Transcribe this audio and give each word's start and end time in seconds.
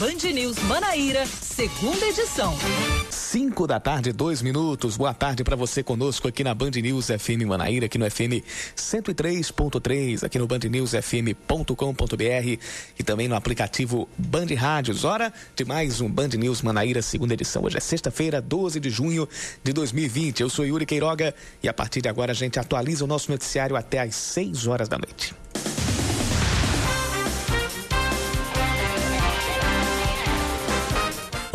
Band 0.00 0.32
News 0.32 0.58
Manaíra, 0.60 1.26
segunda 1.26 2.06
edição. 2.06 2.56
5 3.10 3.66
da 3.66 3.78
tarde, 3.78 4.14
dois 4.14 4.40
minutos. 4.40 4.96
Boa 4.96 5.12
tarde 5.12 5.44
para 5.44 5.54
você 5.54 5.82
conosco 5.82 6.26
aqui 6.26 6.42
na 6.42 6.54
Band 6.54 6.70
News 6.70 7.08
FM 7.08 7.44
Manaíra, 7.46 7.84
aqui 7.84 7.98
no 7.98 8.10
FM 8.10 8.40
103.3, 8.74 10.24
aqui 10.24 10.38
no 10.38 10.46
bandnewsfm.com.br 10.46 12.64
e 12.98 13.02
também 13.04 13.28
no 13.28 13.34
aplicativo 13.34 14.08
Band 14.16 14.46
Rádios. 14.56 15.04
Hora 15.04 15.30
de 15.54 15.66
mais 15.66 16.00
um 16.00 16.08
Band 16.08 16.28
News 16.28 16.62
Manaíra, 16.62 17.02
segunda 17.02 17.34
edição. 17.34 17.62
Hoje 17.62 17.76
é 17.76 17.80
sexta-feira, 17.80 18.40
12 18.40 18.80
de 18.80 18.88
junho 18.88 19.28
de 19.62 19.74
2020. 19.74 20.40
Eu 20.40 20.48
sou 20.48 20.64
Yuri 20.64 20.86
Queiroga 20.86 21.34
e 21.62 21.68
a 21.68 21.74
partir 21.74 22.00
de 22.00 22.08
agora 22.08 22.32
a 22.32 22.34
gente 22.34 22.58
atualiza 22.58 23.04
o 23.04 23.06
nosso 23.06 23.30
noticiário 23.30 23.76
até 23.76 24.00
às 24.00 24.14
6 24.14 24.66
horas 24.66 24.88
da 24.88 24.96
noite. 24.96 25.34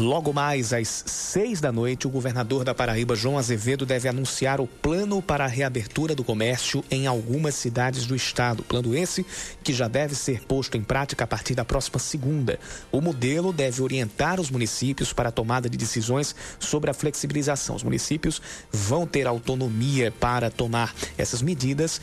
Logo 0.06 0.32
mais 0.32 0.72
às 0.72 1.04
seis 1.08 1.60
da 1.60 1.72
noite, 1.72 2.06
o 2.06 2.12
governador 2.12 2.64
da 2.64 2.76
Paraíba, 2.76 3.16
João 3.16 3.40
Azevedo, 3.40 3.88
deve 3.88 4.08
anunciar 4.08 4.62
o 4.62 4.68
plano 4.68 5.20
para 5.20 5.46
a 5.46 5.48
reabertura 5.48 6.14
do 6.14 6.24
comércio 6.24 6.86
em 6.92 7.08
algumas 7.08 7.56
cidades 7.56 8.06
do 8.06 8.16
estado. 8.16 8.62
Plano 8.62 8.96
esse 8.96 9.26
que 9.64 9.74
já 9.74 9.88
deve 9.88 10.14
ser 10.14 10.44
posto 10.44 10.78
em 10.78 10.84
prática 10.84 11.24
a 11.24 11.28
partir 11.28 11.56
da 11.56 11.66
próxima 11.66 11.98
segunda. 11.98 12.60
O 12.92 13.02
modelo 13.02 13.52
deve 13.52 13.82
orientar 13.82 14.40
os 14.40 14.52
municípios 14.52 15.12
para 15.12 15.30
a 15.30 15.32
tomada 15.32 15.68
de 15.68 15.76
decisões 15.76 16.36
sobre 16.60 16.92
a 16.92 16.94
flexibilização. 16.94 17.76
Os 17.76 17.82
municípios 17.82 18.40
vão 18.72 19.08
ter 19.08 19.26
autonomia 19.26 20.12
para 20.12 20.52
tomar 20.52 20.94
essas 21.18 21.42
medidas 21.42 22.00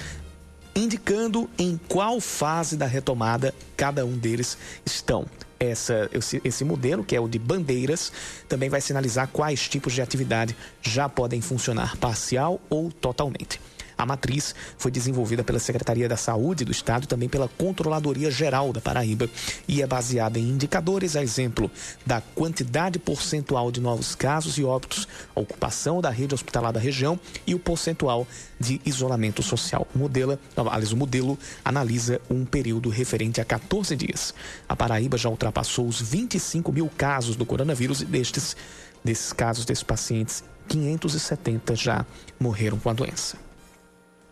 indicando 0.75 1.49
em 1.57 1.79
qual 1.87 2.19
fase 2.21 2.77
da 2.77 2.87
retomada 2.87 3.55
cada 3.77 4.05
um 4.05 4.17
deles 4.17 4.59
estão 4.85 5.29
essa, 5.71 6.11
esse, 6.45 6.65
modelo, 6.65 7.05
que 7.05 7.15
é 7.15 7.21
o 7.21 7.29
de 7.29 7.39
bandeiras, 7.39 8.13
também 8.49 8.69
vai 8.69 8.81
sinalizar 8.81 9.29
quais 9.29 9.69
tipos 9.69 9.93
de 9.93 10.03
atividade 10.03 10.57
já 10.81 11.09
podem 11.09 11.41
funcionar 11.41 11.97
parcial 11.97 12.61
ou 12.69 12.91
totalmente. 12.91 13.61
A 14.03 14.07
matriz 14.07 14.53
foi 14.77 14.91
desenvolvida 14.91 15.45
pela 15.45 15.61
Secretaria 15.61 16.09
da 16.09 16.17
Saúde 16.17 16.65
do 16.65 16.73
Estado 16.73 17.05
e 17.05 17.07
também 17.07 17.29
pela 17.29 17.47
Controladoria 17.47 18.33
Geral 18.33 18.73
da 18.73 18.81
Paraíba 18.81 19.31
e 19.69 19.81
é 19.81 19.87
baseada 19.87 20.41
em 20.41 20.49
indicadores, 20.49 21.15
a 21.15 21.23
exemplo 21.23 21.71
da 22.05 22.21
quantidade 22.21 22.99
percentual 22.99 23.71
de 23.71 23.81
novos 23.81 24.17
casos 24.17 24.59
e 24.59 24.65
óbitos, 24.65 25.07
a 25.37 25.39
ocupação 25.39 26.01
da 26.01 26.11
rede 26.11 26.35
hospitalar 26.35 26.73
da 26.73 26.81
região 26.81 27.17
e 27.47 27.55
o 27.55 27.61
percentual 27.61 28.27
de 28.59 28.81
isolamento 28.85 29.41
social. 29.41 29.87
O 29.95 29.99
modelo, 30.01 30.37
aliás, 30.57 30.91
o 30.91 30.97
modelo 30.97 31.39
analisa 31.65 32.21
um 32.29 32.45
período 32.45 32.89
referente 32.89 33.41
a 33.41 33.45
14 33.45 33.95
dias. 33.95 34.35
A 34.69 34.75
Paraíba 34.75 35.17
já 35.17 35.29
ultrapassou 35.29 35.87
os 35.87 36.01
25 36.01 36.73
mil 36.73 36.91
casos 36.99 37.37
do 37.37 37.47
coronavírus 37.47 38.03
e 38.03 38.05
destes, 38.05 38.57
desses 39.05 39.33
casos, 39.33 39.65
desses 39.65 39.85
pacientes, 39.85 40.43
570 40.67 41.77
já 41.77 42.05
morreram 42.41 42.81
com 42.81 42.91
a 42.91 42.93
doença. 42.93 43.52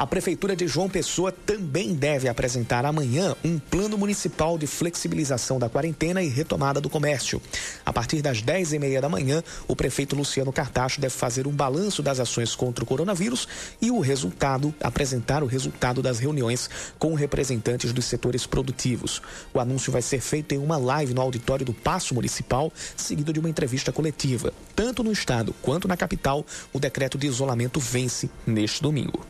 A 0.00 0.06
Prefeitura 0.06 0.56
de 0.56 0.66
João 0.66 0.88
Pessoa 0.88 1.30
também 1.30 1.92
deve 1.92 2.26
apresentar 2.26 2.86
amanhã 2.86 3.36
um 3.44 3.58
plano 3.58 3.98
municipal 3.98 4.56
de 4.56 4.66
flexibilização 4.66 5.58
da 5.58 5.68
quarentena 5.68 6.22
e 6.22 6.28
retomada 6.30 6.80
do 6.80 6.88
comércio. 6.88 7.38
A 7.84 7.92
partir 7.92 8.22
das 8.22 8.40
10 8.40 8.72
e 8.72 8.78
meia 8.78 9.02
da 9.02 9.10
manhã, 9.10 9.44
o 9.68 9.76
prefeito 9.76 10.16
Luciano 10.16 10.54
Cartacho 10.54 11.02
deve 11.02 11.12
fazer 11.12 11.46
um 11.46 11.50
balanço 11.50 12.02
das 12.02 12.18
ações 12.18 12.54
contra 12.54 12.82
o 12.82 12.86
coronavírus 12.86 13.46
e 13.78 13.90
o 13.90 14.00
resultado, 14.00 14.74
apresentar 14.80 15.42
o 15.42 15.46
resultado 15.46 16.00
das 16.00 16.18
reuniões 16.18 16.70
com 16.98 17.12
representantes 17.12 17.92
dos 17.92 18.06
setores 18.06 18.46
produtivos. 18.46 19.20
O 19.52 19.60
anúncio 19.60 19.92
vai 19.92 20.00
ser 20.00 20.22
feito 20.22 20.54
em 20.54 20.58
uma 20.58 20.78
live 20.78 21.12
no 21.12 21.20
auditório 21.20 21.66
do 21.66 21.74
Paço 21.74 22.14
Municipal, 22.14 22.72
seguido 22.96 23.34
de 23.34 23.38
uma 23.38 23.50
entrevista 23.50 23.92
coletiva. 23.92 24.50
Tanto 24.74 25.04
no 25.04 25.12
estado 25.12 25.54
quanto 25.60 25.86
na 25.86 25.94
capital, 25.94 26.42
o 26.72 26.80
decreto 26.80 27.18
de 27.18 27.26
isolamento 27.26 27.78
vence 27.78 28.30
neste 28.46 28.80
domingo. 28.80 29.26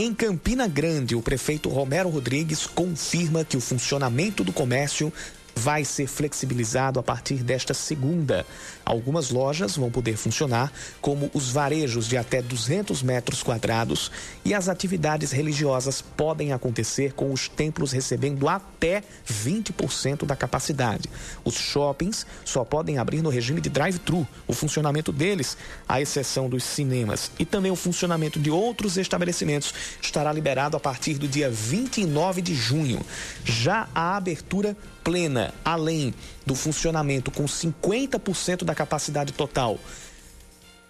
Em 0.00 0.14
Campina 0.14 0.68
Grande, 0.68 1.16
o 1.16 1.20
prefeito 1.20 1.68
Romero 1.68 2.08
Rodrigues 2.08 2.68
confirma 2.68 3.44
que 3.44 3.56
o 3.56 3.60
funcionamento 3.60 4.44
do 4.44 4.52
comércio 4.52 5.12
vai 5.56 5.84
ser 5.84 6.06
flexibilizado 6.06 7.00
a 7.00 7.02
partir 7.02 7.42
desta 7.42 7.74
segunda. 7.74 8.46
Algumas 8.88 9.28
lojas 9.28 9.76
vão 9.76 9.90
poder 9.90 10.16
funcionar 10.16 10.72
como 11.02 11.30
os 11.34 11.50
varejos 11.50 12.08
de 12.08 12.16
até 12.16 12.40
200 12.40 13.02
metros 13.02 13.42
quadrados 13.42 14.10
e 14.46 14.54
as 14.54 14.66
atividades 14.66 15.30
religiosas 15.30 16.00
podem 16.00 16.54
acontecer 16.54 17.12
com 17.12 17.30
os 17.30 17.50
templos 17.50 17.92
recebendo 17.92 18.48
até 18.48 19.02
20% 19.30 20.24
da 20.24 20.34
capacidade. 20.34 21.06
Os 21.44 21.52
shoppings 21.56 22.24
só 22.46 22.64
podem 22.64 22.96
abrir 22.96 23.20
no 23.20 23.28
regime 23.28 23.60
de 23.60 23.68
drive-thru. 23.68 24.26
O 24.46 24.54
funcionamento 24.54 25.12
deles, 25.12 25.58
à 25.86 26.00
exceção 26.00 26.48
dos 26.48 26.64
cinemas 26.64 27.30
e 27.38 27.44
também 27.44 27.70
o 27.70 27.76
funcionamento 27.76 28.40
de 28.40 28.50
outros 28.50 28.96
estabelecimentos, 28.96 29.74
estará 30.00 30.32
liberado 30.32 30.78
a 30.78 30.80
partir 30.80 31.18
do 31.18 31.28
dia 31.28 31.50
29 31.50 32.40
de 32.40 32.54
junho. 32.54 33.04
Já 33.44 33.86
a 33.94 34.16
abertura 34.16 34.74
plena, 35.04 35.52
além 35.64 36.14
do 36.48 36.54
funcionamento 36.54 37.30
com 37.30 37.44
50% 37.44 38.64
da 38.64 38.74
capacidade 38.74 39.34
total 39.34 39.78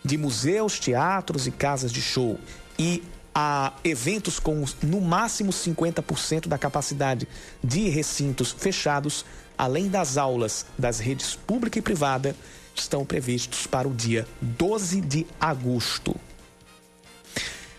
de 0.05 0.17
museus, 0.17 0.79
teatros 0.79 1.49
e 1.49 1.51
casas 1.51 1.91
de 1.91 2.01
show 2.01 2.39
e 2.79 3.03
a 3.35 3.73
eventos 3.83 4.39
com 4.39 4.65
no 4.85 5.01
máximo 5.01 5.51
50% 5.51 6.47
da 6.47 6.57
capacidade 6.57 7.27
de 7.63 7.89
recintos 7.89 8.53
fechados, 8.53 9.25
além 9.57 9.89
das 9.89 10.17
aulas 10.17 10.65
das 10.79 11.01
redes 11.01 11.35
pública 11.35 11.81
e 11.81 11.83
privada, 11.83 12.37
estão 12.73 13.05
previstos 13.05 13.67
para 13.67 13.89
o 13.89 13.95
dia 13.95 14.29
12 14.41 15.01
de 15.01 15.27
agosto. 15.41 16.15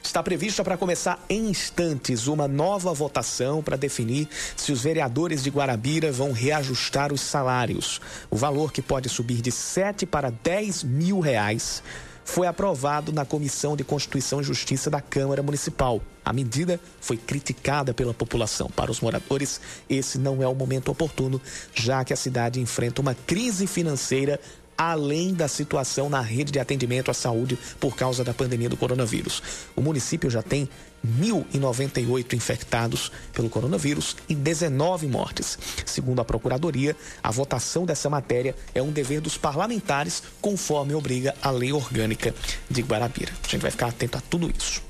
Está 0.10 0.24
prevista 0.24 0.64
para 0.64 0.76
começar 0.76 1.24
em 1.30 1.52
instantes 1.52 2.26
uma 2.26 2.48
nova 2.48 2.92
votação 2.92 3.62
para 3.62 3.78
definir 3.78 4.28
se 4.56 4.72
os 4.72 4.82
vereadores 4.82 5.44
de 5.44 5.52
Guarabira 5.52 6.12
vão 6.12 6.32
reajustar 6.32 7.14
os 7.14 7.22
salários. 7.22 8.02
O 8.28 8.36
valor 8.36 8.74
que 8.74 8.82
pode 8.82 9.08
subir 9.08 9.40
de 9.40 9.52
7 9.52 10.08
para 10.08 10.32
10 10.32 10.84
mil 10.84 11.20
reais 11.20 11.84
foi 12.26 12.48
aprovado 12.48 13.12
na 13.12 13.24
Comissão 13.24 13.76
de 13.76 13.84
Constituição 13.84 14.42
e 14.42 14.44
Justiça 14.44 14.90
da 14.90 15.00
Câmara 15.00 15.44
Municipal. 15.44 16.02
A 16.24 16.32
medida 16.32 16.80
foi 17.02 17.18
criticada 17.18 17.92
pela 17.92 18.14
população. 18.14 18.70
Para 18.70 18.92
os 18.92 19.02
moradores, 19.02 19.60
esse 19.90 20.20
não 20.20 20.44
é 20.44 20.48
o 20.48 20.54
momento 20.54 20.92
oportuno, 20.92 21.42
já 21.74 22.04
que 22.04 22.14
a 22.14 22.16
cidade 22.16 22.60
enfrenta 22.60 23.02
uma 23.02 23.16
crise 23.16 23.66
financeira 23.66 24.40
além 24.80 25.34
da 25.34 25.50
situação 25.50 26.10
na 26.10 26.22
rede 26.22 26.54
de 26.54 26.60
atendimento 26.60 27.12
à 27.12 27.14
saúde 27.14 27.60
por 27.82 27.98
causa 27.98 28.24
da 28.24 28.34
pandemia 28.34 28.70
do 28.70 28.78
coronavírus. 28.78 29.44
O 29.76 29.82
município 29.82 30.30
já 30.30 30.42
tem 30.42 30.70
1.098 31.06 32.34
infectados 32.34 33.12
pelo 33.34 33.50
coronavírus 33.50 34.16
e 34.30 34.34
19 34.34 35.06
mortes. 35.08 35.60
Segundo 35.86 36.22
a 36.22 36.26
Procuradoria, 36.26 36.96
a 37.22 37.30
votação 37.30 37.86
dessa 37.86 38.10
matéria 38.10 38.56
é 38.74 38.82
um 38.82 38.90
dever 38.90 39.20
dos 39.20 39.38
parlamentares, 39.38 40.24
conforme 40.40 40.96
obriga 40.96 41.36
a 41.42 41.52
lei 41.52 41.74
orgânica 41.74 42.34
de 42.70 42.82
Guarabira. 42.82 43.34
A 43.44 43.48
gente 43.50 43.62
vai 43.62 43.72
ficar 43.72 43.88
atento 43.88 44.18
a 44.18 44.22
tudo 44.22 44.50
isso. 44.50 44.82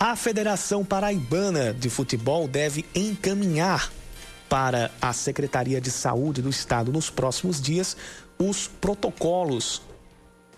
A 0.00 0.16
Federação 0.16 0.82
Paraibana 0.84 1.74
de 1.74 1.90
Futebol 1.90 2.48
deve 2.48 2.86
encaminhar 2.94 3.90
para 4.48 4.90
a 5.00 5.12
Secretaria 5.12 5.80
de 5.80 5.90
Saúde 5.90 6.42
do 6.42 6.48
Estado 6.48 6.92
nos 6.92 7.10
próximos 7.10 7.60
dias 7.60 7.96
os 8.38 8.68
protocolos 8.68 9.82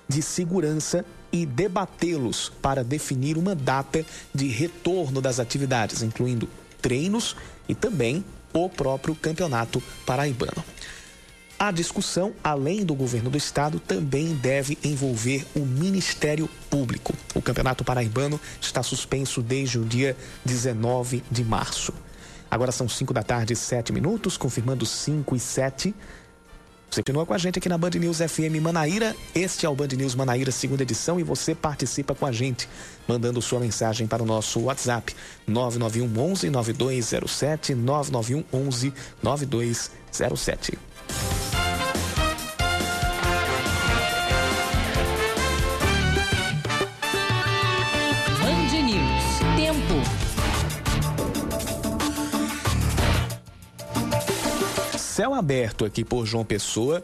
de 0.09 0.23
segurança 0.23 1.05
e 1.31 1.45
debatê-los 1.45 2.51
para 2.63 2.83
definir 2.83 3.37
uma 3.37 3.55
data 3.55 4.05
de 4.35 4.49
retorno 4.49 5.21
das 5.21 5.39
atividades, 5.39 6.03
incluindo 6.03 6.49
treinos 6.81 7.37
e 7.69 7.75
também 7.75 8.25
o 8.53 8.69
próprio 8.69 9.15
Campeonato 9.15 9.83
Paraibano. 10.07 10.65
A 11.59 11.73
discussão, 11.73 12.33
além 12.43 12.85
do 12.85 12.95
governo 12.95 13.31
do 13.31 13.37
estado, 13.37 13.81
também 13.81 14.33
deve 14.37 14.79
envolver 14.83 15.45
o 15.57 15.61
Ministério 15.61 16.49
Público. 16.71 17.13
O 17.35 17.43
Campeonato 17.43 17.85
Paraibano 17.85 18.41
está 18.61 18.81
suspenso 18.81 19.43
desde 19.43 19.77
o 19.77 19.85
dia 19.85 20.17
19 20.45 21.23
de 21.29 21.45
março. 21.45 21.93
Agora 22.51 22.73
são 22.73 22.89
5 22.89 23.13
da 23.13 23.23
tarde, 23.23 23.55
7 23.55 23.93
minutos, 23.93 24.37
confirmando 24.37 24.87
5 24.87 25.37
e 25.37 25.41
7. 25.41 25.95
Você 26.91 27.03
continua 27.03 27.27
com 27.27 27.35
a 27.35 27.39
gente 27.39 27.59
aqui 27.59 27.69
na 27.69 27.77
Band 27.77 27.91
News 27.91 28.19
FM 28.19 28.63
Manaíra. 28.63 29.15
Este 29.35 29.67
é 29.67 29.69
o 29.69 29.75
Band 29.75 29.89
News 29.89 30.15
Manaíra, 30.15 30.51
segunda 30.51 30.83
edição, 30.83 31.21
e 31.21 31.23
você 31.23 31.55
participa 31.55 32.15
com 32.15 32.25
a 32.25 32.33
gente, 32.33 32.67
mandando 33.07 33.43
sua 33.43 33.61
mensagem 33.61 34.07
para 34.07 34.23
o 34.23 34.27
nosso 34.27 34.61
WhatsApp 34.61 35.15
991 35.47 36.19
11 36.33 36.51
9207 36.51 37.75
991 37.75 38.45
11 38.53 38.95
9207. 39.23 40.79
Céu 55.19 55.35
aberto 55.35 55.85
aqui 55.85 56.05
por 56.05 56.25
João 56.25 56.45
Pessoa. 56.45 57.03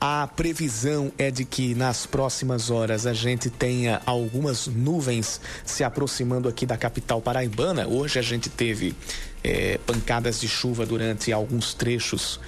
A 0.00 0.26
previsão 0.26 1.12
é 1.18 1.30
de 1.30 1.44
que 1.44 1.74
nas 1.74 2.06
próximas 2.06 2.70
horas 2.70 3.06
a 3.06 3.12
gente 3.12 3.50
tenha 3.50 4.00
algumas 4.06 4.66
nuvens 4.66 5.42
se 5.62 5.84
aproximando 5.84 6.48
aqui 6.48 6.64
da 6.64 6.78
capital 6.78 7.20
paraibana. 7.20 7.86
Hoje 7.86 8.18
a 8.18 8.22
gente 8.22 8.48
teve 8.48 8.96
é, 9.42 9.78
pancadas 9.84 10.40
de 10.40 10.48
chuva 10.48 10.86
durante 10.86 11.34
alguns 11.34 11.74
trechos 11.74 12.40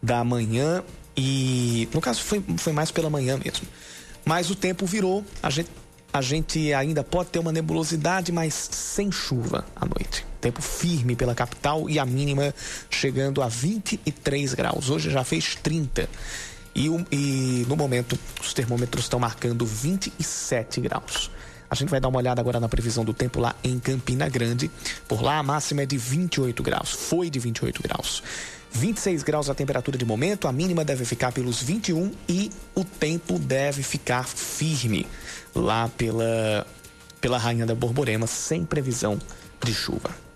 da 0.00 0.22
manhã 0.22 0.84
e, 1.16 1.88
no 1.92 2.00
caso, 2.00 2.22
foi, 2.22 2.40
foi 2.58 2.72
mais 2.72 2.92
pela 2.92 3.10
manhã 3.10 3.40
mesmo. 3.44 3.66
Mas 4.24 4.50
o 4.50 4.54
tempo 4.54 4.86
virou, 4.86 5.24
a 5.42 5.50
gente, 5.50 5.68
a 6.12 6.22
gente 6.22 6.72
ainda 6.72 7.02
pode 7.02 7.30
ter 7.30 7.40
uma 7.40 7.50
nebulosidade, 7.50 8.30
mas 8.30 8.54
sem 8.54 9.10
chuva 9.10 9.64
à 9.74 9.84
noite. 9.84 10.27
Tempo 10.40 10.62
firme 10.62 11.16
pela 11.16 11.34
capital 11.34 11.88
e 11.88 11.98
a 11.98 12.06
mínima 12.06 12.54
chegando 12.90 13.42
a 13.42 13.48
23 13.48 14.54
graus. 14.54 14.90
Hoje 14.90 15.10
já 15.10 15.24
fez 15.24 15.56
30. 15.56 16.08
E, 16.74 16.86
e 17.10 17.66
no 17.68 17.76
momento, 17.76 18.18
os 18.40 18.54
termômetros 18.54 19.04
estão 19.04 19.18
marcando 19.18 19.66
27 19.66 20.80
graus. 20.80 21.30
A 21.70 21.74
gente 21.74 21.90
vai 21.90 22.00
dar 22.00 22.08
uma 22.08 22.18
olhada 22.18 22.40
agora 22.40 22.58
na 22.58 22.68
previsão 22.68 23.04
do 23.04 23.12
tempo 23.12 23.40
lá 23.40 23.54
em 23.62 23.78
Campina 23.78 24.28
Grande. 24.28 24.70
Por 25.06 25.22
lá 25.22 25.38
a 25.38 25.42
máxima 25.42 25.82
é 25.82 25.86
de 25.86 25.98
28 25.98 26.62
graus. 26.62 26.90
Foi 26.90 27.28
de 27.28 27.38
28 27.38 27.82
graus. 27.82 28.22
26 28.72 29.22
graus 29.22 29.50
a 29.50 29.54
temperatura 29.54 29.98
de 29.98 30.04
momento, 30.04 30.46
a 30.46 30.52
mínima 30.52 30.84
deve 30.84 31.04
ficar 31.04 31.32
pelos 31.32 31.62
21 31.62 32.12
e 32.28 32.50
o 32.74 32.84
tempo 32.84 33.38
deve 33.38 33.82
ficar 33.82 34.24
firme 34.24 35.06
lá 35.54 35.88
pela, 35.96 36.66
pela 37.20 37.38
Rainha 37.38 37.66
da 37.66 37.74
Borborema, 37.74 38.26
sem 38.26 38.64
previsão 38.64 39.18
de 39.64 39.74
chuva. 39.74 40.27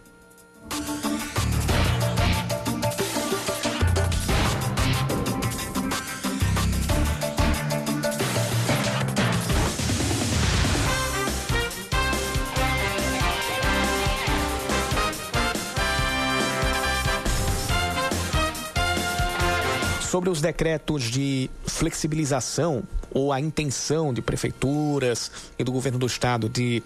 Sobre 20.12 20.28
os 20.28 20.42
decretos 20.42 21.04
de 21.04 21.48
flexibilização 21.66 22.84
ou 23.10 23.32
a 23.32 23.40
intenção 23.40 24.12
de 24.12 24.20
prefeituras 24.20 25.32
e 25.58 25.64
do 25.64 25.72
governo 25.72 25.98
do 25.98 26.06
estado 26.06 26.50
de 26.50 26.82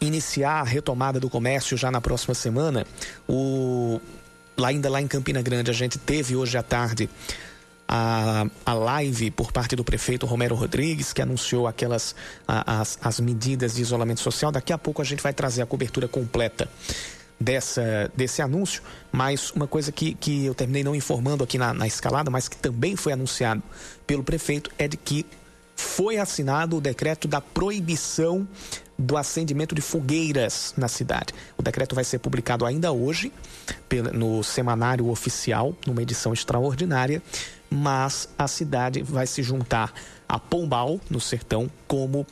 iniciar 0.00 0.60
a 0.60 0.62
retomada 0.62 1.18
do 1.18 1.30
comércio 1.30 1.76
já 1.76 1.90
na 1.90 2.00
próxima 2.00 2.34
semana, 2.34 2.86
o 3.28 4.00
lá 4.56 4.68
ainda 4.68 4.88
lá 4.88 5.00
em 5.00 5.08
Campina 5.08 5.42
Grande 5.42 5.70
a 5.70 5.74
gente 5.74 5.98
teve 5.98 6.36
hoje 6.36 6.56
à 6.56 6.62
tarde 6.62 7.08
a, 7.88 8.46
a 8.64 8.72
live 8.72 9.30
por 9.30 9.52
parte 9.52 9.76
do 9.76 9.84
prefeito 9.84 10.26
Romero 10.26 10.54
Rodrigues, 10.54 11.12
que 11.12 11.20
anunciou 11.20 11.66
aquelas 11.66 12.14
a, 12.46 12.80
as, 12.80 12.98
as 13.02 13.20
medidas 13.20 13.74
de 13.74 13.82
isolamento 13.82 14.20
social. 14.20 14.50
Daqui 14.50 14.72
a 14.72 14.78
pouco 14.78 15.02
a 15.02 15.04
gente 15.04 15.22
vai 15.22 15.32
trazer 15.32 15.62
a 15.62 15.66
cobertura 15.66 16.08
completa 16.08 16.68
dessa, 17.38 18.10
desse 18.16 18.40
anúncio, 18.40 18.82
mas 19.12 19.50
uma 19.50 19.66
coisa 19.66 19.92
que, 19.92 20.14
que 20.14 20.46
eu 20.46 20.54
terminei 20.54 20.82
não 20.82 20.94
informando 20.94 21.44
aqui 21.44 21.58
na, 21.58 21.74
na 21.74 21.86
escalada, 21.86 22.30
mas 22.30 22.48
que 22.48 22.56
também 22.56 22.96
foi 22.96 23.12
anunciado 23.12 23.62
pelo 24.06 24.22
prefeito, 24.22 24.70
é 24.78 24.88
de 24.88 24.96
que 24.96 25.26
foi 25.76 26.18
assinado 26.18 26.76
o 26.76 26.80
decreto 26.80 27.26
da 27.26 27.40
proibição 27.40 28.46
do 28.98 29.16
acendimento 29.16 29.74
de 29.74 29.80
fogueiras 29.80 30.72
na 30.76 30.88
cidade. 30.88 31.34
O 31.58 31.62
decreto 31.62 31.94
vai 31.94 32.04
ser 32.04 32.18
publicado 32.18 32.64
ainda 32.64 32.92
hoje 32.92 33.32
no 34.12 34.42
Semanário 34.42 35.08
Oficial, 35.08 35.74
numa 35.86 36.02
edição 36.02 36.32
extraordinária, 36.32 37.22
mas 37.70 38.28
a 38.38 38.46
cidade 38.46 39.02
vai 39.02 39.26
se 39.26 39.42
juntar 39.42 39.92
a 40.28 40.38
Pombal, 40.38 41.00
no 41.10 41.20
Sertão, 41.20 41.70
como 41.86 42.20
uh, 42.20 42.26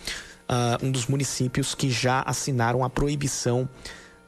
um 0.87 0.91
dos 0.91 1.07
municípios 1.07 1.75
que 1.75 1.91
já 1.91 2.23
assinaram 2.23 2.85
a 2.85 2.91
proibição 2.91 3.69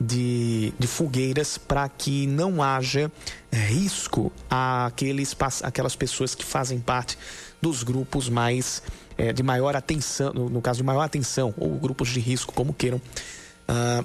de, 0.00 0.72
de 0.78 0.86
fogueiras 0.86 1.56
para 1.56 1.88
que 1.88 2.26
não 2.26 2.62
haja 2.62 3.10
risco 3.52 4.32
àqueles, 4.50 5.36
àquelas 5.62 5.94
pessoas 5.94 6.34
que 6.34 6.44
fazem 6.44 6.80
parte 6.80 7.16
dos 7.62 7.82
grupos 7.82 8.28
mais 8.28 8.82
é, 9.16 9.32
de 9.32 9.42
maior 9.42 9.76
atenção, 9.76 10.32
no, 10.32 10.48
no, 10.48 10.60
caso 10.60 10.78
de 10.78 10.82
maior 10.82 11.02
atenção, 11.02 11.54
ou 11.56 11.70
grupos 11.70 12.08
de 12.08 12.20
risco, 12.20 12.52
como 12.52 12.72
queiram, 12.72 12.98
uh, 12.98 14.04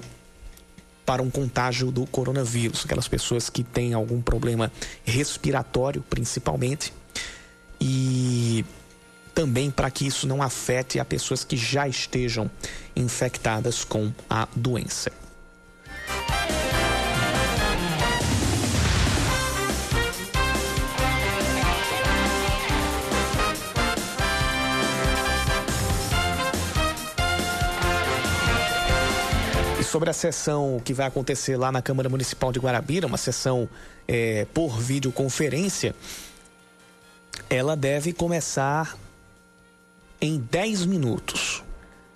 para 1.04 1.22
um 1.22 1.30
contágio 1.30 1.90
do 1.90 2.06
coronavírus. 2.06 2.84
Aquelas 2.84 3.08
pessoas 3.08 3.50
que 3.50 3.64
têm 3.64 3.94
algum 3.94 4.20
problema 4.22 4.70
respiratório, 5.04 6.04
principalmente, 6.08 6.92
e 7.80 8.64
também 9.34 9.70
para 9.70 9.90
que 9.90 10.06
isso 10.06 10.26
não 10.26 10.42
afete 10.42 11.00
a 11.00 11.04
pessoas 11.04 11.44
que 11.44 11.56
já 11.56 11.88
estejam 11.88 12.50
infectadas 12.94 13.84
com 13.84 14.12
a 14.28 14.46
doença. 14.54 15.10
Sobre 29.90 30.08
a 30.08 30.12
sessão 30.12 30.80
que 30.84 30.94
vai 30.94 31.06
acontecer 31.06 31.56
lá 31.56 31.72
na 31.72 31.82
Câmara 31.82 32.08
Municipal 32.08 32.52
de 32.52 32.60
Guarabira, 32.60 33.08
uma 33.08 33.16
sessão 33.16 33.68
é, 34.06 34.46
por 34.54 34.78
videoconferência, 34.78 35.96
ela 37.48 37.76
deve 37.76 38.12
começar 38.12 38.96
em 40.20 40.38
10 40.38 40.86
minutos. 40.86 41.64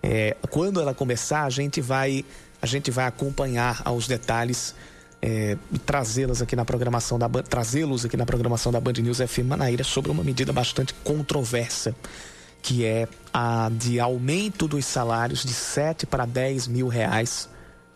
É, 0.00 0.36
quando 0.50 0.80
ela 0.80 0.94
começar, 0.94 1.42
a 1.42 1.50
gente 1.50 1.80
vai, 1.80 2.24
a 2.62 2.66
gente 2.66 2.92
vai 2.92 3.06
acompanhar 3.06 3.82
aos 3.84 4.06
detalhes 4.06 4.72
é, 5.20 5.56
trazê-las 5.84 6.40
aqui 6.40 6.54
na 6.54 6.64
programação 6.64 7.18
da 7.18 7.28
trazê-los 7.28 8.04
aqui 8.04 8.16
na 8.16 8.26
programação 8.26 8.70
da 8.70 8.78
Band 8.78 8.92
News 8.92 9.18
FM 9.18 9.46
Manaíra 9.48 9.82
sobre 9.82 10.12
uma 10.12 10.22
medida 10.22 10.52
bastante 10.52 10.94
controversa 11.02 11.94
que 12.62 12.84
é 12.84 13.08
a 13.32 13.70
de 13.72 13.98
aumento 13.98 14.68
dos 14.68 14.84
salários 14.84 15.42
de 15.42 15.52
7 15.52 16.06
para 16.06 16.24
10 16.24 16.68
mil 16.68 16.88
reais 16.88 17.48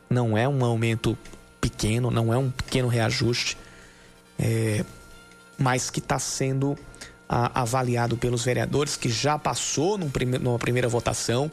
não 0.08 0.36
é 0.36 0.48
um 0.48 0.64
aumento 0.64 1.16
pequeno, 1.60 2.10
não 2.10 2.32
é 2.32 2.38
um 2.38 2.50
pequeno 2.50 2.88
reajuste, 2.88 3.56
é, 4.38 4.84
mas 5.58 5.90
que 5.90 5.98
está 5.98 6.18
sendo 6.18 6.76
a, 7.28 7.60
avaliado 7.62 8.16
pelos 8.16 8.44
vereadores, 8.44 8.96
que 8.96 9.08
já 9.08 9.38
passou 9.38 9.98
num 9.98 10.08
prime, 10.08 10.38
numa 10.38 10.58
primeira 10.58 10.88
votação, 10.88 11.50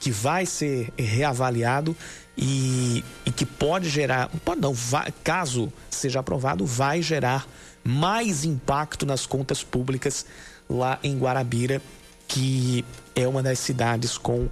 que 0.00 0.10
vai 0.10 0.44
ser 0.44 0.92
reavaliado 0.98 1.96
e, 2.36 3.04
e 3.24 3.30
que 3.30 3.46
pode 3.46 3.88
gerar, 3.88 4.28
pode 4.44 4.60
não, 4.60 4.74
vai, 4.74 5.12
caso 5.22 5.72
seja 5.88 6.20
aprovado, 6.20 6.66
vai 6.66 7.00
gerar 7.00 7.46
mais 7.82 8.44
impacto 8.44 9.06
nas 9.06 9.24
contas 9.26 9.62
públicas 9.62 10.26
lá 10.68 10.98
em 11.02 11.18
Guarabira, 11.18 11.80
que 12.26 12.84
é 13.14 13.28
uma 13.28 13.42
das 13.42 13.58
cidades 13.58 14.18
com 14.18 14.48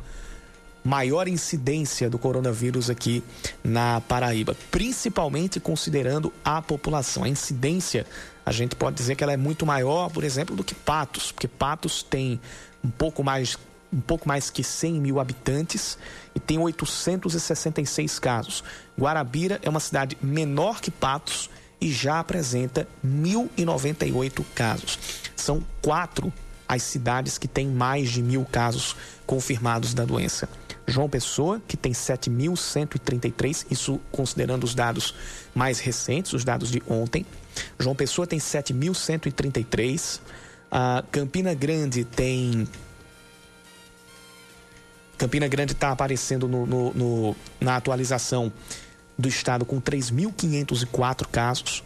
maior 0.84 1.28
incidência 1.28 2.10
do 2.10 2.18
coronavírus 2.18 2.90
aqui 2.90 3.22
na 3.62 4.00
Paraíba, 4.00 4.56
principalmente 4.70 5.60
considerando 5.60 6.32
a 6.44 6.60
população. 6.60 7.24
A 7.24 7.28
incidência, 7.28 8.06
a 8.44 8.52
gente 8.52 8.74
pode 8.74 8.96
dizer 8.96 9.14
que 9.14 9.22
ela 9.22 9.32
é 9.32 9.36
muito 9.36 9.64
maior, 9.64 10.10
por 10.10 10.24
exemplo, 10.24 10.56
do 10.56 10.64
que 10.64 10.74
Patos, 10.74 11.30
porque 11.30 11.48
Patos 11.48 12.02
tem 12.02 12.40
um 12.84 12.90
pouco 12.90 13.22
mais 13.22 13.56
um 13.92 14.00
pouco 14.00 14.26
mais 14.26 14.48
que 14.48 14.64
100 14.64 14.94
mil 14.94 15.20
habitantes 15.20 15.98
e 16.34 16.40
tem 16.40 16.58
866 16.58 18.18
casos. 18.18 18.64
Guarabira 18.98 19.60
é 19.62 19.68
uma 19.68 19.80
cidade 19.80 20.16
menor 20.22 20.80
que 20.80 20.90
Patos 20.90 21.50
e 21.78 21.92
já 21.92 22.18
apresenta 22.18 22.88
1.098 23.04 24.42
casos. 24.54 24.98
São 25.36 25.62
quatro 25.82 26.32
as 26.66 26.82
cidades 26.84 27.36
que 27.36 27.46
têm 27.46 27.68
mais 27.68 28.10
de 28.10 28.22
mil 28.22 28.46
casos 28.46 28.96
confirmados 29.26 29.92
da 29.92 30.06
doença. 30.06 30.48
João 30.92 31.08
Pessoa, 31.08 31.60
que 31.66 31.74
tem 31.74 31.92
7.133, 31.92 33.66
isso 33.70 33.98
considerando 34.12 34.64
os 34.64 34.74
dados 34.74 35.14
mais 35.54 35.80
recentes, 35.80 36.34
os 36.34 36.44
dados 36.44 36.70
de 36.70 36.82
ontem. 36.86 37.24
João 37.78 37.96
Pessoa 37.96 38.26
tem 38.26 38.38
7.133. 38.38 40.20
A 40.70 41.02
Campina 41.10 41.54
Grande 41.54 42.04
tem. 42.04 42.68
Campina 45.16 45.48
Grande 45.48 45.72
está 45.72 45.92
aparecendo 45.92 46.46
no, 46.46 46.66
no, 46.66 46.92
no, 46.92 47.36
na 47.58 47.76
atualização 47.76 48.52
do 49.16 49.28
estado 49.28 49.64
com 49.64 49.80
3.504 49.80 51.26
casos. 51.26 51.82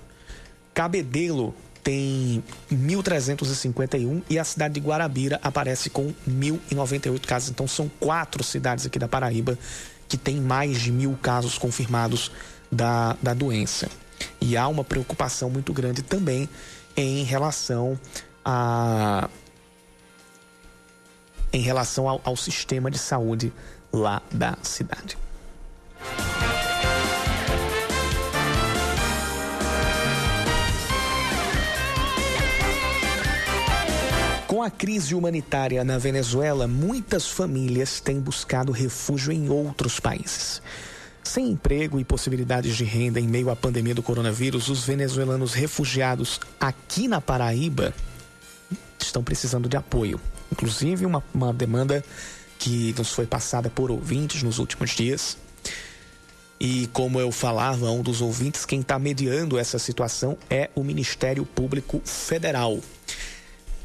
Cabedelo 0.74 1.54
tem 1.86 2.42
1.351 2.68 4.20
e 4.28 4.40
a 4.40 4.44
cidade 4.44 4.74
de 4.74 4.80
Guarabira 4.80 5.38
aparece 5.40 5.88
com 5.88 6.12
1.098 6.28 7.24
casos. 7.24 7.50
Então 7.50 7.68
são 7.68 7.88
quatro 8.00 8.42
cidades 8.42 8.84
aqui 8.84 8.98
da 8.98 9.06
Paraíba 9.06 9.56
que 10.08 10.16
tem 10.16 10.40
mais 10.40 10.80
de 10.80 10.90
mil 10.90 11.16
casos 11.22 11.56
confirmados 11.56 12.32
da, 12.72 13.16
da 13.22 13.32
doença. 13.32 13.88
E 14.40 14.56
há 14.56 14.66
uma 14.66 14.82
preocupação 14.82 15.48
muito 15.48 15.72
grande 15.72 16.02
também 16.02 16.48
em 16.96 17.22
relação 17.22 17.96
a 18.44 19.30
em 21.52 21.60
relação 21.60 22.08
ao, 22.08 22.20
ao 22.24 22.36
sistema 22.36 22.90
de 22.90 22.98
saúde 22.98 23.52
lá 23.92 24.20
da 24.32 24.58
cidade. 24.60 25.16
Com 34.56 34.62
a 34.62 34.70
crise 34.70 35.14
humanitária 35.14 35.84
na 35.84 35.98
Venezuela, 35.98 36.66
muitas 36.66 37.28
famílias 37.28 38.00
têm 38.00 38.18
buscado 38.18 38.72
refúgio 38.72 39.30
em 39.30 39.50
outros 39.50 40.00
países. 40.00 40.62
Sem 41.22 41.50
emprego 41.50 42.00
e 42.00 42.04
possibilidades 42.06 42.74
de 42.74 42.82
renda 42.82 43.20
em 43.20 43.28
meio 43.28 43.50
à 43.50 43.54
pandemia 43.54 43.94
do 43.94 44.02
coronavírus, 44.02 44.70
os 44.70 44.82
venezuelanos 44.82 45.52
refugiados 45.52 46.40
aqui 46.58 47.06
na 47.06 47.20
Paraíba 47.20 47.92
estão 48.98 49.22
precisando 49.22 49.68
de 49.68 49.76
apoio. 49.76 50.18
Inclusive, 50.50 51.04
uma, 51.04 51.22
uma 51.34 51.52
demanda 51.52 52.02
que 52.58 52.94
nos 52.96 53.12
foi 53.12 53.26
passada 53.26 53.68
por 53.68 53.90
ouvintes 53.90 54.42
nos 54.42 54.58
últimos 54.58 54.92
dias. 54.92 55.36
E 56.58 56.86
como 56.94 57.20
eu 57.20 57.30
falava, 57.30 57.90
um 57.90 58.00
dos 58.00 58.22
ouvintes, 58.22 58.64
quem 58.64 58.80
está 58.80 58.98
mediando 58.98 59.58
essa 59.58 59.78
situação 59.78 60.38
é 60.48 60.70
o 60.74 60.82
Ministério 60.82 61.44
Público 61.44 62.00
Federal. 62.06 62.80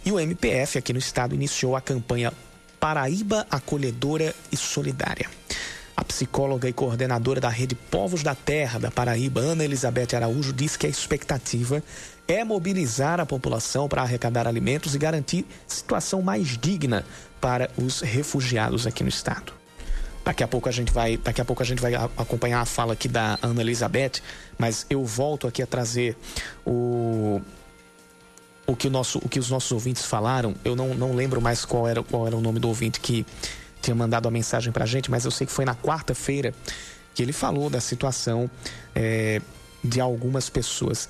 E 0.04 0.12
o 0.12 0.20
MPF 0.20 0.80
aqui 0.80 0.94
no 0.94 1.00
estado 1.00 1.36
iniciou 1.36 1.76
a 1.76 1.82
campanha 1.82 2.34
Paraíba 2.80 3.46
Acolhedora 3.52 4.34
e 4.52 4.58
Solidária. 4.58 5.30
A 5.96 6.04
psicóloga 6.04 6.68
e 6.68 6.74
coordenadora 6.74 7.40
da 7.40 7.50
Rede 7.50 7.76
Povos 7.76 8.24
da 8.24 8.34
Terra 8.34 8.80
da 8.80 8.90
Paraíba, 8.90 9.42
Ana 9.42 9.64
Elizabeth 9.64 10.16
Araújo, 10.16 10.52
disse 10.52 10.80
que 10.80 10.88
a 10.88 10.90
expectativa 10.90 11.84
é 12.28 12.44
mobilizar 12.44 13.20
a 13.20 13.26
população 13.28 13.88
para 13.88 14.02
arrecadar 14.02 14.48
alimentos 14.48 14.96
e 14.96 14.98
garantir 14.98 15.46
situação 15.68 16.24
mais 16.24 16.58
digna 16.58 17.06
para 17.40 17.70
os 17.78 18.02
refugiados 18.02 18.88
aqui 18.88 19.04
no 19.04 19.10
estado. 19.10 19.54
Daqui 20.26 20.44
a 20.44 20.48
pouco 20.48 20.68
a 20.68 20.72
gente 20.72 20.92
vai, 20.92 21.18
daqui 21.18 21.42
a 21.42 21.46
pouco 21.46 21.62
a 21.62 21.66
gente 21.66 21.82
vai 21.82 21.94
acompanhar 21.94 22.62
a 22.62 22.66
fala 22.66 22.94
aqui 22.94 23.08
da 23.08 23.38
Ana 23.40 23.62
Elizabeth, 23.62 24.22
mas 24.58 24.88
eu 24.90 25.06
volto 25.06 25.48
aqui 25.48 25.62
a 25.62 25.68
trazer 25.68 26.18
o 26.66 27.42
o 28.72 28.76
que, 28.76 28.88
o 28.88 28.92
nosso, 28.92 29.20
o 29.20 29.28
que 29.28 29.40
os 29.40 29.50
nossos 29.50 29.72
ouvintes 29.72 30.06
falaram. 30.06 30.56
Eu 30.64 30.76
não, 30.76 30.94
não 30.94 31.14
lembro 31.14 31.42
mais 31.42 31.66
qual 31.66 31.88
era, 31.88 32.02
qual 32.02 32.26
era 32.26 32.36
o 32.36 32.42
nome 32.42 32.60
do 32.60 32.68
ouvinte 32.68 33.00
que 33.00 33.26
tinha 33.82 33.96
mandado 33.96 34.28
a 34.28 34.32
mensagem 34.32 34.72
para 34.72 34.84
a 34.84 34.88
gente, 34.88 35.10
mas 35.10 35.26
eu 35.26 35.32
sei 35.32 35.48
que 35.48 35.54
foi 35.54 35.66
na 35.66 35.76
quarta-feira 35.76 36.54
que 37.14 37.22
ele 37.22 37.34
falou 37.34 37.70
da 37.70 37.82
situação 37.82 38.50
é, 38.96 39.42
de 39.84 40.00
algumas 40.00 40.50
pessoas, 40.50 41.10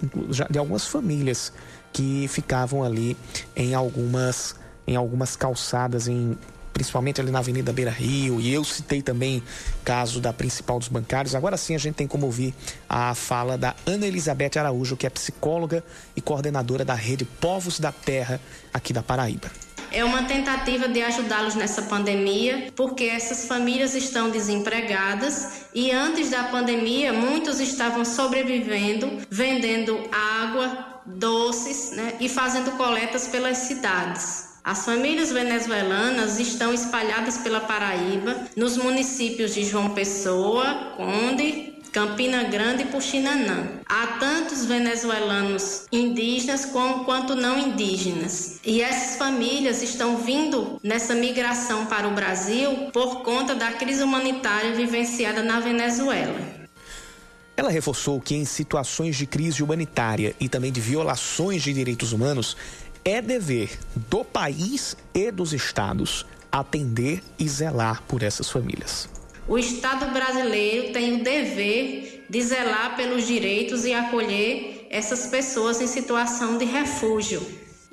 de 0.49 0.57
algumas 0.57 0.87
famílias 0.87 1.53
que 1.93 2.27
ficavam 2.27 2.83
ali 2.83 3.17
em 3.55 3.75
algumas, 3.75 4.55
em 4.87 4.95
algumas 4.95 5.35
calçadas, 5.35 6.07
em 6.07 6.37
principalmente 6.73 7.21
ali 7.21 7.31
na 7.31 7.39
Avenida 7.39 7.71
Beira 7.71 7.91
Rio, 7.91 8.39
e 8.39 8.53
eu 8.53 8.63
citei 8.63 9.01
também 9.01 9.43
caso 9.83 10.19
da 10.19 10.33
principal 10.33 10.79
dos 10.79 10.87
bancários. 10.87 11.35
Agora 11.35 11.57
sim 11.57 11.75
a 11.75 11.77
gente 11.77 11.95
tem 11.95 12.07
como 12.07 12.25
ouvir 12.25 12.53
a 12.89 13.13
fala 13.13 13.57
da 13.57 13.75
Ana 13.85 14.07
Elizabeth 14.07 14.57
Araújo, 14.57 14.97
que 14.97 15.05
é 15.05 15.09
psicóloga 15.09 15.83
e 16.15 16.21
coordenadora 16.21 16.85
da 16.85 16.95
rede 16.95 17.25
Povos 17.25 17.79
da 17.79 17.91
Terra 17.91 18.39
aqui 18.73 18.93
da 18.93 19.03
Paraíba. 19.03 19.49
É 19.93 20.05
uma 20.05 20.23
tentativa 20.23 20.87
de 20.87 21.01
ajudá-los 21.01 21.55
nessa 21.55 21.81
pandemia, 21.81 22.71
porque 22.75 23.03
essas 23.03 23.45
famílias 23.45 23.93
estão 23.93 24.29
desempregadas 24.29 25.65
e 25.75 25.91
antes 25.91 26.29
da 26.29 26.45
pandemia 26.45 27.11
muitos 27.11 27.59
estavam 27.59 28.05
sobrevivendo, 28.05 29.19
vendendo 29.29 30.01
água, 30.09 31.01
doces 31.05 31.91
né, 31.91 32.13
e 32.21 32.29
fazendo 32.29 32.71
coletas 32.77 33.27
pelas 33.27 33.57
cidades. 33.57 34.50
As 34.63 34.85
famílias 34.85 35.31
venezuelanas 35.31 36.39
estão 36.39 36.71
espalhadas 36.71 37.39
pela 37.39 37.61
Paraíba, 37.61 38.35
nos 38.55 38.77
municípios 38.77 39.55
de 39.55 39.65
João 39.65 39.89
Pessoa, 39.89 40.93
Conde, 40.95 41.73
Campina 41.91 42.43
Grande 42.43 42.83
e 42.83 42.85
Puxinanã. 42.85 43.79
Há 43.87 44.19
tantos 44.19 44.63
venezuelanos 44.63 45.87
indígenas 45.91 46.63
como 46.65 47.05
quanto 47.05 47.33
não 47.35 47.57
indígenas. 47.57 48.59
E 48.63 48.83
essas 48.83 49.17
famílias 49.17 49.81
estão 49.81 50.17
vindo 50.17 50.79
nessa 50.83 51.15
migração 51.15 51.87
para 51.87 52.07
o 52.07 52.13
Brasil 52.13 52.91
por 52.93 53.23
conta 53.23 53.55
da 53.55 53.71
crise 53.71 54.03
humanitária 54.03 54.75
vivenciada 54.75 55.41
na 55.41 55.59
Venezuela. 55.59 56.61
Ela 57.57 57.69
reforçou 57.69 58.21
que 58.21 58.35
em 58.35 58.45
situações 58.45 59.15
de 59.15 59.25
crise 59.25 59.61
humanitária 59.61 60.35
e 60.39 60.47
também 60.47 60.71
de 60.71 60.79
violações 60.79 61.61
de 61.61 61.73
direitos 61.73 62.13
humanos, 62.13 62.55
é 63.03 63.21
dever 63.21 63.77
do 64.09 64.23
país 64.23 64.95
e 65.13 65.31
dos 65.31 65.53
estados 65.53 66.25
atender 66.51 67.23
e 67.39 67.47
zelar 67.47 68.03
por 68.03 68.23
essas 68.23 68.49
famílias. 68.49 69.07
O 69.47 69.57
Estado 69.57 70.11
brasileiro 70.13 70.93
tem 70.93 71.19
o 71.19 71.23
dever 71.23 72.25
de 72.29 72.41
zelar 72.41 72.95
pelos 72.95 73.25
direitos 73.25 73.85
e 73.85 73.93
acolher 73.93 74.87
essas 74.89 75.27
pessoas 75.27 75.81
em 75.81 75.87
situação 75.87 76.57
de 76.57 76.65
refúgio. 76.65 77.41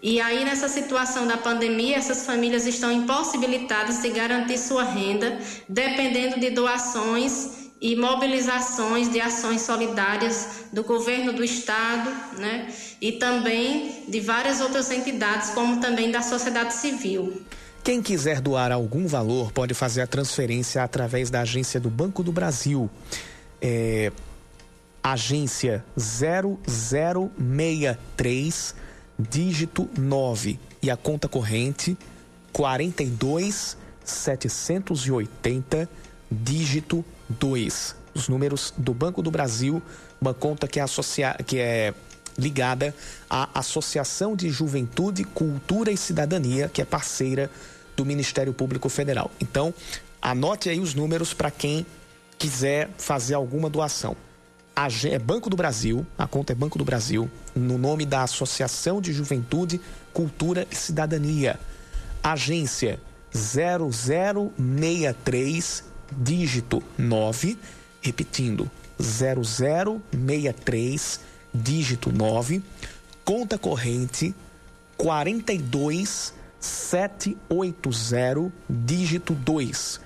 E 0.00 0.20
aí, 0.20 0.44
nessa 0.44 0.68
situação 0.68 1.26
da 1.26 1.36
pandemia, 1.36 1.96
essas 1.96 2.24
famílias 2.24 2.66
estão 2.66 2.92
impossibilitadas 2.92 4.00
de 4.00 4.10
garantir 4.10 4.58
sua 4.58 4.84
renda, 4.84 5.40
dependendo 5.68 6.38
de 6.38 6.50
doações 6.50 7.67
e 7.80 7.94
mobilizações 7.94 9.08
de 9.10 9.20
ações 9.20 9.62
solidárias 9.62 10.64
do 10.72 10.82
governo 10.82 11.32
do 11.32 11.44
estado, 11.44 12.10
né? 12.38 12.74
E 13.00 13.12
também 13.12 14.02
de 14.08 14.18
várias 14.20 14.60
outras 14.60 14.90
entidades, 14.90 15.50
como 15.50 15.80
também 15.80 16.10
da 16.10 16.20
sociedade 16.20 16.74
civil. 16.74 17.40
Quem 17.84 18.02
quiser 18.02 18.40
doar 18.40 18.72
algum 18.72 19.06
valor 19.06 19.52
pode 19.52 19.74
fazer 19.74 20.02
a 20.02 20.06
transferência 20.06 20.82
através 20.82 21.30
da 21.30 21.42
agência 21.42 21.78
do 21.78 21.88
Banco 21.88 22.24
do 22.24 22.32
Brasil. 22.32 22.90
É, 23.62 24.10
agência 25.02 25.82
0063, 25.96 28.74
dígito 29.18 29.90
9. 29.96 30.60
E 30.82 30.90
a 30.90 30.96
conta 30.96 31.28
corrente 31.28 31.96
42 32.52 33.76
780, 34.04 35.88
dígito 36.30 37.02
2. 37.28 37.96
Os 38.14 38.28
números 38.28 38.72
do 38.76 38.94
Banco 38.94 39.22
do 39.22 39.30
Brasil, 39.30 39.82
uma 40.20 40.34
conta 40.34 40.66
que 40.66 40.80
é, 40.80 40.82
associa, 40.82 41.36
que 41.46 41.58
é 41.58 41.94
ligada 42.36 42.94
à 43.28 43.58
Associação 43.58 44.36
de 44.36 44.48
Juventude, 44.50 45.24
Cultura 45.24 45.90
e 45.90 45.96
Cidadania, 45.96 46.68
que 46.68 46.80
é 46.80 46.84
parceira 46.84 47.50
do 47.96 48.04
Ministério 48.04 48.52
Público 48.52 48.88
Federal. 48.88 49.30
Então, 49.40 49.74
anote 50.22 50.68
aí 50.68 50.78
os 50.78 50.94
números 50.94 51.34
para 51.34 51.50
quem 51.50 51.84
quiser 52.38 52.88
fazer 52.96 53.34
alguma 53.34 53.68
doação. 53.68 54.16
É 55.10 55.18
Banco 55.18 55.50
do 55.50 55.56
Brasil, 55.56 56.06
a 56.16 56.28
conta 56.28 56.52
é 56.52 56.54
Banco 56.54 56.78
do 56.78 56.84
Brasil, 56.84 57.28
no 57.52 57.76
nome 57.76 58.06
da 58.06 58.22
Associação 58.22 59.00
de 59.00 59.12
Juventude, 59.12 59.80
Cultura 60.12 60.68
e 60.70 60.76
Cidadania. 60.76 61.58
Agência 62.22 63.00
0063, 63.34 65.84
dígito 66.10 66.82
9, 66.96 67.58
repetindo, 68.02 68.70
0063, 69.00 71.20
dígito 71.54 72.10
9, 72.12 72.62
conta 73.24 73.56
corrente 73.58 74.34
42 74.96 76.34
780 76.60 78.52
dígito 78.68 79.32
2 79.34 80.00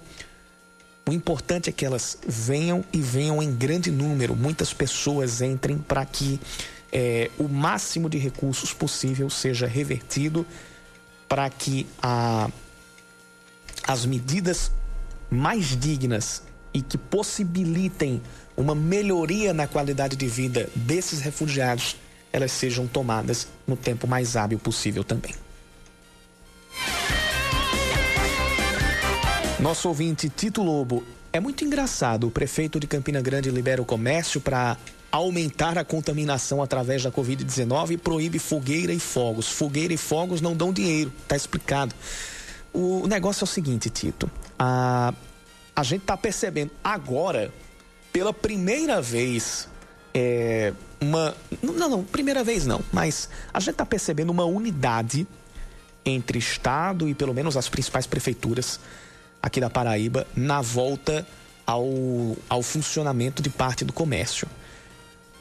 O 1.08 1.14
importante 1.14 1.70
é 1.70 1.74
que 1.74 1.86
elas 1.86 2.18
venham 2.28 2.84
e 2.92 3.00
venham 3.00 3.42
em 3.42 3.56
grande 3.56 3.90
número, 3.90 4.36
muitas 4.36 4.74
pessoas 4.74 5.42
entrem 5.42 5.78
para 5.78 6.06
que 6.06 6.38
é, 6.92 7.32
o 7.38 7.48
máximo 7.48 8.10
de 8.10 8.18
recursos 8.18 8.74
possível 8.74 9.30
seja 9.30 9.66
revertido 9.68 10.46
para 11.28 11.50
que 11.50 11.88
a, 12.02 12.50
as 13.88 14.06
medidas 14.06 14.72
mais 15.30 15.78
dignas 15.78 16.44
e 16.74 16.82
que 16.82 16.98
possibilitem 16.98 18.22
uma 18.56 18.76
melhoria 18.76 19.54
na 19.54 19.68
qualidade 19.68 20.16
de 20.16 20.28
vida 20.28 20.70
desses 20.76 21.22
refugiados, 21.22 21.96
elas 22.34 22.52
sejam 22.52 22.86
tomadas 22.86 23.48
no 23.66 23.76
tempo 23.78 24.08
mais 24.08 24.36
hábil 24.36 24.60
possível 24.60 25.04
também. 25.04 25.34
Nosso 29.60 29.88
ouvinte 29.88 30.28
Tito 30.28 30.64
Lobo, 30.64 31.04
é 31.32 31.40
muito 31.40 31.64
engraçado. 31.64 32.28
O 32.28 32.32
prefeito 32.32 32.80
de 32.80 32.88
Campina 32.88 33.22
Grande 33.22 33.50
libera 33.50 33.82
o 33.82 33.86
comércio 33.86 34.42
para 34.42 34.78
aumentar 35.12 35.78
a 35.78 35.84
contaminação 35.84 36.64
através 36.64 37.04
da 37.04 37.12
Covid-19 37.12 37.92
e 37.92 37.98
proíbe 37.98 38.40
fogueira 38.40 38.94
e 38.94 39.00
fogos. 39.00 39.48
Fogueira 39.48 39.94
e 39.94 39.98
fogos 39.98 40.40
não 40.40 40.56
dão 40.56 40.72
dinheiro, 40.72 41.12
tá 41.28 41.36
explicado. 41.36 41.94
O 42.74 43.06
negócio 43.08 43.44
é 43.44 43.46
o 43.46 43.48
seguinte, 43.48 43.90
Tito. 43.90 44.32
A, 44.58 45.14
a 45.76 45.84
gente 45.84 46.02
está 46.02 46.16
percebendo 46.16 46.72
agora, 46.84 47.52
pela 48.14 48.34
primeira 48.34 49.02
vez, 49.02 49.68
é, 50.14 50.74
uma. 51.02 51.36
Não, 51.62 51.90
não, 51.90 52.04
primeira 52.04 52.44
vez 52.44 52.66
não, 52.66 52.82
mas 52.94 53.30
a 53.54 53.60
gente 53.60 53.72
está 53.72 53.86
percebendo 53.86 54.30
uma 54.30 54.46
unidade 54.46 55.28
entre 56.06 56.40
Estado 56.40 57.10
e 57.10 57.14
pelo 57.14 57.34
menos 57.34 57.58
as 57.58 57.68
principais 57.68 58.08
prefeituras 58.08 58.80
aqui 59.42 59.60
da 59.60 59.70
Paraíba 59.70 60.26
na 60.36 60.62
volta 60.62 61.28
ao, 61.66 62.38
ao 62.48 62.62
funcionamento 62.62 63.42
de 63.42 63.50
parte 63.50 63.84
do 63.84 63.92
comércio. 63.92 64.48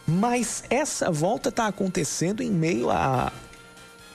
Mas 0.06 0.64
essa 0.68 1.10
volta 1.10 1.50
está 1.50 1.66
acontecendo 1.66 2.42
em 2.42 2.50
meio 2.50 2.90
a, 2.90 3.32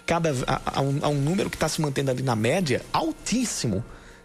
cada, 0.06 0.32
a, 0.48 0.80
a, 0.80 0.82
um, 0.82 1.00
a 1.02 1.10
um 1.10 1.22
número 1.22 1.50
que 1.50 1.56
está 1.56 1.68
se 1.68 1.82
mantendo 1.82 2.12
ali 2.12 2.22
na 2.22 2.36
média 2.36 2.82
altíssimo 2.92 3.84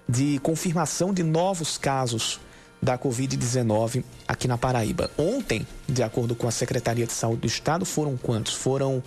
de 0.08 0.38
confirmação 0.40 1.14
de 1.14 1.22
novos 1.22 1.78
casos 1.78 2.40
da 2.82 2.98
Covid-19 2.98 4.02
aqui 4.26 4.48
na 4.48 4.56
Paraíba. 4.56 5.10
Ontem, 5.16 5.66
de 5.88 6.02
acordo 6.02 6.34
com 6.34 6.48
a 6.48 6.50
Secretaria 6.50 7.06
de 7.06 7.12
Saúde 7.12 7.42
do 7.42 7.46
Estado, 7.46 7.84
foram 7.84 8.16
quantos? 8.16 8.54
Foram 8.54 9.02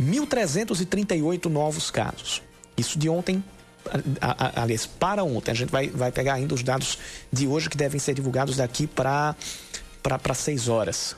1.338 0.00 1.46
novos 1.46 1.90
casos. 1.90 2.42
Isso 2.76 2.98
de 2.98 3.08
ontem, 3.08 3.42
aliás, 4.54 4.86
para 4.86 5.24
ontem. 5.24 5.52
A 5.52 5.54
gente 5.54 5.70
vai, 5.70 5.88
vai 5.88 6.12
pegar 6.12 6.34
ainda 6.34 6.54
os 6.54 6.62
dados 6.62 6.98
de 7.32 7.46
hoje 7.46 7.70
que 7.70 7.76
devem 7.76 7.98
ser 7.98 8.14
divulgados 8.14 8.56
daqui 8.56 8.86
para 8.86 9.34
para 10.16 10.32
6 10.32 10.68
horas. 10.68 11.16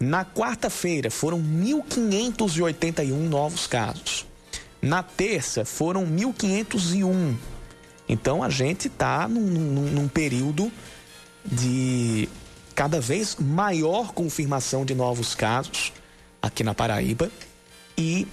Na 0.00 0.24
quarta-feira 0.24 1.10
foram 1.10 1.38
1.581 1.38 3.12
novos 3.12 3.66
casos. 3.66 4.26
Na 4.80 5.02
terça 5.02 5.62
foram 5.62 6.06
1.501. 6.06 7.36
Então 8.08 8.42
a 8.42 8.48
gente 8.48 8.88
está 8.88 9.28
num, 9.28 9.42
num, 9.42 9.82
num 9.90 10.08
período 10.08 10.72
de 11.44 12.30
cada 12.74 12.98
vez 12.98 13.36
maior 13.36 14.12
confirmação 14.12 14.86
de 14.86 14.94
novos 14.94 15.34
casos 15.34 15.92
aqui 16.40 16.64
na 16.64 16.74
Paraíba 16.74 17.30
e 17.96 18.26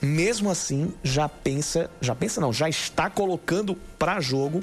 mesmo 0.00 0.50
assim 0.50 0.94
já 1.02 1.28
pensa, 1.28 1.90
já 2.00 2.14
pensa 2.14 2.40
não, 2.40 2.52
já 2.52 2.68
está 2.68 3.10
colocando 3.10 3.74
para 3.98 4.20
jogo 4.20 4.62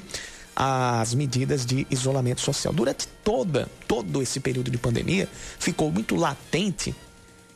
as 0.54 1.14
medidas 1.14 1.64
de 1.64 1.86
isolamento 1.90 2.40
social. 2.40 2.72
Durante 2.72 3.08
toda, 3.24 3.68
todo 3.88 4.22
esse 4.22 4.40
período 4.40 4.70
de 4.70 4.78
pandemia, 4.78 5.28
ficou 5.58 5.90
muito 5.90 6.14
latente 6.14 6.94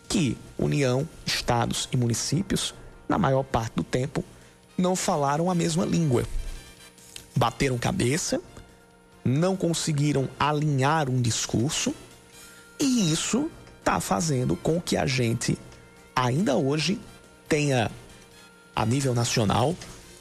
que 0.09 0.37
União, 0.59 1.07
estados 1.25 1.89
e 1.93 1.97
municípios, 1.97 2.75
na 3.09 3.19
maior 3.19 3.43
parte 3.43 3.75
do 3.77 3.85
tempo, 3.85 4.25
não 4.77 4.97
falaram 4.97 5.51
a 5.51 5.55
mesma 5.55 5.85
língua. 5.85 6.25
Bateram 7.35 7.77
cabeça, 7.77 8.41
não 9.25 9.57
conseguiram 9.57 10.29
alinhar 10.39 11.11
um 11.11 11.21
discurso, 11.21 11.95
e 12.79 13.13
isso 13.13 13.51
está 13.79 14.01
fazendo 14.01 14.57
com 14.57 14.81
que 14.81 14.97
a 14.97 15.07
gente, 15.07 15.59
ainda 16.15 16.57
hoje, 16.57 17.01
tenha, 17.49 17.91
a 18.75 18.87
nível 18.87 19.15
nacional, 19.15 19.75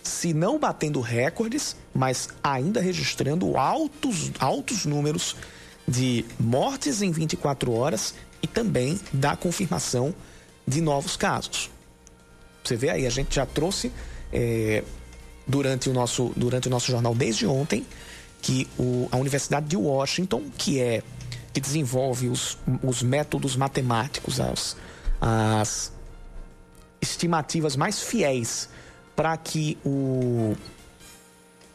se 0.08 0.34
não 0.34 0.60
batendo 0.60 1.02
recordes, 1.02 1.76
mas 1.94 2.30
ainda 2.44 2.80
registrando 2.80 3.58
altos, 3.58 4.32
altos 4.40 4.86
números 4.86 5.36
de 5.88 6.26
mortes 6.40 7.02
em 7.02 7.12
24 7.12 7.72
horas 7.72 8.14
e 8.42 8.48
também 8.48 9.00
da 9.12 9.36
confirmação 9.36 10.14
de 10.68 10.82
novos 10.82 11.16
casos. 11.16 11.70
Você 12.64 12.76
vê 12.76 12.90
aí, 12.90 13.06
a 13.06 13.10
gente 13.10 13.36
já 13.36 13.46
trouxe 13.46 13.92
é, 14.32 14.84
durante, 15.48 15.90
o 15.90 15.94
nosso, 15.94 16.32
durante 16.36 16.68
o 16.68 16.72
nosso 16.72 16.92
jornal 16.92 17.14
desde 17.14 17.46
ontem 17.46 17.86
que 18.42 18.68
o, 18.78 19.08
a 19.12 19.18
Universidade 19.18 19.68
de 19.68 19.78
Washington, 19.78 20.44
que 20.58 20.80
é 20.80 21.02
que 21.52 21.62
desenvolve 21.62 22.28
os, 22.28 22.58
os 22.84 23.02
métodos 23.02 23.56
matemáticos, 23.56 24.42
as, 24.42 24.76
as 25.22 25.94
estimativas 27.02 27.78
mais 27.78 28.02
fiéis 28.02 28.68
para 29.16 29.36
que 29.38 29.78
o 29.86 30.56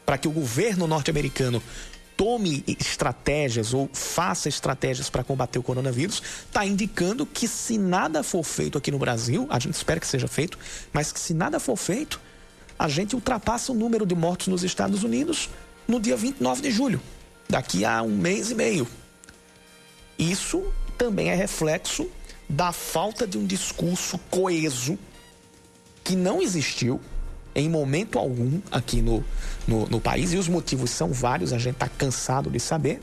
para 0.05 0.17
que 0.17 0.27
o 0.27 0.31
governo 0.31 0.87
norte-americano 0.87 1.63
tome 2.17 2.63
estratégias 2.67 3.73
ou 3.73 3.89
faça 3.93 4.49
estratégias 4.49 5.09
para 5.09 5.23
combater 5.23 5.57
o 5.57 5.63
coronavírus, 5.63 6.21
está 6.45 6.65
indicando 6.65 7.25
que 7.25 7.47
se 7.47 7.77
nada 7.77 8.21
for 8.21 8.43
feito 8.43 8.77
aqui 8.77 8.91
no 8.91 8.99
Brasil, 8.99 9.47
a 9.49 9.57
gente 9.57 9.73
espera 9.73 9.99
que 9.99 10.05
seja 10.05 10.27
feito, 10.27 10.59
mas 10.93 11.11
que 11.11 11.19
se 11.19 11.33
nada 11.33 11.59
for 11.59 11.75
feito, 11.75 12.19
a 12.77 12.87
gente 12.87 13.15
ultrapassa 13.15 13.71
o 13.71 13.75
número 13.75 14.05
de 14.05 14.13
mortos 14.13 14.47
nos 14.47 14.63
Estados 14.63 15.03
Unidos 15.03 15.49
no 15.87 15.99
dia 15.99 16.15
29 16.15 16.61
de 16.61 16.71
julho, 16.71 17.01
daqui 17.49 17.85
a 17.85 18.01
um 18.03 18.15
mês 18.15 18.51
e 18.51 18.55
meio. 18.55 18.87
Isso 20.19 20.63
também 20.97 21.29
é 21.29 21.35
reflexo 21.35 22.07
da 22.47 22.71
falta 22.71 23.25
de 23.25 23.37
um 23.37 23.45
discurso 23.47 24.19
coeso 24.29 24.99
que 26.03 26.15
não 26.15 26.41
existiu 26.41 26.99
em 27.53 27.69
momento 27.69 28.17
algum 28.17 28.59
aqui 28.71 29.01
no, 29.01 29.23
no, 29.67 29.85
no 29.87 29.99
país, 29.99 30.33
e 30.33 30.37
os 30.37 30.47
motivos 30.47 30.91
são 30.91 31.11
vários, 31.11 31.53
a 31.53 31.57
gente 31.57 31.75
está 31.75 31.87
cansado 31.87 32.49
de 32.49 32.59
saber, 32.59 33.01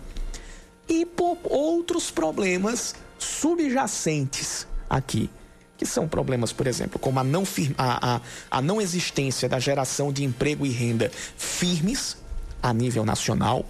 e 0.88 1.04
por 1.04 1.38
outros 1.44 2.10
problemas 2.10 2.94
subjacentes 3.18 4.66
aqui, 4.88 5.30
que 5.76 5.84
são 5.84 6.08
problemas, 6.08 6.52
por 6.52 6.66
exemplo, 6.66 6.98
como 6.98 7.20
a 7.20 7.24
não, 7.24 7.44
a, 7.76 8.16
a, 8.16 8.20
a 8.50 8.62
não 8.62 8.80
existência 8.80 9.48
da 9.48 9.58
geração 9.58 10.12
de 10.12 10.24
emprego 10.24 10.66
e 10.66 10.70
renda 10.70 11.10
firmes 11.36 12.16
a 12.62 12.72
nível 12.72 13.04
nacional, 13.04 13.64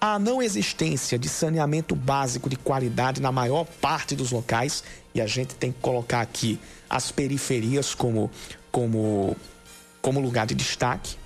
a 0.00 0.18
não 0.18 0.40
existência 0.40 1.18
de 1.18 1.28
saneamento 1.28 1.96
básico 1.96 2.48
de 2.48 2.56
qualidade 2.56 3.20
na 3.20 3.32
maior 3.32 3.64
parte 3.64 4.14
dos 4.14 4.30
locais, 4.30 4.84
e 5.14 5.20
a 5.20 5.26
gente 5.26 5.56
tem 5.56 5.72
que 5.72 5.80
colocar 5.80 6.20
aqui 6.20 6.60
as 6.88 7.10
periferias 7.10 7.94
como 7.94 8.30
como, 8.70 9.36
como 10.00 10.20
lugar 10.20 10.46
de 10.46 10.54
destaque. 10.54 11.16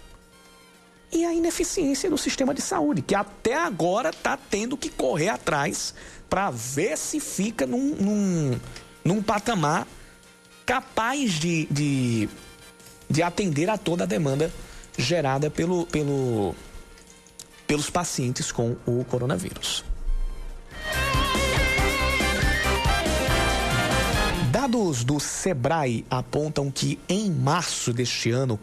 E 1.10 1.24
a 1.24 1.34
ineficiência 1.34 2.08
do 2.08 2.16
sistema 2.16 2.54
de 2.54 2.62
saúde, 2.62 3.02
que 3.02 3.14
até 3.14 3.54
agora 3.54 4.10
está 4.10 4.36
tendo 4.36 4.76
que 4.76 4.88
correr 4.88 5.28
atrás 5.28 5.94
para 6.28 6.50
ver 6.50 6.96
se 6.96 7.20
fica 7.20 7.66
num, 7.66 7.94
num, 7.96 8.60
num 9.04 9.22
patamar 9.22 9.86
capaz 10.64 11.32
de, 11.32 11.66
de, 11.66 12.28
de 13.10 13.22
atender 13.22 13.68
a 13.68 13.76
toda 13.76 14.04
a 14.04 14.06
demanda 14.06 14.50
gerada 14.96 15.50
pelo, 15.50 15.86
pelo, 15.86 16.54
pelos 17.66 17.90
pacientes 17.90 18.50
com 18.50 18.76
o 18.86 19.04
coronavírus. 19.04 19.84
Dados 24.52 25.02
do 25.02 25.18
Sebrae 25.18 26.04
apontam 26.10 26.70
que 26.70 26.98
em 27.08 27.30
março 27.30 27.90
deste 27.90 28.30
ano, 28.30 28.60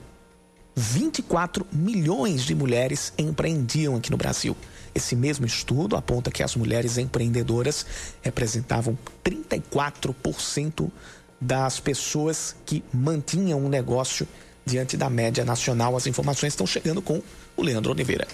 24 0.75 1.65
milhões 1.73 2.43
de 2.43 2.53
mulheres 2.53 3.11
empreendiam 3.17 3.95
aqui 3.95 4.11
no 4.11 4.15
Brasil. 4.15 4.55
Esse 4.93 5.15
mesmo 5.15 5.47
estudo 5.47 5.95
aponta 5.95 6.29
que 6.29 6.43
as 6.43 6.55
mulheres 6.55 6.99
empreendedoras 6.99 7.87
representavam 8.21 8.95
34% 9.25 10.91
das 11.41 11.79
pessoas 11.79 12.55
que 12.67 12.83
mantinham 12.93 13.59
um 13.59 13.67
negócio 13.67 14.27
diante 14.63 14.95
da 14.95 15.09
média 15.09 15.43
nacional. 15.43 15.97
As 15.97 16.05
informações 16.05 16.53
estão 16.53 16.67
chegando 16.67 17.01
com 17.01 17.19
o 17.57 17.63
Leandro 17.63 17.91
Oliveira. 17.91 18.27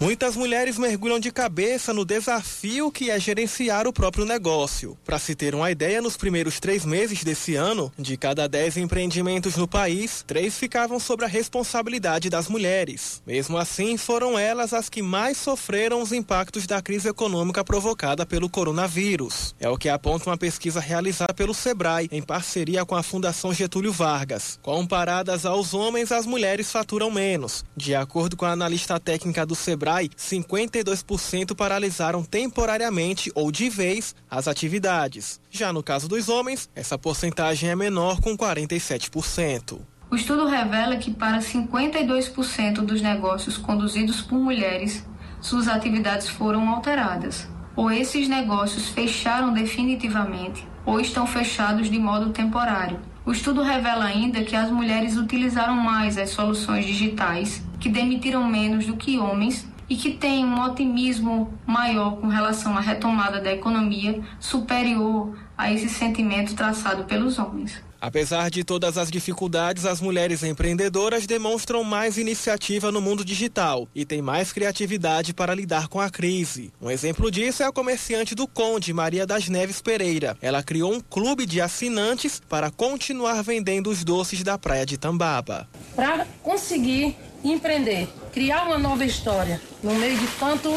Muitas 0.00 0.36
mulheres 0.36 0.76
mergulham 0.76 1.20
de 1.20 1.30
cabeça 1.30 1.94
no 1.94 2.04
desafio 2.04 2.90
que 2.90 3.10
é 3.10 3.18
gerenciar 3.18 3.86
o 3.86 3.92
próprio 3.92 4.24
negócio. 4.24 4.98
Para 5.04 5.18
se 5.18 5.34
ter 5.34 5.54
uma 5.54 5.70
ideia, 5.70 6.02
nos 6.02 6.16
primeiros 6.16 6.58
três 6.58 6.84
meses 6.84 7.22
desse 7.22 7.54
ano, 7.54 7.92
de 7.96 8.16
cada 8.16 8.48
dez 8.48 8.76
empreendimentos 8.76 9.56
no 9.56 9.68
país, 9.68 10.24
três 10.26 10.58
ficavam 10.58 10.98
sob 10.98 11.24
a 11.24 11.28
responsabilidade 11.28 12.28
das 12.28 12.48
mulheres. 12.48 13.22
Mesmo 13.26 13.56
assim, 13.56 13.96
foram 13.96 14.38
elas 14.38 14.72
as 14.72 14.88
que 14.88 15.00
mais 15.00 15.38
sofreram 15.38 16.02
os 16.02 16.12
impactos 16.12 16.66
da 16.66 16.82
crise 16.82 17.08
econômica 17.08 17.64
provocada 17.64 18.26
pelo 18.26 18.48
coronavírus. 18.48 19.54
É 19.60 19.68
o 19.68 19.78
que 19.78 19.88
aponta 19.88 20.28
uma 20.28 20.36
pesquisa 20.36 20.80
realizada 20.80 21.32
pelo 21.32 21.54
Sebrae, 21.54 22.08
em 22.10 22.22
parceria 22.22 22.84
com 22.84 22.96
a 22.96 23.02
Fundação 23.02 23.52
Getúlio 23.52 23.92
Vargas. 23.92 24.58
Comparadas 24.60 25.46
aos 25.46 25.72
homens, 25.72 26.10
as 26.10 26.26
mulheres 26.26 26.70
faturam 26.70 27.10
menos. 27.10 27.64
De 27.76 27.94
acordo 27.94 28.36
com 28.36 28.44
a 28.44 28.50
analista 28.50 28.98
técnica 28.98 29.46
do 29.46 29.54
Sebrae, 29.54 29.83
Sebrae, 29.84 30.08
52% 30.08 31.54
paralisaram 31.54 32.24
temporariamente 32.24 33.30
ou 33.34 33.52
de 33.52 33.68
vez 33.68 34.14
as 34.30 34.48
atividades. 34.48 35.38
Já 35.50 35.74
no 35.74 35.82
caso 35.82 36.08
dos 36.08 36.30
homens, 36.30 36.70
essa 36.74 36.96
porcentagem 36.96 37.68
é 37.68 37.76
menor, 37.76 38.18
com 38.18 38.34
47%. 38.34 39.78
O 40.10 40.16
estudo 40.16 40.46
revela 40.46 40.96
que 40.96 41.10
para 41.10 41.38
52% 41.40 42.76
dos 42.76 43.02
negócios 43.02 43.58
conduzidos 43.58 44.22
por 44.22 44.38
mulheres, 44.38 45.04
suas 45.38 45.68
atividades 45.68 46.30
foram 46.30 46.66
alteradas. 46.70 47.46
Ou 47.76 47.90
esses 47.90 48.26
negócios 48.26 48.88
fecharam 48.88 49.52
definitivamente, 49.52 50.66
ou 50.86 50.98
estão 50.98 51.26
fechados 51.26 51.90
de 51.90 51.98
modo 51.98 52.30
temporário. 52.30 53.00
O 53.26 53.32
estudo 53.32 53.62
revela 53.62 54.06
ainda 54.06 54.44
que 54.44 54.56
as 54.56 54.70
mulheres 54.70 55.18
utilizaram 55.18 55.76
mais 55.76 56.16
as 56.16 56.30
soluções 56.30 56.86
digitais, 56.86 57.62
que 57.78 57.90
demitiram 57.90 58.48
menos 58.48 58.86
do 58.86 58.96
que 58.96 59.18
homens 59.18 59.73
e 59.88 59.96
que 59.96 60.12
têm 60.12 60.44
um 60.44 60.62
otimismo 60.62 61.52
maior 61.66 62.16
com 62.16 62.28
relação 62.28 62.76
à 62.76 62.80
retomada 62.80 63.40
da 63.40 63.52
economia 63.52 64.22
superior 64.40 65.36
a 65.56 65.72
esse 65.72 65.88
sentimento 65.88 66.54
traçado 66.54 67.04
pelos 67.04 67.38
homens. 67.38 67.82
Apesar 68.04 68.50
de 68.50 68.62
todas 68.62 68.98
as 68.98 69.10
dificuldades, 69.10 69.86
as 69.86 69.98
mulheres 69.98 70.42
empreendedoras 70.42 71.26
demonstram 71.26 71.82
mais 71.82 72.18
iniciativa 72.18 72.92
no 72.92 73.00
mundo 73.00 73.24
digital 73.24 73.88
e 73.94 74.04
têm 74.04 74.20
mais 74.20 74.52
criatividade 74.52 75.32
para 75.32 75.54
lidar 75.54 75.88
com 75.88 75.98
a 75.98 76.10
crise. 76.10 76.70
Um 76.82 76.90
exemplo 76.90 77.30
disso 77.30 77.62
é 77.62 77.66
a 77.66 77.72
comerciante 77.72 78.34
do 78.34 78.46
Conde, 78.46 78.92
Maria 78.92 79.26
das 79.26 79.48
Neves 79.48 79.80
Pereira. 79.80 80.36
Ela 80.42 80.62
criou 80.62 80.92
um 80.92 81.00
clube 81.00 81.46
de 81.46 81.62
assinantes 81.62 82.42
para 82.46 82.70
continuar 82.70 83.42
vendendo 83.42 83.88
os 83.88 84.04
doces 84.04 84.42
da 84.42 84.58
praia 84.58 84.84
de 84.84 84.98
Tambaba. 84.98 85.66
Para 85.96 86.26
conseguir 86.42 87.16
empreender, 87.42 88.06
criar 88.34 88.66
uma 88.66 88.76
nova 88.76 89.06
história 89.06 89.58
no 89.82 89.94
meio 89.94 90.18
de 90.18 90.26
tanto 90.38 90.70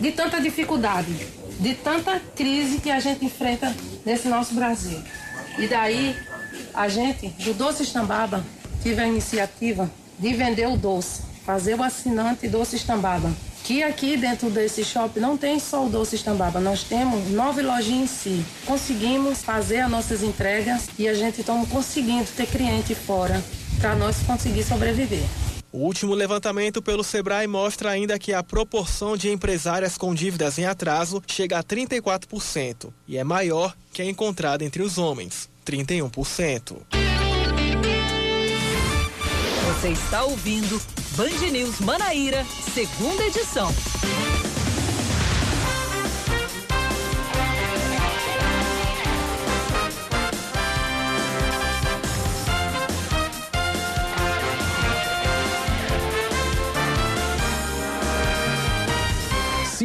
de 0.00 0.10
tanta 0.10 0.40
dificuldade, 0.40 1.14
de 1.60 1.74
tanta 1.74 2.18
crise 2.34 2.80
que 2.80 2.90
a 2.90 2.98
gente 2.98 3.24
enfrenta 3.24 3.72
nesse 4.04 4.26
nosso 4.26 4.52
Brasil. 4.52 5.00
E 5.58 5.68
daí 5.68 6.16
a 6.74 6.88
gente, 6.88 7.28
do 7.44 7.54
Doce 7.54 7.82
Estambaba, 7.82 8.44
tive 8.82 9.00
a 9.00 9.06
iniciativa 9.06 9.90
de 10.18 10.34
vender 10.34 10.66
o 10.68 10.76
doce, 10.76 11.22
fazer 11.44 11.74
o 11.74 11.82
assinante 11.82 12.48
Doce 12.48 12.76
Estambaba. 12.76 13.32
Que 13.64 13.82
aqui 13.82 14.16
dentro 14.16 14.50
desse 14.50 14.84
shopping 14.84 15.20
não 15.20 15.36
tem 15.36 15.60
só 15.60 15.86
o 15.86 15.88
Doce 15.88 16.16
Estambaba, 16.16 16.60
nós 16.60 16.82
temos 16.82 17.30
nove 17.30 17.62
lojinhas 17.62 18.02
em 18.02 18.06
si. 18.06 18.44
Conseguimos 18.66 19.42
fazer 19.42 19.80
as 19.80 19.90
nossas 19.90 20.22
entregas 20.22 20.88
e 20.98 21.06
a 21.06 21.14
gente 21.14 21.40
está 21.40 21.54
conseguindo 21.70 22.28
ter 22.36 22.46
cliente 22.46 22.94
fora 22.94 23.42
para 23.80 23.94
nós 23.94 24.16
conseguir 24.26 24.64
sobreviver. 24.64 25.24
O 25.72 25.78
último 25.78 26.12
levantamento 26.12 26.82
pelo 26.82 27.02
Sebrae 27.02 27.46
mostra 27.46 27.90
ainda 27.90 28.18
que 28.18 28.34
a 28.34 28.42
proporção 28.42 29.16
de 29.16 29.30
empresárias 29.30 29.96
com 29.96 30.14
dívidas 30.14 30.58
em 30.58 30.66
atraso 30.66 31.22
chega 31.26 31.58
a 31.58 31.64
34% 31.64 32.92
e 33.08 33.16
é 33.16 33.24
maior 33.24 33.74
que 33.92 34.02
a 34.02 34.04
encontrada 34.04 34.64
entre 34.64 34.82
os 34.82 34.98
homens. 34.98 35.51
31%. 35.64 36.76
Você 39.66 39.88
está 39.88 40.22
ouvindo 40.24 40.80
Band 41.16 41.50
News 41.50 41.80
Manaíra, 41.80 42.44
segunda 42.72 43.24
edição. 43.24 43.72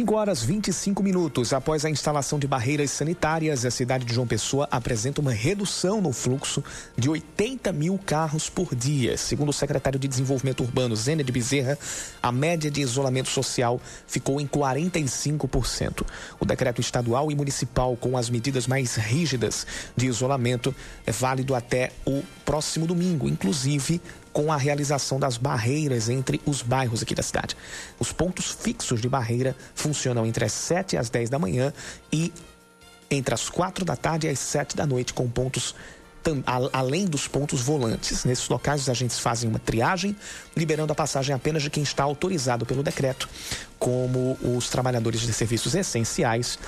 5 0.08 0.16
horas 0.16 0.42
25 0.42 1.02
minutos 1.02 1.52
após 1.52 1.84
a 1.84 1.90
instalação 1.90 2.38
de 2.38 2.46
barreiras 2.46 2.90
sanitárias, 2.90 3.66
a 3.66 3.70
cidade 3.70 4.06
de 4.06 4.14
João 4.14 4.26
Pessoa 4.26 4.66
apresenta 4.70 5.20
uma 5.20 5.32
redução 5.32 6.00
no 6.00 6.14
fluxo 6.14 6.64
de 6.96 7.10
80 7.10 7.70
mil 7.74 7.98
carros 7.98 8.48
por 8.48 8.74
dia. 8.74 9.18
Segundo 9.18 9.50
o 9.50 9.52
secretário 9.52 9.98
de 9.98 10.08
Desenvolvimento 10.08 10.62
Urbano, 10.62 10.96
Zênia 10.96 11.22
de 11.22 11.30
Bezerra, 11.30 11.78
a 12.22 12.32
média 12.32 12.70
de 12.70 12.80
isolamento 12.80 13.28
social 13.28 13.78
ficou 14.06 14.40
em 14.40 14.46
45%. 14.46 16.06
O 16.40 16.46
decreto 16.46 16.80
estadual 16.80 17.30
e 17.30 17.34
municipal 17.34 17.94
com 17.94 18.16
as 18.16 18.30
medidas 18.30 18.66
mais 18.66 18.96
rígidas 18.96 19.66
de 19.94 20.06
isolamento 20.06 20.74
é 21.04 21.12
válido 21.12 21.54
até 21.54 21.92
o 22.06 22.22
próximo 22.46 22.86
domingo, 22.86 23.28
inclusive 23.28 24.00
com 24.38 24.52
a 24.52 24.56
realização 24.56 25.18
das 25.18 25.36
barreiras 25.36 26.08
entre 26.08 26.40
os 26.46 26.62
bairros 26.62 27.02
aqui 27.02 27.12
da 27.12 27.24
cidade. 27.24 27.56
Os 27.98 28.12
pontos 28.12 28.52
fixos 28.52 29.00
de 29.00 29.08
barreira 29.08 29.56
funcionam 29.74 30.24
entre 30.24 30.44
as 30.44 30.52
7 30.52 30.92
e 30.92 30.96
as 30.96 31.10
10 31.10 31.28
da 31.28 31.40
manhã 31.40 31.72
e 32.12 32.32
entre 33.10 33.34
as 33.34 33.48
4 33.48 33.84
da 33.84 33.96
tarde 33.96 34.28
e 34.28 34.30
as 34.30 34.38
7 34.38 34.76
da 34.76 34.86
noite, 34.86 35.12
com 35.12 35.28
pontos 35.28 35.74
além 36.72 37.06
dos 37.06 37.26
pontos 37.26 37.62
volantes. 37.62 38.24
Nesses 38.24 38.48
locais, 38.48 38.82
os 38.82 38.88
agentes 38.88 39.18
fazem 39.18 39.50
uma 39.50 39.58
triagem, 39.58 40.16
liberando 40.56 40.92
a 40.92 40.94
passagem 40.94 41.34
apenas 41.34 41.64
de 41.64 41.68
quem 41.68 41.82
está 41.82 42.04
autorizado 42.04 42.64
pelo 42.64 42.84
decreto, 42.84 43.28
como 43.76 44.38
os 44.40 44.68
trabalhadores 44.68 45.22
de 45.22 45.32
serviços 45.32 45.74
essenciais 45.74 46.60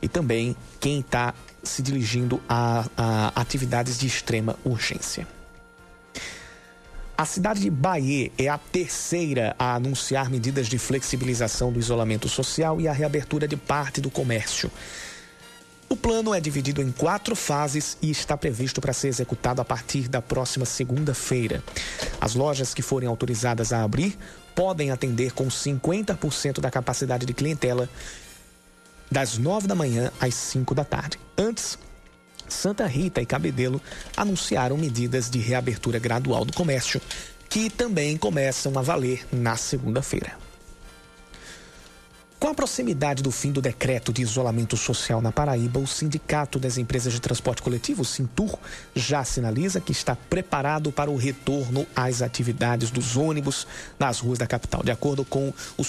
e 0.00 0.06
também 0.06 0.54
quem 0.78 1.00
está 1.00 1.34
se 1.60 1.82
dirigindo 1.82 2.40
a, 2.48 2.86
a 2.96 3.32
atividades 3.34 3.98
de 3.98 4.06
extrema 4.06 4.54
urgência. 4.64 5.26
A 7.18 7.24
cidade 7.24 7.60
de 7.60 7.70
Bahia 7.70 8.30
é 8.36 8.46
a 8.46 8.58
terceira 8.58 9.56
a 9.58 9.74
anunciar 9.74 10.28
medidas 10.28 10.68
de 10.68 10.76
flexibilização 10.76 11.72
do 11.72 11.78
isolamento 11.78 12.28
social 12.28 12.78
e 12.78 12.86
a 12.86 12.92
reabertura 12.92 13.48
de 13.48 13.56
parte 13.56 14.02
do 14.02 14.10
comércio. 14.10 14.70
O 15.88 15.96
plano 15.96 16.34
é 16.34 16.40
dividido 16.40 16.82
em 16.82 16.92
quatro 16.92 17.34
fases 17.34 17.96
e 18.02 18.10
está 18.10 18.36
previsto 18.36 18.82
para 18.82 18.92
ser 18.92 19.08
executado 19.08 19.62
a 19.62 19.64
partir 19.64 20.08
da 20.08 20.20
próxima 20.20 20.66
segunda-feira. 20.66 21.64
As 22.20 22.34
lojas 22.34 22.74
que 22.74 22.82
forem 22.82 23.08
autorizadas 23.08 23.72
a 23.72 23.82
abrir 23.82 24.18
podem 24.54 24.90
atender 24.90 25.32
com 25.32 25.46
50% 25.46 26.60
da 26.60 26.70
capacidade 26.70 27.24
de 27.24 27.32
clientela 27.32 27.88
das 29.10 29.38
9 29.38 29.66
da 29.66 29.74
manhã 29.74 30.12
às 30.20 30.34
5 30.34 30.74
da 30.74 30.84
tarde. 30.84 31.18
Antes, 31.38 31.78
Santa 32.48 32.86
Rita 32.86 33.20
e 33.20 33.26
Cabedelo 33.26 33.80
anunciaram 34.16 34.76
medidas 34.76 35.30
de 35.30 35.38
reabertura 35.38 35.98
gradual 35.98 36.44
do 36.44 36.52
comércio, 36.52 37.00
que 37.48 37.70
também 37.70 38.16
começam 38.16 38.76
a 38.78 38.82
valer 38.82 39.26
na 39.32 39.56
segunda-feira. 39.56 40.46
Com 42.38 42.48
a 42.48 42.54
proximidade 42.54 43.22
do 43.22 43.30
fim 43.30 43.50
do 43.50 43.62
decreto 43.62 44.12
de 44.12 44.20
isolamento 44.20 44.76
social 44.76 45.22
na 45.22 45.32
Paraíba, 45.32 45.80
o 45.80 45.86
Sindicato 45.86 46.58
das 46.58 46.76
Empresas 46.76 47.12
de 47.14 47.18
Transporte 47.18 47.62
Coletivo, 47.62 48.04
Sintur, 48.04 48.58
já 48.94 49.24
sinaliza 49.24 49.80
que 49.80 49.90
está 49.90 50.14
preparado 50.14 50.92
para 50.92 51.10
o 51.10 51.16
retorno 51.16 51.86
às 51.96 52.20
atividades 52.20 52.90
dos 52.90 53.16
ônibus 53.16 53.66
nas 53.98 54.20
ruas 54.20 54.38
da 54.38 54.46
capital. 54.46 54.82
De 54.84 54.90
acordo 54.90 55.24
com 55.24 55.48
o, 55.78 55.84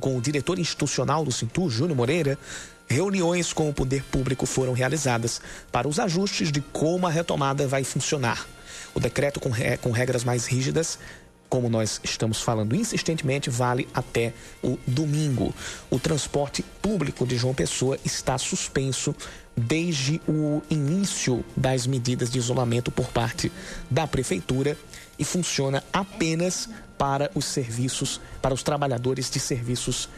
com 0.00 0.16
o 0.16 0.20
diretor 0.22 0.58
institucional 0.58 1.22
do 1.22 1.30
Sintur, 1.30 1.68
Júnior 1.68 1.96
Moreira, 1.96 2.38
Reuniões 2.88 3.52
com 3.52 3.68
o 3.68 3.74
poder 3.74 4.02
público 4.04 4.46
foram 4.46 4.72
realizadas 4.72 5.40
para 5.72 5.88
os 5.88 5.98
ajustes 5.98 6.52
de 6.52 6.60
como 6.60 7.06
a 7.06 7.10
retomada 7.10 7.66
vai 7.66 7.84
funcionar. 7.84 8.46
O 8.94 9.00
decreto 9.00 9.40
com, 9.40 9.50
re... 9.50 9.76
com 9.78 9.90
regras 9.90 10.24
mais 10.24 10.46
rígidas 10.46 10.98
como 11.54 11.68
nós 11.68 12.00
estamos 12.02 12.40
falando 12.40 12.74
insistentemente, 12.74 13.48
vale 13.48 13.86
até 13.94 14.32
o 14.60 14.76
domingo. 14.86 15.54
O 15.88 16.00
transporte 16.00 16.64
público 16.82 17.24
de 17.24 17.36
João 17.36 17.54
Pessoa 17.54 17.96
está 18.04 18.36
suspenso 18.38 19.14
desde 19.56 20.20
o 20.26 20.62
início 20.68 21.44
das 21.56 21.86
medidas 21.86 22.28
de 22.28 22.38
isolamento 22.38 22.90
por 22.90 23.06
parte 23.06 23.52
da 23.88 24.04
prefeitura 24.04 24.76
e 25.16 25.24
funciona 25.24 25.84
apenas 25.92 26.68
para 26.98 27.30
os 27.36 27.44
serviços, 27.44 28.20
para 28.42 28.52
os 28.52 28.64
trabalhadores 28.64 29.30
de 29.30 29.38
serviços 29.38 30.08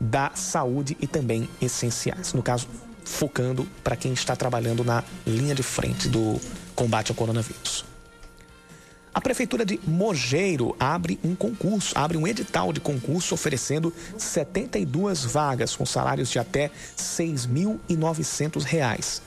da 0.00 0.30
saúde 0.34 0.96
e 1.00 1.06
também 1.06 1.48
essenciais. 1.60 2.32
No 2.32 2.42
caso, 2.42 2.66
focando 3.04 3.68
para 3.82 3.96
quem 3.96 4.12
está 4.12 4.36
trabalhando 4.36 4.84
na 4.84 5.02
linha 5.26 5.54
de 5.54 5.62
frente 5.62 6.08
do 6.08 6.40
combate 6.74 7.10
ao 7.10 7.16
coronavírus. 7.16 7.84
A 9.12 9.20
Prefeitura 9.20 9.64
de 9.64 9.80
Mogeiro 9.84 10.76
abre 10.78 11.18
um 11.24 11.34
concurso, 11.34 11.98
abre 11.98 12.16
um 12.16 12.24
edital 12.24 12.72
de 12.72 12.80
concurso 12.80 13.34
oferecendo 13.34 13.92
72 14.16 15.24
vagas 15.24 15.74
com 15.74 15.84
salários 15.84 16.30
de 16.30 16.38
até 16.38 16.66
R$ 16.66 16.72
6.900. 16.96 19.22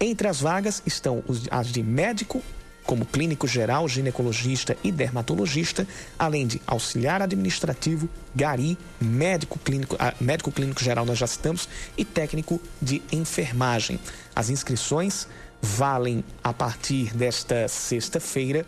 Entre 0.00 0.26
as 0.26 0.40
vagas 0.40 0.82
estão 0.84 1.22
as 1.50 1.68
de 1.68 1.80
médico, 1.82 2.42
como 2.84 3.06
clínico 3.06 3.46
geral, 3.46 3.88
ginecologista 3.88 4.76
e 4.84 4.92
dermatologista, 4.92 5.88
além 6.18 6.46
de 6.46 6.60
auxiliar 6.66 7.22
administrativo, 7.22 8.06
gari, 8.34 8.76
médico 9.00 9.58
clínico, 9.58 9.96
ah, 9.98 10.12
médico 10.20 10.52
clínico 10.52 10.82
geral 10.82 11.06
nós 11.06 11.18
já 11.18 11.26
citamos 11.26 11.68
e 11.96 12.04
técnico 12.04 12.60
de 12.80 13.02
enfermagem. 13.10 13.98
As 14.34 14.50
inscrições 14.50 15.28
valem 15.62 16.24
a 16.42 16.52
partir 16.52 17.14
desta 17.14 17.68
sexta-feira 17.68 18.66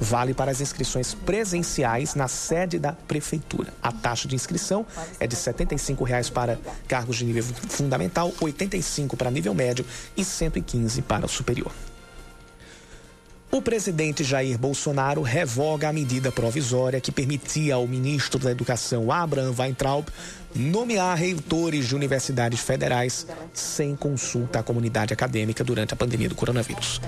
vale 0.00 0.34
para 0.34 0.50
as 0.50 0.60
inscrições 0.60 1.14
presenciais 1.14 2.14
na 2.14 2.26
sede 2.26 2.78
da 2.78 2.92
prefeitura. 2.92 3.72
A 3.80 3.92
taxa 3.92 4.26
de 4.26 4.34
inscrição 4.34 4.84
é 5.20 5.26
de 5.26 5.36
75 5.36 6.02
reais 6.02 6.28
para 6.28 6.58
cargos 6.88 7.16
de 7.16 7.24
nível 7.24 7.44
fundamental, 7.68 8.28
R$ 8.30 8.46
85 8.46 9.16
para 9.16 9.30
nível 9.30 9.54
médio 9.54 9.84
e 10.16 10.22
R$ 10.22 10.26
115 10.26 11.02
para 11.02 11.26
o 11.26 11.28
superior. 11.28 11.72
O 13.50 13.62
presidente 13.62 14.24
Jair 14.24 14.58
Bolsonaro 14.58 15.22
revoga 15.22 15.88
a 15.88 15.92
medida 15.92 16.32
provisória 16.32 17.00
que 17.00 17.12
permitia 17.12 17.76
ao 17.76 17.86
ministro 17.86 18.40
da 18.40 18.50
Educação, 18.50 19.10
Abraham 19.10 19.54
Weintraub, 19.56 20.06
nomear 20.56 21.16
reitores 21.16 21.86
de 21.86 21.94
universidades 21.94 22.60
federais 22.60 23.26
sem 23.52 23.94
consulta 23.94 24.60
à 24.60 24.62
comunidade 24.62 25.12
acadêmica 25.12 25.62
durante 25.62 25.94
a 25.94 25.96
pandemia 25.96 26.28
do 26.28 26.34
coronavírus. 26.34 27.00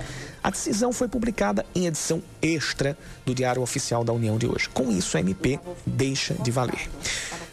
A 0.42 0.50
decisão 0.50 0.92
foi 0.92 1.08
publicada 1.08 1.64
em 1.74 1.86
edição 1.86 2.22
extra 2.40 2.96
do 3.24 3.34
Diário 3.34 3.62
Oficial 3.62 4.04
da 4.04 4.12
União 4.12 4.38
de 4.38 4.46
hoje. 4.46 4.68
Com 4.68 4.90
isso, 4.90 5.16
a 5.16 5.20
MP 5.20 5.58
deixa 5.84 6.34
de 6.34 6.50
valer. 6.50 6.88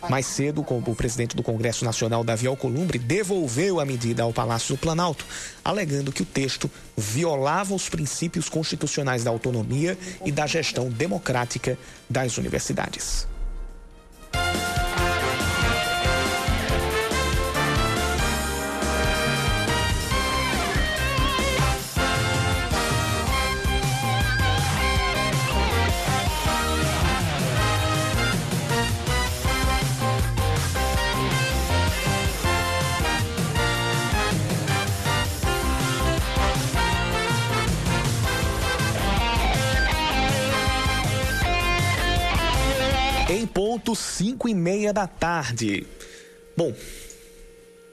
Mais 0.10 0.26
cedo, 0.28 0.62
o 0.62 0.96
presidente 0.96 1.36
do 1.36 1.42
Congresso 1.42 1.84
Nacional, 1.84 2.24
Davi 2.24 2.46
Alcolumbre, 2.46 3.00
devolveu 3.00 3.80
a 3.80 3.86
medida 3.86 4.24
ao 4.24 4.32
Palácio 4.32 4.76
do 4.76 4.80
Planalto, 4.80 5.26
alegando 5.64 6.12
que 6.12 6.22
o 6.22 6.26
texto 6.26 6.70
violava 6.96 7.74
os 7.74 7.90
princípios 7.90 8.48
constitucionais 8.48 9.24
da 9.24 9.32
autonomia 9.32 9.98
e 10.24 10.32
da 10.32 10.46
gestão 10.46 10.90
democrática 10.90 11.78
das 12.08 12.38
universidades. 12.38 13.28
Meia 44.66 44.92
da 44.92 45.06
tarde. 45.06 45.86
Bom, 46.58 46.74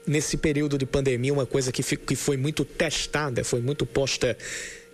nesse 0.07 0.35
período 0.37 0.75
de 0.75 0.87
pandemia, 0.87 1.31
uma 1.31 1.45
coisa 1.45 1.71
que, 1.71 1.83
que 1.83 2.15
foi 2.15 2.35
muito 2.35 2.65
testada, 2.65 3.43
foi 3.43 3.61
muito 3.61 3.85
posta, 3.85 4.35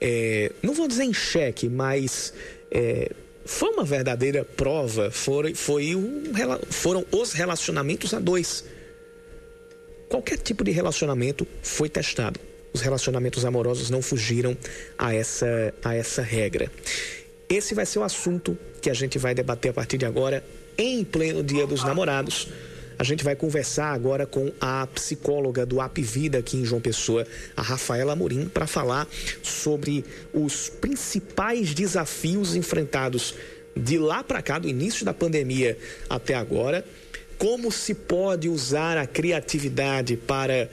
é, 0.01 0.51
não 0.61 0.73
vou 0.73 0.89
dizer 0.89 1.05
em 1.05 1.13
xeque, 1.13 1.69
mas 1.69 2.33
é, 2.69 3.09
foi 3.45 3.69
uma 3.69 3.85
verdadeira 3.85 4.43
prova, 4.43 5.09
foi, 5.09 5.55
foi 5.55 5.95
um, 5.95 6.23
foram 6.69 7.05
os 7.13 7.31
relacionamentos 7.31 8.13
a 8.13 8.19
dois. 8.19 8.65
Qualquer 10.09 10.37
tipo 10.37 10.65
de 10.65 10.71
relacionamento 10.71 11.47
foi 11.63 11.87
testado. 11.87 12.41
Os 12.73 12.81
relacionamentos 12.81 13.45
amorosos 13.45 13.89
não 13.89 14.01
fugiram 14.01 14.57
a 14.97 15.13
essa, 15.13 15.73
a 15.81 15.95
essa 15.95 16.21
regra. 16.21 16.69
Esse 17.47 17.73
vai 17.73 17.85
ser 17.85 17.99
o 17.99 18.03
assunto 18.03 18.57
que 18.81 18.89
a 18.89 18.93
gente 18.93 19.17
vai 19.17 19.33
debater 19.33 19.71
a 19.71 19.73
partir 19.73 19.97
de 19.97 20.05
agora 20.05 20.43
em 20.79 21.03
pleno 21.03 21.43
Dia 21.43 21.67
dos 21.67 21.83
Namorados. 21.83 22.47
A 22.97 23.03
gente 23.03 23.23
vai 23.23 23.35
conversar 23.35 23.93
agora 23.93 24.25
com 24.25 24.51
a 24.61 24.87
psicóloga 24.87 25.65
do 25.65 25.81
App 25.81 26.01
Vida 26.01 26.37
aqui 26.37 26.57
em 26.57 26.65
João 26.65 26.81
Pessoa, 26.81 27.27
a 27.55 27.61
Rafaela 27.61 28.13
Amorim, 28.13 28.47
para 28.47 28.65
falar 28.65 29.07
sobre 29.43 30.05
os 30.33 30.69
principais 30.69 31.73
desafios 31.73 32.55
enfrentados 32.55 33.35
de 33.75 33.97
lá 33.97 34.23
para 34.23 34.41
cá, 34.41 34.57
do 34.57 34.67
início 34.69 35.05
da 35.05 35.13
pandemia 35.13 35.77
até 36.09 36.33
agora, 36.33 36.83
como 37.37 37.71
se 37.71 37.93
pode 37.93 38.47
usar 38.49 38.97
a 38.97 39.05
criatividade 39.05 40.15
para 40.17 40.69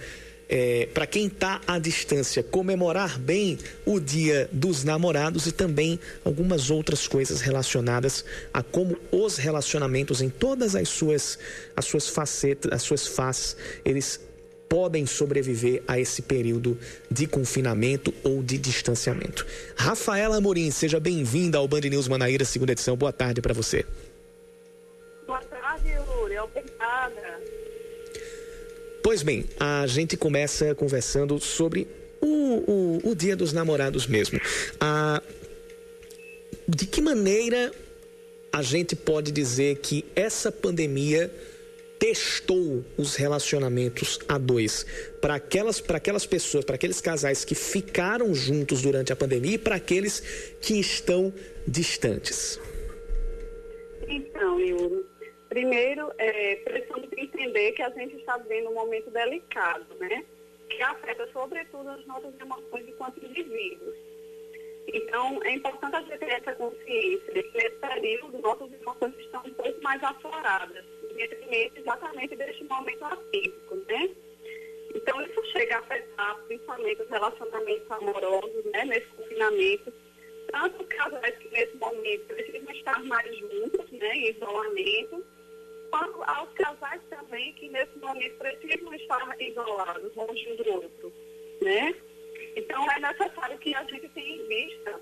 é, 0.48 0.88
para 0.94 1.06
quem 1.06 1.26
está 1.26 1.60
à 1.66 1.78
distância, 1.78 2.42
comemorar 2.42 3.18
bem 3.18 3.58
o 3.84 3.98
Dia 3.98 4.48
dos 4.52 4.84
Namorados 4.84 5.46
e 5.46 5.52
também 5.52 5.98
algumas 6.24 6.70
outras 6.70 7.08
coisas 7.08 7.40
relacionadas 7.40 8.24
a 8.52 8.62
como 8.62 8.96
os 9.10 9.36
relacionamentos 9.36 10.20
em 10.20 10.28
todas 10.28 10.76
as 10.76 10.88
suas, 10.88 11.38
as 11.74 11.84
suas 11.84 12.08
facetas, 12.08 12.72
as 12.72 12.82
suas 12.82 13.06
faces, 13.06 13.56
eles 13.84 14.20
podem 14.68 15.06
sobreviver 15.06 15.82
a 15.86 15.98
esse 15.98 16.22
período 16.22 16.78
de 17.10 17.26
confinamento 17.26 18.12
ou 18.24 18.42
de 18.42 18.58
distanciamento. 18.58 19.46
Rafaela 19.76 20.36
Amorim, 20.36 20.70
seja 20.70 20.98
bem-vinda 20.98 21.58
ao 21.58 21.68
Band 21.68 21.82
News 21.82 22.08
Manaíra, 22.08 22.44
segunda 22.44 22.72
edição. 22.72 22.96
Boa 22.96 23.12
tarde 23.12 23.40
para 23.40 23.54
você. 23.54 23.84
Boa 25.26 25.40
tarde, 25.42 25.88
Yuri. 25.88 26.38
Obrigada. 26.38 27.55
Pois 29.06 29.22
bem, 29.22 29.44
a 29.60 29.86
gente 29.86 30.16
começa 30.16 30.74
conversando 30.74 31.38
sobre 31.38 31.86
o, 32.20 32.26
o, 32.26 33.10
o 33.10 33.14
Dia 33.14 33.36
dos 33.36 33.52
Namorados 33.52 34.04
mesmo. 34.04 34.40
A, 34.80 35.22
de 36.66 36.86
que 36.88 37.00
maneira 37.00 37.70
a 38.52 38.62
gente 38.62 38.96
pode 38.96 39.30
dizer 39.30 39.76
que 39.76 40.04
essa 40.16 40.50
pandemia 40.50 41.32
testou 42.00 42.84
os 42.98 43.14
relacionamentos 43.14 44.18
a 44.28 44.38
dois 44.38 44.84
para 45.20 45.36
aquelas 45.36 45.80
para 45.80 45.98
aquelas 45.98 46.26
pessoas, 46.26 46.64
para 46.64 46.74
aqueles 46.74 47.00
casais 47.00 47.44
que 47.44 47.54
ficaram 47.54 48.34
juntos 48.34 48.82
durante 48.82 49.12
a 49.12 49.16
pandemia 49.16 49.54
e 49.54 49.58
para 49.58 49.76
aqueles 49.76 50.20
que 50.60 50.80
estão 50.80 51.32
distantes. 51.64 52.58
Então, 54.08 54.60
Yuri, 54.60 55.05
Primeiro, 55.48 56.12
é, 56.18 56.56
precisamos 56.56 57.08
entender 57.16 57.72
que 57.72 57.82
a 57.82 57.90
gente 57.90 58.16
está 58.16 58.36
vivendo 58.38 58.70
um 58.70 58.74
momento 58.74 59.10
delicado, 59.10 59.94
né? 59.96 60.24
Que 60.68 60.82
afeta 60.82 61.28
sobretudo 61.32 61.88
as 61.88 62.04
nossas 62.06 62.38
emoções 62.40 62.88
enquanto 62.88 63.24
indivíduos. 63.24 63.94
Então, 64.88 65.42
é 65.44 65.52
importante 65.52 65.96
a 65.96 66.00
gente 66.02 66.18
ter 66.18 66.30
essa 66.30 66.54
consciência 66.54 67.32
de 67.32 67.42
que 67.42 67.56
nesse 67.56 67.76
período 67.76 68.38
nossas 68.38 68.72
emoções 68.72 69.14
estão 69.18 69.42
um 69.44 69.54
pouco 69.54 69.82
mais 69.82 70.02
afloradas, 70.02 70.84
independentemente 71.10 71.80
exatamente 71.80 72.36
deste 72.36 72.64
momento 72.64 73.04
atípico, 73.04 73.76
né? 73.88 74.10
Então, 74.94 75.20
isso 75.22 75.44
chega 75.52 75.76
a 75.76 75.80
afetar 75.80 76.36
principalmente 76.46 77.02
os 77.02 77.08
relacionamentos 77.08 77.90
amorosos, 77.90 78.64
né, 78.66 78.84
nesse 78.84 79.06
confinamento, 79.08 79.92
tanto 80.50 80.84
casais 80.84 81.36
que 81.38 81.48
nesse 81.50 81.76
momento 81.76 82.26
precisam 82.26 82.70
estar 82.72 83.04
mais 83.04 83.36
juntos, 83.36 83.90
né, 83.90 84.16
em 84.16 84.30
isolamento, 84.30 85.24
quanto 85.90 86.22
aos 86.24 86.52
casais 86.54 87.00
também 87.10 87.52
que 87.54 87.68
nesse 87.68 87.98
momento 87.98 88.36
precisam 88.38 88.94
estar 88.94 89.40
isolados 89.40 90.14
longe 90.14 90.52
um 90.52 90.56
do 90.56 90.72
outro, 90.72 91.12
né? 91.62 91.94
Então 92.56 92.90
é 92.90 93.00
necessário 93.00 93.58
que 93.58 93.74
a 93.74 93.84
gente 93.84 94.08
tenha 94.08 94.36
em 94.36 94.48
vista 94.48 95.00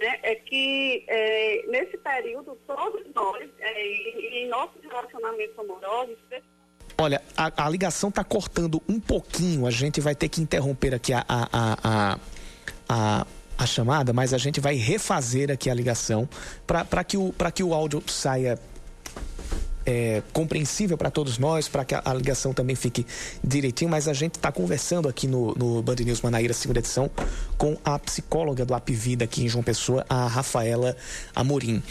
né, 0.00 0.18
é 0.22 0.34
que 0.34 1.04
é, 1.06 1.64
nesse 1.68 1.96
período 1.96 2.58
todos 2.66 3.02
nós, 3.14 3.48
é, 3.60 3.86
em 4.44 4.48
nossos 4.48 4.82
relacionamentos 4.82 5.58
amorosos, 5.58 6.18
Olha, 6.98 7.22
a, 7.36 7.66
a 7.66 7.68
ligação 7.70 8.10
está 8.10 8.22
cortando 8.22 8.80
um 8.88 9.00
pouquinho. 9.00 9.66
A 9.66 9.70
gente 9.70 10.00
vai 10.00 10.14
ter 10.14 10.28
que 10.28 10.40
interromper 10.40 10.94
aqui 10.94 11.12
a, 11.12 11.24
a, 11.28 11.48
a, 11.52 12.18
a, 12.88 13.26
a 13.58 13.66
chamada, 13.66 14.12
mas 14.12 14.32
a 14.34 14.38
gente 14.38 14.60
vai 14.60 14.74
refazer 14.74 15.50
aqui 15.50 15.70
a 15.70 15.74
ligação 15.74 16.28
para 16.66 17.02
que, 17.02 17.16
o, 17.16 17.34
que 17.52 17.62
o 17.62 17.74
áudio 17.74 18.02
saia 18.06 18.58
é, 19.84 20.22
compreensível 20.32 20.96
para 20.96 21.10
todos 21.10 21.38
nós, 21.38 21.68
para 21.68 21.84
que 21.84 21.94
a, 21.94 22.02
a, 22.04 22.14
ligação 22.14 22.52
também 22.52 22.76
fique 22.76 23.06
direitinho, 23.42 23.90
mas 23.90 24.08
a 24.08 24.12
gente 24.12 24.36
está 24.36 24.52
conversando 24.52 25.08
aqui 25.08 25.26
no, 25.26 25.54
no 25.54 25.82
Band 25.82 25.96
News 25.96 26.20
Manaíra, 26.20 26.52
segunda 26.54 26.78
edição, 26.78 27.10
com 27.56 27.76
a 27.84 27.98
psicóloga 27.98 28.64
do 28.64 28.74
Apvida 28.74 29.24
aqui 29.24 29.44
em 29.44 29.48
João 29.48 29.62
Pessoa, 29.62 30.04
a 30.08 30.26
Rafaela 30.26 30.96
Amorim. 31.34 31.82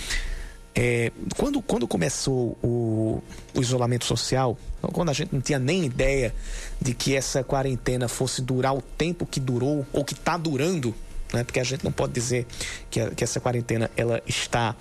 É, 0.73 1.12
quando, 1.36 1.62
quando 1.62 1.86
começou 1.86 2.58
o, 2.63 3.21
o, 3.54 3.62
isolamento 3.62 4.06
social, 4.06 4.58
quando 4.93 5.10
a 5.10 5.13
gente 5.13 5.34
não 5.34 5.41
tinha 5.41 5.60
nem 5.60 5.84
ideia 5.84 6.34
de 6.80 6.93
que 6.93 7.13
essa 7.13 7.43
quarentena 7.43 8.08
fosse 8.08 8.41
durar 8.41 8.73
o 8.73 8.82
tempo 8.82 9.25
que 9.25 9.39
durou, 9.39 9.86
ou 9.91 10.06
que 10.06 10.13
está 10.13 10.38
durando, 10.38 10.95
né? 11.34 11.43
porque 11.43 11.60
a 11.60 11.63
gente 11.63 11.84
não 11.84 11.91
pode 11.91 12.13
dizer 12.13 12.47
que, 12.89 13.01
a, 13.01 13.10
que 13.10 13.21
essa 13.21 13.41
quarentena 13.41 13.91
ela 13.97 14.21
está 14.25 14.75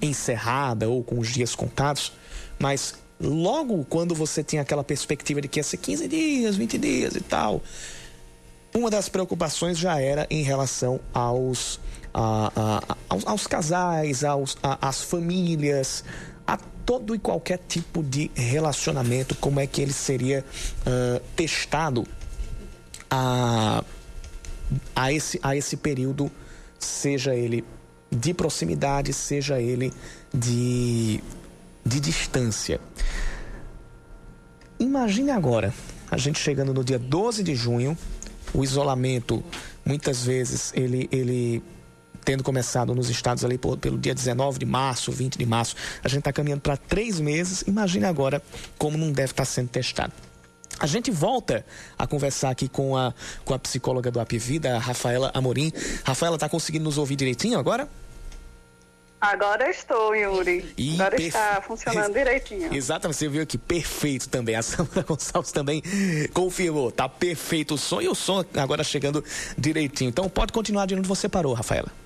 encerrada 0.00 0.88
ou 0.88 1.02
com 1.02 1.18
os 1.18 1.28
dias 1.28 1.54
contados, 1.54 2.12
mas 2.58 2.94
logo 3.20 3.84
quando 3.84 4.14
você 4.14 4.42
tinha 4.42 4.62
aquela 4.62 4.84
perspectiva 4.84 5.40
de 5.40 5.48
que 5.48 5.58
ia 5.58 5.64
ser 5.64 5.78
15 5.78 6.08
dias, 6.08 6.56
20 6.56 6.78
dias 6.78 7.16
e 7.16 7.20
tal, 7.20 7.62
uma 8.74 8.90
das 8.90 9.08
preocupações 9.08 9.78
já 9.78 10.00
era 10.00 10.26
em 10.28 10.42
relação 10.42 11.00
aos, 11.14 11.80
a, 12.12 12.52
a, 12.54 12.96
aos, 13.08 13.26
aos, 13.26 13.46
casais, 13.46 14.22
aos, 14.22 14.56
a, 14.62 14.88
às 14.88 15.02
famílias, 15.02 16.04
a 16.46 16.58
todo 16.84 17.14
e 17.14 17.18
qualquer 17.18 17.58
tipo 17.66 18.02
de 18.02 18.30
relacionamento, 18.34 19.34
como 19.36 19.60
é 19.60 19.66
que 19.66 19.80
ele 19.80 19.92
seria 19.94 20.44
uh, 20.80 21.20
testado 21.34 22.06
a, 23.10 23.82
a, 24.94 25.12
esse, 25.12 25.40
a 25.42 25.56
esse 25.56 25.76
período, 25.76 26.30
seja 26.78 27.34
ele 27.34 27.64
de 28.10 28.34
proximidade, 28.34 29.12
seja 29.12 29.60
ele 29.60 29.92
de, 30.32 31.22
de 31.86 32.00
distância. 32.00 32.80
Imagine 34.78 35.30
agora, 35.30 35.72
a 36.10 36.18
gente 36.18 36.38
chegando 36.38 36.74
no 36.74 36.82
dia 36.82 36.98
12 36.98 37.44
de 37.44 37.54
junho, 37.54 37.96
o 38.52 38.64
isolamento, 38.64 39.42
muitas 39.84 40.24
vezes, 40.24 40.72
ele, 40.74 41.08
ele 41.12 41.62
tendo 42.24 42.42
começado 42.42 42.92
nos 42.94 43.08
estados 43.08 43.44
ali 43.44 43.56
por, 43.56 43.78
pelo 43.78 43.96
dia 43.96 44.14
19 44.14 44.58
de 44.58 44.66
março, 44.66 45.12
20 45.12 45.38
de 45.38 45.46
março, 45.46 45.76
a 46.02 46.08
gente 46.08 46.18
está 46.18 46.32
caminhando 46.32 46.60
para 46.60 46.76
três 46.76 47.20
meses. 47.20 47.62
Imagine 47.66 48.04
agora 48.04 48.42
como 48.76 48.98
não 48.98 49.12
deve 49.12 49.30
estar 49.30 49.44
tá 49.44 49.44
sendo 49.44 49.68
testado. 49.68 50.12
A 50.78 50.86
gente 50.86 51.10
volta 51.10 51.64
a 51.96 52.06
conversar 52.06 52.50
aqui 52.50 52.68
com 52.68 52.96
a, 52.96 53.14
com 53.44 53.54
a 53.54 53.58
psicóloga 53.58 54.10
do 54.10 54.20
Apivida, 54.20 54.76
a 54.76 54.78
Rafaela 54.78 55.30
Amorim. 55.32 55.72
Rafaela, 56.04 56.36
está 56.36 56.48
conseguindo 56.48 56.84
nos 56.84 56.98
ouvir 56.98 57.16
direitinho 57.16 57.58
agora? 57.58 57.88
Agora 59.20 59.70
estou, 59.70 60.14
Yuri. 60.14 60.74
E 60.76 60.94
Agora 60.94 61.10
perfe... 61.10 61.26
está 61.28 61.62
funcionando 61.62 62.12
direitinho. 62.12 62.74
Exatamente, 62.74 63.16
você 63.16 63.28
viu 63.28 63.42
aqui, 63.42 63.56
perfeito 63.58 64.28
também. 64.28 64.54
A 64.54 64.62
Samara 64.62 65.02
Gonçalves 65.08 65.52
também 65.52 65.82
confirmou. 66.32 66.92
Tá 66.92 67.08
perfeito 67.08 67.74
o 67.74 67.78
som 67.78 68.00
e 68.00 68.08
o 68.08 68.14
som 68.14 68.44
agora 68.54 68.84
chegando 68.84 69.24
direitinho. 69.56 70.08
Então 70.08 70.28
pode 70.28 70.52
continuar 70.52 70.86
de 70.86 70.94
onde 70.94 71.08
você 71.08 71.28
parou, 71.28 71.54
Rafaela. 71.54 72.05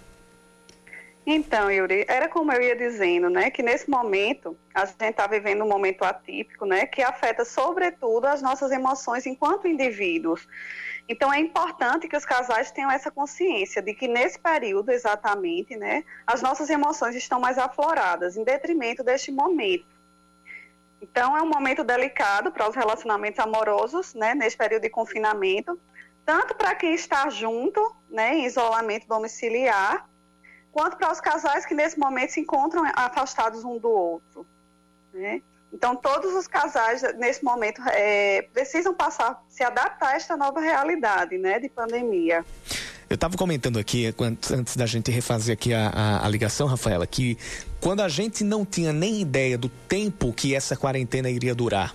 Então, 1.26 1.70
Yuri, 1.70 2.06
era 2.08 2.28
como 2.28 2.50
eu 2.50 2.62
ia 2.62 2.74
dizendo, 2.74 3.28
né, 3.28 3.50
que 3.50 3.62
nesse 3.62 3.90
momento 3.90 4.56
a 4.74 4.86
gente 4.86 5.04
está 5.04 5.26
vivendo 5.26 5.62
um 5.62 5.68
momento 5.68 6.02
atípico, 6.02 6.64
né, 6.64 6.86
que 6.86 7.02
afeta 7.02 7.44
sobretudo 7.44 8.26
as 8.26 8.40
nossas 8.40 8.70
emoções 8.72 9.26
enquanto 9.26 9.68
indivíduos. 9.68 10.48
Então, 11.08 11.32
é 11.32 11.38
importante 11.38 12.08
que 12.08 12.16
os 12.16 12.24
casais 12.24 12.70
tenham 12.70 12.90
essa 12.90 13.10
consciência 13.10 13.82
de 13.82 13.92
que 13.92 14.08
nesse 14.08 14.38
período, 14.38 14.90
exatamente, 14.90 15.76
né, 15.76 16.04
as 16.26 16.40
nossas 16.40 16.70
emoções 16.70 17.14
estão 17.14 17.38
mais 17.38 17.58
afloradas, 17.58 18.36
em 18.36 18.44
detrimento 18.44 19.04
deste 19.04 19.30
momento. 19.30 19.86
Então, 21.02 21.36
é 21.36 21.42
um 21.42 21.48
momento 21.48 21.84
delicado 21.84 22.50
para 22.50 22.68
os 22.68 22.74
relacionamentos 22.74 23.38
amorosos, 23.40 24.14
né, 24.14 24.34
nesse 24.34 24.56
período 24.56 24.82
de 24.82 24.90
confinamento, 24.90 25.78
tanto 26.24 26.54
para 26.54 26.74
quem 26.74 26.94
está 26.94 27.28
junto, 27.28 27.94
né, 28.08 28.36
em 28.36 28.46
isolamento 28.46 29.06
domiciliar, 29.06 30.09
quanto 30.72 30.96
para 30.96 31.12
os 31.12 31.20
casais 31.20 31.66
que 31.66 31.74
nesse 31.74 31.98
momento 31.98 32.30
se 32.30 32.40
encontram 32.40 32.82
afastados 32.94 33.64
um 33.64 33.78
do 33.78 33.90
outro. 33.90 34.46
Né? 35.12 35.42
Então, 35.72 35.94
todos 35.94 36.34
os 36.34 36.46
casais, 36.46 37.02
nesse 37.16 37.44
momento, 37.44 37.80
é, 37.88 38.42
precisam 38.52 38.92
passar, 38.92 39.40
se 39.48 39.62
adaptar 39.62 40.08
a 40.08 40.16
esta 40.16 40.36
nova 40.36 40.60
realidade 40.60 41.38
né, 41.38 41.58
de 41.58 41.68
pandemia. 41.68 42.44
Eu 43.08 43.14
estava 43.14 43.36
comentando 43.36 43.78
aqui, 43.78 44.12
antes 44.52 44.76
da 44.76 44.86
gente 44.86 45.10
refazer 45.10 45.52
aqui 45.52 45.74
a, 45.74 45.88
a, 45.88 46.26
a, 46.26 46.28
ligação, 46.28 46.68
Rafaela, 46.68 47.06
que 47.06 47.36
quando 47.80 48.00
a 48.00 48.08
gente 48.08 48.44
não 48.44 48.64
tinha 48.64 48.92
nem 48.92 49.20
ideia 49.20 49.58
do 49.58 49.68
tempo 49.68 50.32
que 50.32 50.54
essa 50.54 50.76
quarentena 50.76 51.28
iria 51.28 51.52
durar, 51.52 51.92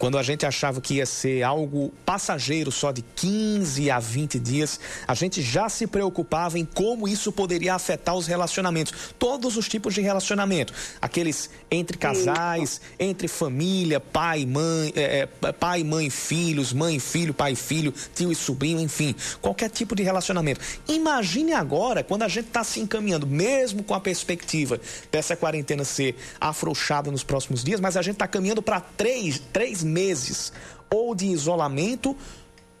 quando 0.00 0.16
a 0.16 0.22
gente 0.22 0.46
achava 0.46 0.80
que 0.80 0.94
ia 0.94 1.04
ser 1.04 1.42
algo 1.42 1.92
passageiro 2.06 2.72
só 2.72 2.90
de 2.90 3.02
15 3.02 3.90
a 3.90 3.98
20 3.98 4.38
dias, 4.38 4.80
a 5.06 5.14
gente 5.14 5.42
já 5.42 5.68
se 5.68 5.86
preocupava 5.86 6.58
em 6.58 6.64
como 6.64 7.06
isso 7.06 7.30
poderia 7.30 7.74
afetar 7.74 8.14
os 8.14 8.26
relacionamentos, 8.26 8.94
todos 9.18 9.58
os 9.58 9.68
tipos 9.68 9.92
de 9.92 10.00
relacionamento, 10.00 10.72
aqueles 11.02 11.50
entre 11.70 11.98
casais, 11.98 12.80
entre 12.98 13.28
família, 13.28 14.00
pai, 14.00 14.46
mãe, 14.46 14.90
é, 14.96 15.28
é, 15.42 15.52
pai, 15.52 15.84
mãe, 15.84 16.08
filhos, 16.08 16.72
mãe, 16.72 16.98
filho, 16.98 17.34
pai, 17.34 17.54
filho, 17.54 17.92
tio 18.14 18.32
e 18.32 18.34
sobrinho, 18.34 18.80
enfim, 18.80 19.14
qualquer 19.42 19.68
tipo 19.68 19.94
de 19.94 20.02
relacionamento. 20.02 20.62
Imagine 20.88 21.52
agora 21.52 22.02
quando 22.02 22.22
a 22.22 22.28
gente 22.28 22.46
está 22.46 22.64
se 22.64 22.80
encaminhando, 22.80 23.26
mesmo 23.26 23.82
com 23.82 23.92
a 23.92 24.00
perspectiva 24.00 24.80
dessa 25.12 25.36
quarentena 25.36 25.84
ser 25.84 26.16
afrouxada 26.40 27.10
nos 27.10 27.22
próximos 27.22 27.62
dias, 27.62 27.80
mas 27.80 27.98
a 27.98 28.02
gente 28.02 28.14
está 28.14 28.26
caminhando 28.26 28.62
para 28.62 28.80
três, 28.80 29.42
três 29.52 29.89
meses 29.90 30.52
ou 30.88 31.14
de 31.14 31.26
isolamento 31.26 32.16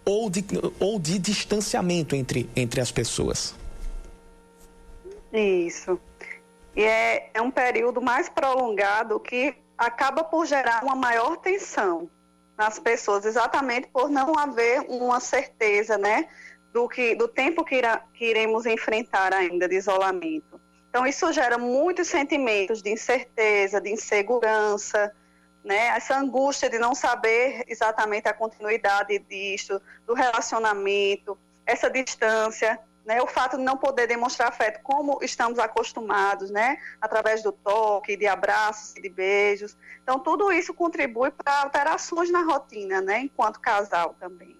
ou 0.04 0.30
de, 0.30 0.44
ou 0.78 0.98
de 0.98 1.18
distanciamento 1.18 2.16
entre, 2.16 2.48
entre 2.56 2.80
as 2.80 2.90
pessoas. 2.90 3.54
Isso. 5.32 6.00
E 6.74 6.82
é, 6.82 7.30
é 7.34 7.42
um 7.42 7.50
período 7.50 8.00
mais 8.00 8.28
prolongado 8.28 9.18
que 9.20 9.54
acaba 9.76 10.24
por 10.24 10.46
gerar 10.46 10.82
uma 10.84 10.96
maior 10.96 11.36
tensão 11.36 12.10
nas 12.56 12.78
pessoas, 12.78 13.24
exatamente 13.24 13.88
por 13.88 14.10
não 14.10 14.38
haver 14.38 14.80
uma 14.88 15.18
certeza, 15.18 15.96
né, 15.96 16.28
do 16.72 16.88
que 16.88 17.14
do 17.14 17.26
tempo 17.26 17.64
que, 17.64 17.76
irá, 17.76 18.02
que 18.12 18.26
iremos 18.26 18.66
enfrentar 18.66 19.32
ainda 19.32 19.66
de 19.66 19.76
isolamento. 19.76 20.60
Então 20.88 21.06
isso 21.06 21.32
gera 21.32 21.56
muitos 21.56 22.08
sentimentos 22.08 22.82
de 22.82 22.90
incerteza, 22.90 23.80
de 23.80 23.90
insegurança, 23.90 25.12
né? 25.64 25.88
Essa 25.88 26.18
angústia 26.18 26.68
de 26.70 26.78
não 26.78 26.94
saber 26.94 27.64
exatamente 27.68 28.28
a 28.28 28.32
continuidade 28.32 29.18
disso, 29.18 29.80
do 30.06 30.14
relacionamento, 30.14 31.38
essa 31.66 31.90
distância, 31.90 32.78
né? 33.04 33.20
O 33.22 33.26
fato 33.26 33.56
de 33.56 33.62
não 33.62 33.76
poder 33.76 34.06
demonstrar 34.06 34.48
afeto 34.48 34.80
como 34.82 35.18
estamos 35.22 35.58
acostumados, 35.58 36.50
né? 36.50 36.78
Através 37.00 37.42
do 37.42 37.52
toque, 37.52 38.16
de 38.16 38.26
abraços 38.26 38.94
de 38.94 39.08
beijos. 39.08 39.76
Então, 40.02 40.18
tudo 40.18 40.52
isso 40.52 40.72
contribui 40.74 41.30
para 41.30 41.62
alterações 41.62 42.30
na 42.30 42.42
rotina, 42.42 43.00
né? 43.00 43.20
Enquanto 43.20 43.60
casal 43.60 44.14
também. 44.18 44.56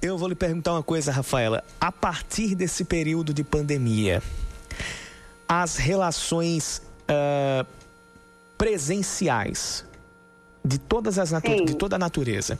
Eu 0.00 0.18
vou 0.18 0.28
lhe 0.28 0.34
perguntar 0.34 0.72
uma 0.72 0.82
coisa, 0.82 1.12
Rafaela. 1.12 1.62
A 1.80 1.92
partir 1.92 2.56
desse 2.56 2.84
período 2.84 3.32
de 3.32 3.44
pandemia, 3.44 4.20
as 5.48 5.76
relações 5.76 6.82
uh, 7.02 7.64
presenciais 8.62 9.84
de 10.64 10.78
todas 10.78 11.18
as 11.18 11.30
de 11.32 11.76
toda 11.76 11.96
a 11.96 11.98
natureza, 11.98 12.56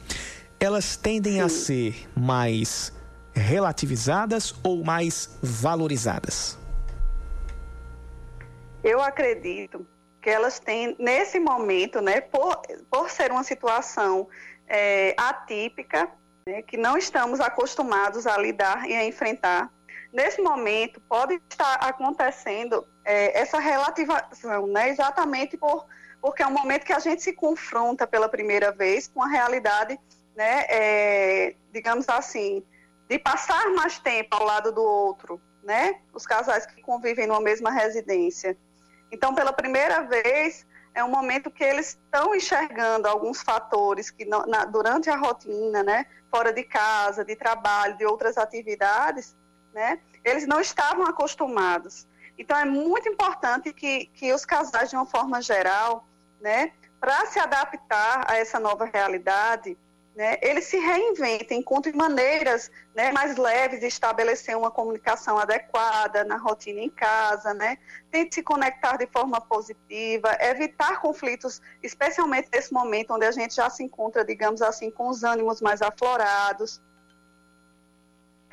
elas 0.59 0.97
tendem 0.97 1.35
Sim. 1.35 1.41
a 1.41 1.49
ser 1.49 2.09
mais 2.17 2.93
relativizadas 3.33 4.53
ou 4.65 4.83
mais 4.83 5.39
valorizadas? 5.41 6.59
Eu 8.83 9.01
acredito 9.01 9.87
que 10.21 10.29
elas 10.29 10.59
têm, 10.59 10.97
nesse 10.99 11.39
momento, 11.39 12.01
né, 12.01 12.21
por, 12.21 12.61
por 12.91 13.09
ser 13.09 13.31
uma 13.31 13.45
situação 13.45 14.27
é, 14.67 15.15
atípica, 15.17 16.11
né, 16.45 16.63
que 16.63 16.77
não 16.77 16.99
estamos 16.99 17.39
acostumados 17.39 18.27
a 18.27 18.37
lidar 18.39 18.91
e 18.91 18.97
a 18.97 19.05
enfrentar, 19.07 19.73
nesse 20.13 20.43
momento 20.43 21.01
pode 21.09 21.41
estar 21.49 21.75
acontecendo 21.77 22.85
é, 23.05 23.41
essa 23.41 23.59
relativação, 23.59 24.67
né? 24.67 24.89
exatamente 24.89 25.57
por, 25.57 25.87
porque 26.21 26.43
é 26.43 26.47
um 26.47 26.53
momento 26.53 26.85
que 26.85 26.93
a 26.93 26.99
gente 26.99 27.23
se 27.23 27.33
confronta 27.33 28.07
pela 28.07 28.29
primeira 28.29 28.71
vez 28.71 29.09
com 29.09 29.23
a 29.23 29.29
realidade, 29.29 29.99
né? 30.37 30.65
É, 30.69 31.55
digamos 31.73 32.09
assim, 32.09 32.65
de 33.09 33.19
passar 33.19 33.69
mais 33.71 33.99
tempo 33.99 34.35
ao 34.37 34.45
lado 34.45 34.73
do 34.73 34.83
outro, 34.83 35.41
né? 35.63 36.01
os 36.15 36.27
casais 36.27 36.65
que 36.65 36.81
convivem 36.81 37.27
numa 37.27 37.41
mesma 37.41 37.71
residência. 37.71 38.57
Então, 39.11 39.35
pela 39.35 39.53
primeira 39.53 40.03
vez, 40.03 40.67
é 40.95 41.03
um 41.03 41.09
momento 41.09 41.51
que 41.51 41.65
eles 41.65 41.99
estão 42.05 42.35
enxergando 42.35 43.09
alguns 43.09 43.43
fatores 43.43 44.11
que 44.11 44.25
na, 44.25 44.65
durante 44.65 45.09
a 45.11 45.17
rotina, 45.17 45.83
né, 45.83 46.07
fora 46.31 46.53
de 46.53 46.63
casa, 46.63 47.25
de 47.25 47.35
trabalho, 47.37 47.97
de 47.97 48.05
outras 48.05 48.37
atividades, 48.37 49.37
né, 49.73 49.99
eles 50.25 50.47
não 50.47 50.61
estavam 50.61 51.07
acostumados. 51.07 52.07
Então, 52.39 52.57
é 52.57 52.65
muito 52.65 53.09
importante 53.09 53.73
que, 53.73 54.07
que 54.07 54.33
os 54.33 54.45
casais, 54.45 54.91
de 54.91 54.97
uma 54.97 55.07
forma 55.07 55.41
geral, 55.41 56.07
né, 56.41 56.73
para 57.01 57.27
se 57.27 57.39
adaptar 57.39 58.31
a 58.31 58.37
essa 58.37 58.59
nova 58.59 58.85
realidade, 58.85 59.77
né, 60.15 60.37
eles 60.43 60.67
se 60.67 60.77
reinventem, 60.79 61.61
encontrem 61.61 61.95
maneiras 61.95 62.71
né, 62.95 63.11
mais 63.13 63.37
leves 63.37 63.81
de 63.81 63.87
estabelecer 63.87 64.57
uma 64.57 64.71
comunicação 64.71 65.39
adequada 65.39 66.23
na 66.23 66.37
rotina 66.37 66.81
em 66.81 66.91
casa, 66.91 67.55
né, 67.55 67.79
tente 68.11 68.35
se 68.35 68.43
conectar 68.43 68.97
de 68.99 69.07
forma 69.07 69.41
positiva, 69.41 70.37
evitar 70.41 71.01
conflitos, 71.01 71.63
especialmente 71.83 72.49
nesse 72.53 72.73
momento 72.73 73.15
onde 73.15 73.25
a 73.25 73.33
gente 73.33 73.55
já 73.55 73.71
se 73.71 73.83
encontra, 73.83 74.25
digamos 74.25 74.61
assim, 74.61 74.91
com 74.91 75.09
os 75.09 75.25
ânimos 75.25 75.63
mais 75.63 75.81
aflorados. 75.81 76.83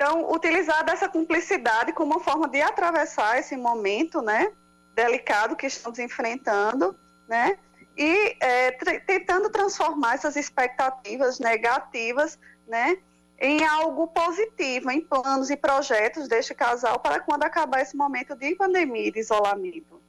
Então, 0.00 0.32
utilizar 0.32 0.82
dessa 0.82 1.10
cumplicidade 1.10 1.92
como 1.92 2.12
uma 2.12 2.20
forma 2.20 2.48
de 2.48 2.62
atravessar 2.62 3.38
esse 3.38 3.54
momento, 3.54 4.22
né, 4.22 4.50
delicado 4.94 5.54
que 5.54 5.66
estamos 5.66 5.98
enfrentando, 5.98 6.98
né, 7.28 7.58
e 7.94 8.34
é, 8.40 8.70
tentando 9.06 9.50
transformar 9.50 10.14
essas 10.14 10.36
expectativas 10.36 11.38
negativas, 11.38 12.38
né, 12.66 12.96
em 13.38 13.62
algo 13.62 14.06
positivo, 14.06 14.90
em 14.90 15.02
planos 15.02 15.50
e 15.50 15.56
projetos 15.56 16.26
deste 16.26 16.54
casal 16.54 16.98
para 16.98 17.20
quando 17.20 17.42
acabar 17.42 17.82
esse 17.82 17.94
momento 17.94 18.34
de 18.34 18.54
pandemia, 18.54 19.12
de 19.12 19.20
isolamento. 19.20 20.00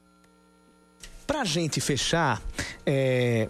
Para 1.28 1.42
a 1.42 1.46
gente 1.46 1.82
fechar, 1.82 2.42
é, 2.86 3.50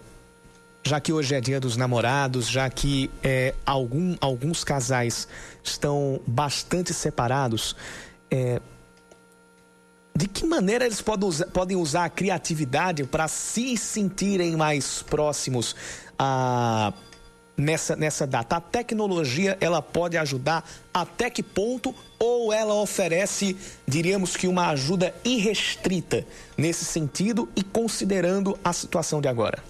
já 0.84 1.00
que 1.00 1.12
hoje 1.12 1.36
é 1.36 1.40
dia 1.40 1.60
dos 1.60 1.76
namorados, 1.76 2.48
já 2.48 2.68
que 2.68 3.08
é, 3.22 3.54
algum, 3.64 4.16
alguns 4.20 4.64
casais 4.64 5.28
estão 5.62 6.20
bastante 6.26 6.92
separados, 6.92 7.76
é, 8.30 8.60
de 10.14 10.28
que 10.28 10.44
maneira 10.44 10.84
eles 10.84 11.00
podem 11.00 11.28
usar, 11.28 11.46
podem 11.46 11.76
usar 11.76 12.04
a 12.04 12.10
criatividade 12.10 13.04
para 13.04 13.28
se 13.28 13.76
sentirem 13.76 14.56
mais 14.56 15.02
próximos 15.02 15.74
a 16.18 16.92
nessa, 17.56 17.96
nessa 17.96 18.26
data? 18.26 18.56
A 18.56 18.60
tecnologia 18.60 19.56
ela 19.60 19.80
pode 19.80 20.18
ajudar 20.18 20.68
até 20.92 21.30
que 21.30 21.42
ponto 21.42 21.94
ou 22.18 22.52
ela 22.52 22.74
oferece, 22.74 23.56
diríamos 23.86 24.36
que 24.36 24.46
uma 24.46 24.68
ajuda 24.68 25.14
irrestrita 25.24 26.26
nesse 26.56 26.84
sentido 26.84 27.48
e 27.56 27.62
considerando 27.62 28.58
a 28.62 28.72
situação 28.72 29.20
de 29.20 29.28
agora? 29.28 29.62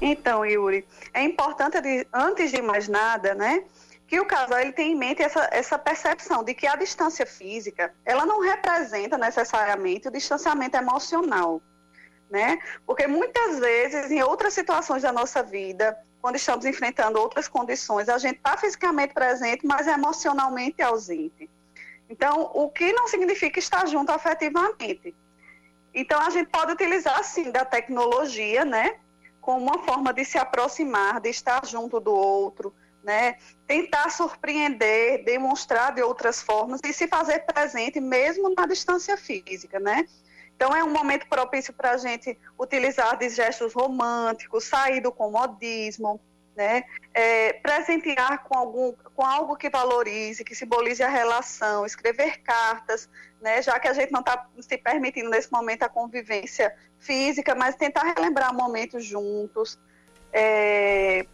Então, 0.00 0.44
Yuri, 0.44 0.84
é 1.12 1.22
importante, 1.22 1.78
antes 2.12 2.50
de 2.50 2.60
mais 2.60 2.88
nada, 2.88 3.34
né, 3.34 3.62
que 4.06 4.20
o 4.20 4.26
casal 4.26 4.58
ele 4.58 4.72
tem 4.72 4.92
em 4.92 4.96
mente 4.96 5.22
essa, 5.22 5.48
essa 5.50 5.78
percepção 5.78 6.44
de 6.44 6.54
que 6.54 6.66
a 6.66 6.76
distância 6.76 7.24
física, 7.24 7.94
ela 8.04 8.26
não 8.26 8.40
representa 8.40 9.16
necessariamente 9.16 10.08
o 10.08 10.10
distanciamento 10.10 10.76
emocional 10.76 11.62
né? 12.30 12.58
Porque 12.86 13.06
muitas 13.06 13.58
vezes, 13.58 14.10
em 14.10 14.22
outras 14.22 14.52
situações 14.54 15.02
da 15.02 15.12
nossa 15.12 15.42
vida, 15.42 15.96
quando 16.20 16.36
estamos 16.36 16.64
enfrentando 16.64 17.18
outras 17.18 17.48
condições, 17.48 18.08
a 18.08 18.18
gente 18.18 18.36
está 18.36 18.56
fisicamente 18.56 19.14
presente, 19.14 19.66
mas 19.66 19.86
emocionalmente 19.86 20.82
ausente. 20.82 21.48
Então, 22.08 22.50
o 22.54 22.68
que 22.70 22.92
não 22.92 23.06
significa 23.08 23.58
estar 23.58 23.86
junto 23.86 24.10
afetivamente. 24.10 25.14
Então, 25.94 26.20
a 26.20 26.30
gente 26.30 26.48
pode 26.48 26.72
utilizar, 26.72 27.22
sim, 27.22 27.50
da 27.50 27.64
tecnologia, 27.64 28.64
né? 28.64 28.96
Como 29.40 29.60
uma 29.60 29.78
forma 29.84 30.12
de 30.12 30.24
se 30.24 30.38
aproximar, 30.38 31.20
de 31.20 31.28
estar 31.28 31.64
junto 31.64 32.00
do 32.00 32.12
outro, 32.12 32.74
né? 33.04 33.36
Tentar 33.66 34.10
surpreender, 34.10 35.22
demonstrar 35.24 35.94
de 35.94 36.02
outras 36.02 36.40
formas 36.40 36.80
e 36.84 36.92
se 36.92 37.06
fazer 37.06 37.40
presente 37.40 38.00
mesmo 38.00 38.52
na 38.56 38.66
distância 38.66 39.16
física, 39.16 39.78
né? 39.78 40.06
Então, 40.56 40.74
é 40.74 40.82
um 40.82 40.90
momento 40.90 41.28
propício 41.28 41.74
para 41.74 41.90
a 41.90 41.96
gente 41.96 42.38
utilizar 42.58 43.18
de 43.18 43.28
gestos 43.28 43.74
românticos, 43.74 44.64
sair 44.64 45.00
do 45.00 45.12
comodismo, 45.12 46.20
né? 46.56 46.84
É, 47.12 47.52
presentear 47.54 48.44
com, 48.44 48.56
algum, 48.56 48.92
com 48.92 49.22
algo 49.22 49.56
que 49.56 49.68
valorize, 49.68 50.44
que 50.44 50.54
simbolize 50.54 51.02
a 51.02 51.08
relação, 51.08 51.84
escrever 51.84 52.38
cartas, 52.42 53.08
né? 53.40 53.60
já 53.60 53.78
que 53.78 53.88
a 53.88 53.92
gente 53.92 54.12
não 54.12 54.20
está 54.20 54.46
se 54.60 54.78
permitindo 54.78 55.28
nesse 55.28 55.52
momento 55.52 55.82
a 55.82 55.88
convivência 55.88 56.74
física, 56.98 57.54
mas 57.54 57.74
tentar 57.74 58.02
relembrar 58.02 58.54
momentos 58.54 59.04
juntos. 59.04 59.78
É, 60.32 61.26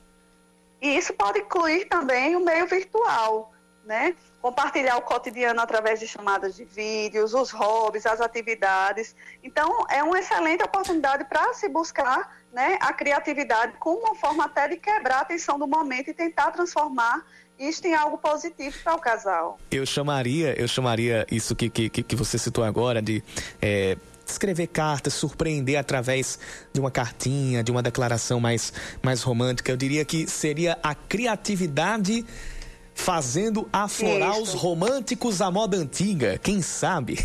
e 0.80 0.96
isso 0.96 1.12
pode 1.14 1.40
incluir 1.40 1.86
também 1.86 2.36
o 2.36 2.44
meio 2.44 2.66
virtual, 2.66 3.52
né? 3.84 4.14
compartilhar 4.40 4.96
o 4.96 5.02
cotidiano 5.02 5.60
através 5.60 6.00
de 6.00 6.08
chamadas 6.08 6.56
de 6.56 6.64
vídeos, 6.64 7.34
os 7.34 7.50
hobbies, 7.50 8.06
as 8.06 8.20
atividades. 8.20 9.14
Então, 9.42 9.84
é 9.90 10.02
uma 10.02 10.18
excelente 10.18 10.64
oportunidade 10.64 11.24
para 11.24 11.52
se 11.54 11.68
buscar 11.68 12.36
né, 12.52 12.78
a 12.80 12.92
criatividade 12.92 13.74
como 13.78 14.00
uma 14.00 14.14
forma 14.14 14.44
até 14.44 14.68
de 14.68 14.76
quebrar 14.76 15.20
a 15.20 15.24
tensão 15.24 15.58
do 15.58 15.66
momento 15.66 16.08
e 16.08 16.14
tentar 16.14 16.50
transformar 16.50 17.24
isso 17.58 17.86
em 17.86 17.94
algo 17.94 18.16
positivo 18.16 18.76
para 18.82 18.94
o 18.94 18.98
casal. 18.98 19.58
Eu 19.70 19.84
chamaria, 19.84 20.58
eu 20.58 20.66
chamaria 20.66 21.26
isso 21.30 21.54
que, 21.54 21.68
que, 21.68 21.90
que 21.90 22.16
você 22.16 22.38
citou 22.38 22.64
agora 22.64 23.02
de 23.02 23.22
é, 23.60 23.98
escrever 24.32 24.68
cartas, 24.68 25.14
surpreender 25.14 25.78
através 25.78 26.38
de 26.72 26.80
uma 26.80 26.90
cartinha, 26.90 27.62
de 27.62 27.70
uma 27.70 27.82
declaração 27.82 28.40
mais, 28.40 28.72
mais 29.02 29.22
romântica. 29.22 29.72
Eu 29.72 29.76
diria 29.76 30.04
que 30.04 30.26
seria 30.28 30.78
a 30.82 30.94
criatividade 30.94 32.24
fazendo 32.94 33.68
aflorar 33.72 34.32
Isso. 34.32 34.42
os 34.42 34.54
românticos 34.54 35.40
à 35.40 35.50
moda 35.50 35.76
antiga, 35.76 36.38
quem 36.38 36.60
sabe? 36.60 37.16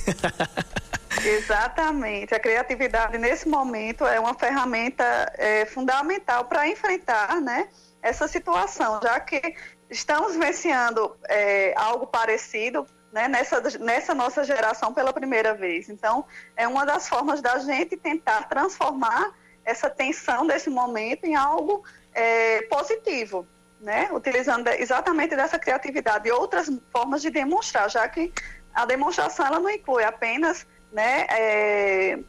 Exatamente. 1.24 2.34
A 2.34 2.40
criatividade 2.40 3.18
nesse 3.18 3.48
momento 3.48 4.06
é 4.06 4.20
uma 4.20 4.34
ferramenta 4.34 5.04
é, 5.38 5.66
fundamental 5.66 6.46
para 6.46 6.68
enfrentar 6.68 7.42
né, 7.42 7.68
essa 8.02 8.28
situação, 8.28 9.00
já 9.02 9.20
que 9.20 9.56
estamos 9.90 10.34
vivenciando 10.34 11.16
é, 11.28 11.74
algo 11.78 12.08
parecido 12.08 12.86
né, 13.16 13.30
nessa, 13.30 13.62
nessa 13.80 14.14
nossa 14.14 14.44
geração 14.44 14.94
pela 14.94 15.14
primeira 15.14 15.54
vez. 15.54 15.88
Então, 15.88 16.26
é 16.56 16.68
uma 16.68 16.86
das 16.86 17.08
formas 17.08 17.42
da 17.42 17.58
gente 17.60 17.96
tentar 17.96 18.50
transformar 18.50 19.34
essa 19.64 19.90
tensão 19.90 20.46
desse 20.46 20.70
momento 20.70 21.24
em 21.24 21.34
algo 21.34 21.84
é, 22.14 22.64
positivo 22.64 23.48
né? 23.80 24.10
utilizando 24.12 24.68
exatamente 24.70 25.36
dessa 25.36 25.60
criatividade 25.60 26.28
e 26.28 26.32
outras 26.32 26.70
formas 26.92 27.22
de 27.22 27.30
demonstrar, 27.30 27.90
já 27.90 28.08
que 28.08 28.34
a 28.74 28.86
demonstração 28.86 29.46
ela 29.46 29.60
não 29.60 29.70
inclui 29.70 30.04
apenas 30.04 30.66
né, 30.92 31.26
é, 31.30 32.20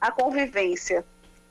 a 0.00 0.10
convivência. 0.10 1.04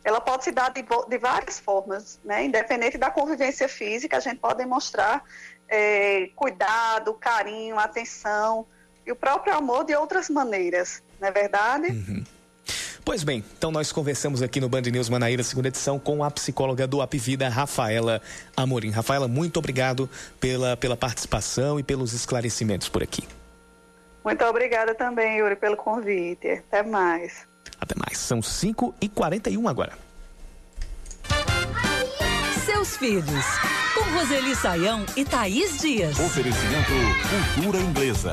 Ela 0.03 0.21
pode 0.21 0.43
se 0.43 0.51
dar 0.51 0.69
de, 0.71 0.83
de, 0.83 1.17
várias 1.17 1.59
formas, 1.59 2.19
né? 2.23 2.43
independente 2.43 2.97
da 2.97 3.09
convivência 3.09 3.67
física, 3.67 4.17
a 4.17 4.19
gente 4.19 4.37
pode 4.37 4.57
demonstrar 4.57 5.23
é, 5.69 6.29
cuidado, 6.35 7.13
carinho, 7.13 7.77
atenção 7.79 8.65
e 9.05 9.11
o 9.11 9.15
próprio 9.15 9.53
amor 9.53 9.85
de 9.85 9.95
outras 9.95 10.29
maneiras, 10.29 11.03
não 11.19 11.27
é 11.27 11.31
verdade? 11.31 11.87
Uhum. 11.87 12.23
Pois 13.03 13.23
bem, 13.23 13.45
então 13.55 13.69
nós 13.69 13.91
conversamos 13.91 14.41
aqui 14.41 14.59
no 14.59 14.67
Band 14.67 14.81
News 14.81 15.09
Manaíra, 15.09 15.43
segunda 15.43 15.67
edição, 15.67 15.99
com 15.99 16.23
a 16.23 16.31
psicóloga 16.31 16.87
do 16.87 17.03
Apivida, 17.03 17.47
Rafaela 17.47 18.19
Amorim. 18.57 18.89
Rafaela, 18.89 19.27
muito 19.27 19.57
obrigado 19.57 20.09
pela, 20.39 20.75
pela 20.75 20.97
participação 20.97 21.79
e 21.79 21.83
pelos 21.83 22.13
esclarecimentos 22.13 22.89
por 22.89 23.03
aqui. 23.03 23.27
Muito 24.23 24.43
obrigada 24.43 24.95
também, 24.95 25.37
Yuri, 25.37 25.55
pelo 25.55 25.77
convite. 25.77 26.49
Até 26.49 26.81
mais. 26.81 27.47
Até 27.79 27.93
mais. 27.95 28.17
São 28.17 28.41
5 28.41 28.95
e 28.99 29.07
41 29.07 29.67
agora. 29.67 29.93
Seus 32.65 32.97
filhos, 32.97 33.45
Roseli 34.15 34.55
Saião 34.55 35.05
e 35.17 35.25
Thaís 35.25 35.77
Dias. 35.79 36.17
Oferecimento 36.17 36.93
Cultura 37.53 37.83
Inglesa. 37.83 38.31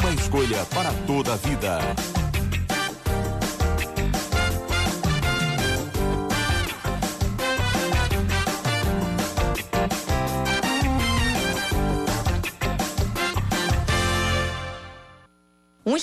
Uma 0.00 0.10
escolha 0.14 0.64
para 0.74 0.90
toda 1.06 1.34
a 1.34 1.36
vida. 1.36 1.78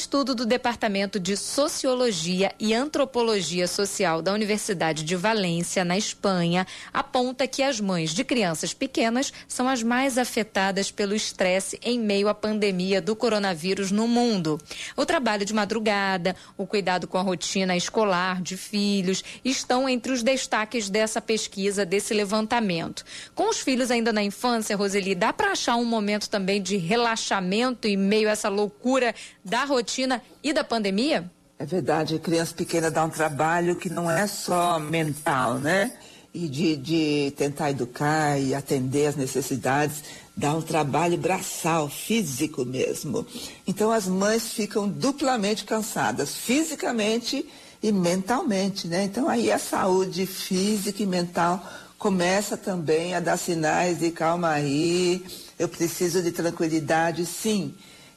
Estudo 0.06 0.36
do 0.36 0.45
Departamento 0.45 1.20
de 1.20 1.36
Sociologia 1.36 2.53
e 2.60 2.76
Antropologia 2.76 3.68
Social 3.68 4.22
da 4.22 4.34
Universidade 4.34 5.03
de 5.03 5.16
Valência, 5.16 5.84
na 5.84 5.97
Espanha, 5.97 6.68
aponta 6.93 7.47
que 7.47 7.64
as 7.64 7.80
mães 7.80 8.12
de 8.12 8.24
crianças 8.24 8.72
pequenas 8.72 9.34
são 9.47 9.68
as 9.68 9.82
mais 9.82 10.20
afetadas 10.20 10.91
pelo 10.91 11.16
estresse 11.16 11.80
em 11.82 11.99
meio 11.99 12.28
à 12.28 12.36
pandemia 12.36 13.01
do 13.01 13.16
coronavírus 13.16 13.89
no 13.89 14.08
mundo. 14.08 14.62
O 14.95 15.08
trabalho 15.08 15.43
de 15.43 15.56
madrugada, 15.56 16.36
o 16.56 16.68
cuidado 16.68 17.08
com 17.08 17.18
a 17.18 17.24
rotina 17.24 17.76
escolar 17.76 18.43
de 18.43 18.56
filhos 18.56 19.24
estão 19.43 19.89
entre 19.89 20.12
os 20.12 20.22
destaques 20.22 20.88
dessa 20.88 21.20
pesquisa, 21.20 21.84
desse 21.84 22.14
levantamento. 22.14 23.03
Com 23.34 23.49
os 23.49 23.60
filhos 23.60 23.89
ainda 23.89 24.14
na 24.14 24.22
infância, 24.22 24.78
Roseli, 24.78 25.16
dá 25.16 25.34
para 25.34 25.53
achar 25.53 25.78
um 25.78 25.86
momento 25.86 26.30
também 26.30 26.62
de 26.62 26.78
relaxamento 26.78 27.88
em 27.88 27.97
meio 27.97 28.30
a 28.30 28.34
essa 28.34 28.49
loucura 28.49 29.16
da 29.43 29.66
rotina? 29.66 29.95
Rotina 29.96 30.22
e 30.43 30.52
da 30.52 30.64
pandemia? 30.64 31.32
É 31.58 31.66
verdade, 31.66 32.20
criança 32.20 32.54
pequena 32.54 32.91
dá 32.91 33.06
um 33.06 33.10
trabalho 33.10 33.78
que 33.78 33.89
não 33.89 34.12
é 34.12 34.28
só 34.28 34.78
mental, 34.78 35.56
né? 35.56 35.93
E 36.34 36.50
de, 36.50 36.76
de 36.76 37.34
tentar 37.38 37.72
educar 37.72 38.38
e 38.38 38.54
atender 38.54 39.08
as 39.08 39.16
necessidades, 39.16 40.04
dá 40.36 40.54
um 40.54 40.62
trabalho 40.62 41.18
braçal, 41.18 41.88
físico 41.88 42.66
mesmo. 42.66 43.26
Então 43.66 43.89
as 43.89 44.06
mães 44.06 44.52
ficam 44.52 44.89
duplamente 44.89 45.64
cansadas, 45.64 46.36
fisicamente 46.36 47.48
e 47.82 47.89
mentalmente, 47.89 48.86
né? 48.89 49.06
Então 49.06 49.30
aí 49.30 49.50
a 49.50 49.58
saúde 49.58 50.26
física 50.26 51.02
e 51.02 51.06
mental 51.06 51.66
começa 51.98 52.58
também 52.58 53.16
a 53.16 53.22
dar 53.22 53.38
sinais 53.38 54.00
de 54.00 54.12
calma 54.12 54.50
aí, 54.50 55.26
eu 55.58 55.70
preciso 55.70 56.22
de 56.22 56.34
tranquilidade, 56.34 57.26
sim 57.26 57.74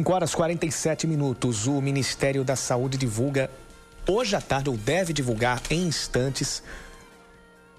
5 0.00 0.12
horas 0.14 0.34
47 0.34 1.06
minutos. 1.06 1.66
O 1.66 1.78
Ministério 1.82 2.42
da 2.42 2.56
Saúde 2.56 2.96
divulga 2.96 3.50
hoje 4.08 4.34
à 4.34 4.40
tarde, 4.40 4.70
ou 4.70 4.76
deve 4.78 5.12
divulgar 5.12 5.60
em 5.68 5.86
instantes, 5.86 6.62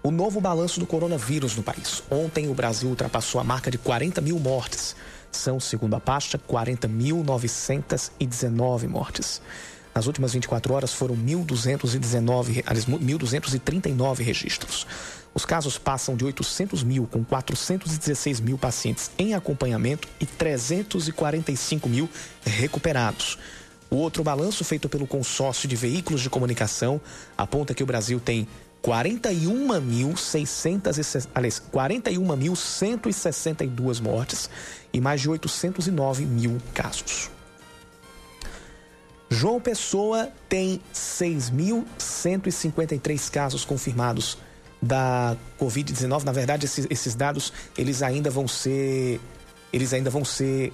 o 0.04 0.12
novo 0.12 0.40
balanço 0.40 0.80
do 0.80 0.86
coronavírus 0.86 1.56
no 1.56 1.64
país. 1.64 2.04
Ontem 2.12 2.48
o 2.48 2.54
Brasil 2.54 2.90
ultrapassou 2.90 3.42
a 3.42 3.44
marca 3.44 3.72
de 3.72 3.80
40 3.80 4.22
mil 4.22 4.38
mortes. 4.38 4.96
São, 5.32 5.60
segundo 5.60 5.96
a 5.96 6.00
pasta, 6.00 6.38
40.919 6.38 8.88
mortes. 8.88 9.42
Nas 9.96 10.06
últimas 10.06 10.34
24 10.34 10.76
horas 10.76 10.94
foram 10.94 11.16
1.219, 11.16 12.64
1.239 12.64 14.20
registros. 14.20 14.86
Os 15.34 15.46
casos 15.46 15.78
passam 15.78 16.14
de 16.16 16.26
800 16.26 16.84
mil, 16.84 17.08
com 17.08 17.24
416 17.24 18.42
mil 18.42 18.58
pacientes 18.58 19.10
em 19.18 19.34
acompanhamento 19.34 20.06
e 20.20 20.26
345 20.26 21.88
mil 21.88 22.10
recuperados. 22.46 23.38
O 23.90 23.96
outro 23.96 24.24
balanço, 24.24 24.64
feito 24.64 24.88
pelo 24.90 25.08
consórcio 25.08 25.68
de 25.68 25.76
veículos 25.76 26.22
de 26.22 26.30
comunicação, 26.30 27.02
aponta 27.38 27.74
que 27.74 27.84
o 27.84 27.86
Brasil 27.86 28.20
tem 28.20 28.48
41.600, 28.84 31.28
aliás, 31.36 31.62
41.162 31.72 34.02
mortes 34.02 34.50
e 34.92 35.00
mais 35.00 35.22
de 35.22 35.30
809 35.30 36.26
mil 36.26 36.58
casos. 36.74 37.30
João 39.30 39.62
Pessoa 39.62 40.30
tem 40.50 40.82
6.153 40.94 43.32
casos 43.32 43.64
confirmados 43.64 44.38
da 44.82 45.38
Covid-19. 45.60 46.24
Na 46.24 46.32
verdade, 46.32 46.66
esses, 46.66 46.88
esses, 46.90 47.14
dados 47.14 47.54
eles 47.78 48.02
ainda 48.02 48.30
vão 48.30 48.48
ser 48.48 49.20
eles 49.72 49.94
ainda 49.94 50.10
vão 50.10 50.26
ser 50.26 50.74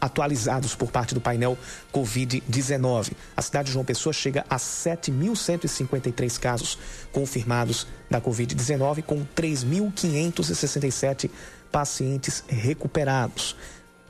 atualizados 0.00 0.74
por 0.76 0.90
parte 0.92 1.14
do 1.14 1.20
painel 1.20 1.58
Covid-19. 1.92 3.12
A 3.36 3.42
cidade 3.42 3.66
de 3.66 3.72
João 3.72 3.84
Pessoa 3.84 4.12
chega 4.12 4.46
a 4.48 4.56
7.153 4.56 6.38
casos 6.38 6.78
confirmados 7.12 7.88
da 8.08 8.20
Covid-19, 8.20 9.02
com 9.02 9.26
3.567 9.36 11.28
pacientes 11.72 12.44
recuperados. 12.46 13.56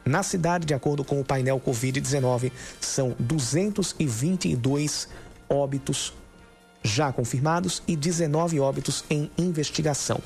Na 0.04 0.22
cidade, 0.22 0.66
de 0.66 0.74
acordo 0.74 1.02
com 1.04 1.20
o 1.20 1.24
painel 1.24 1.60
Covid-19, 1.60 2.52
são 2.80 3.16
222 3.18 5.08
óbitos 5.48 6.12
já 6.82 7.12
confirmados 7.12 7.82
e 7.86 7.94
19 7.96 8.60
óbitos 8.60 9.04
em 9.10 9.30
investigação. 9.38 10.20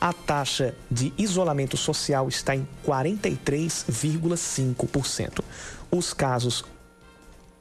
A 0.00 0.12
taxa 0.12 0.74
de 0.90 1.12
isolamento 1.16 1.76
social 1.76 2.28
está 2.28 2.54
em 2.54 2.68
43,5%. 2.86 5.42
Os 5.90 6.12
casos 6.12 6.64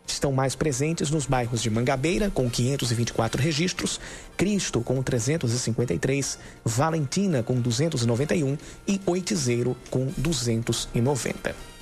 estão 0.05 0.31
mais 0.31 0.55
presentes 0.55 1.09
nos 1.09 1.25
bairros 1.25 1.61
de 1.61 1.69
Mangabeira, 1.69 2.29
com 2.29 2.49
524 2.49 3.41
registros, 3.41 3.99
Cristo, 4.37 4.81
com 4.81 5.01
353, 5.01 6.37
Valentina, 6.63 7.41
com 7.41 7.59
291 7.59 8.57
e 8.87 9.01
Oitizeiro, 9.05 9.75
com 9.89 10.07
290. 10.17 11.74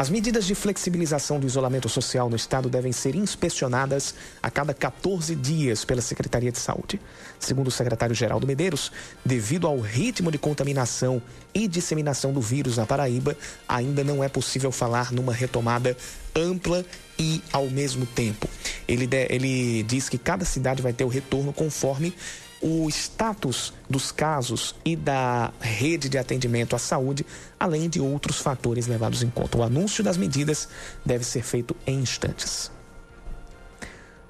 As 0.00 0.08
medidas 0.08 0.46
de 0.46 0.54
flexibilização 0.54 1.38
do 1.38 1.46
isolamento 1.46 1.86
social 1.86 2.30
no 2.30 2.34
estado 2.34 2.70
devem 2.70 2.90
ser 2.90 3.14
inspecionadas 3.14 4.14
a 4.42 4.50
cada 4.50 4.72
14 4.72 5.34
dias 5.34 5.84
pela 5.84 6.00
Secretaria 6.00 6.50
de 6.50 6.58
Saúde. 6.58 6.98
Segundo 7.38 7.66
o 7.66 7.70
secretário 7.70 8.14
Geraldo 8.14 8.46
Medeiros, 8.46 8.90
devido 9.22 9.66
ao 9.66 9.78
ritmo 9.78 10.32
de 10.32 10.38
contaminação 10.38 11.20
e 11.52 11.68
disseminação 11.68 12.32
do 12.32 12.40
vírus 12.40 12.78
na 12.78 12.86
Paraíba, 12.86 13.36
ainda 13.68 14.02
não 14.02 14.24
é 14.24 14.28
possível 14.30 14.72
falar 14.72 15.12
numa 15.12 15.34
retomada 15.34 15.94
ampla 16.34 16.82
e 17.18 17.42
ao 17.52 17.66
mesmo 17.68 18.06
tempo. 18.06 18.48
Ele, 18.88 19.06
de, 19.06 19.26
ele 19.28 19.82
diz 19.82 20.08
que 20.08 20.16
cada 20.16 20.46
cidade 20.46 20.80
vai 20.80 20.94
ter 20.94 21.04
o 21.04 21.08
retorno 21.08 21.52
conforme 21.52 22.14
o 22.60 22.88
status 22.88 23.72
dos 23.88 24.12
casos 24.12 24.74
e 24.84 24.94
da 24.94 25.52
rede 25.60 26.08
de 26.08 26.18
atendimento 26.18 26.76
à 26.76 26.78
saúde, 26.78 27.24
além 27.58 27.88
de 27.88 28.00
outros 28.00 28.38
fatores 28.38 28.86
levados 28.86 29.22
em 29.22 29.30
conta. 29.30 29.58
O 29.58 29.62
anúncio 29.62 30.04
das 30.04 30.16
medidas 30.16 30.68
deve 31.04 31.24
ser 31.24 31.42
feito 31.42 31.74
em 31.86 32.00
instantes. 32.00 32.70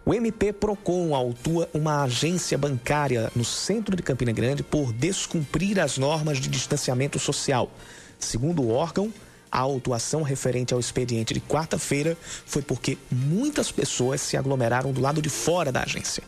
O 0.05 0.15
MP 0.15 0.53
Procon 0.53 1.15
autua 1.15 1.69
uma 1.75 2.03
agência 2.03 2.57
bancária 2.57 3.31
no 3.35 3.45
centro 3.45 3.95
de 3.95 4.03
Campina 4.03 4.33
Grande 4.33 4.63
por 4.63 4.93
descumprir 4.93 5.79
as 5.79 5.99
normas 5.99 6.39
de 6.39 6.49
distanciamento 6.49 7.19
social. 7.19 7.71
Segundo 8.19 8.63
o 8.63 8.71
órgão, 8.71 9.13
a 9.51 9.59
autuação 9.59 10.23
referente 10.23 10.73
ao 10.73 10.81
expediente 10.81 11.35
de 11.35 11.41
quarta-feira 11.41 12.17
foi 12.47 12.63
porque 12.63 12.97
muitas 13.11 13.73
pessoas 13.73 14.21
se 14.21 14.37
aglomeraram 14.37 14.93
do 14.93 15.01
lado 15.01 15.21
de 15.21 15.29
fora 15.29 15.73
da 15.73 15.83
agência. 15.83 16.23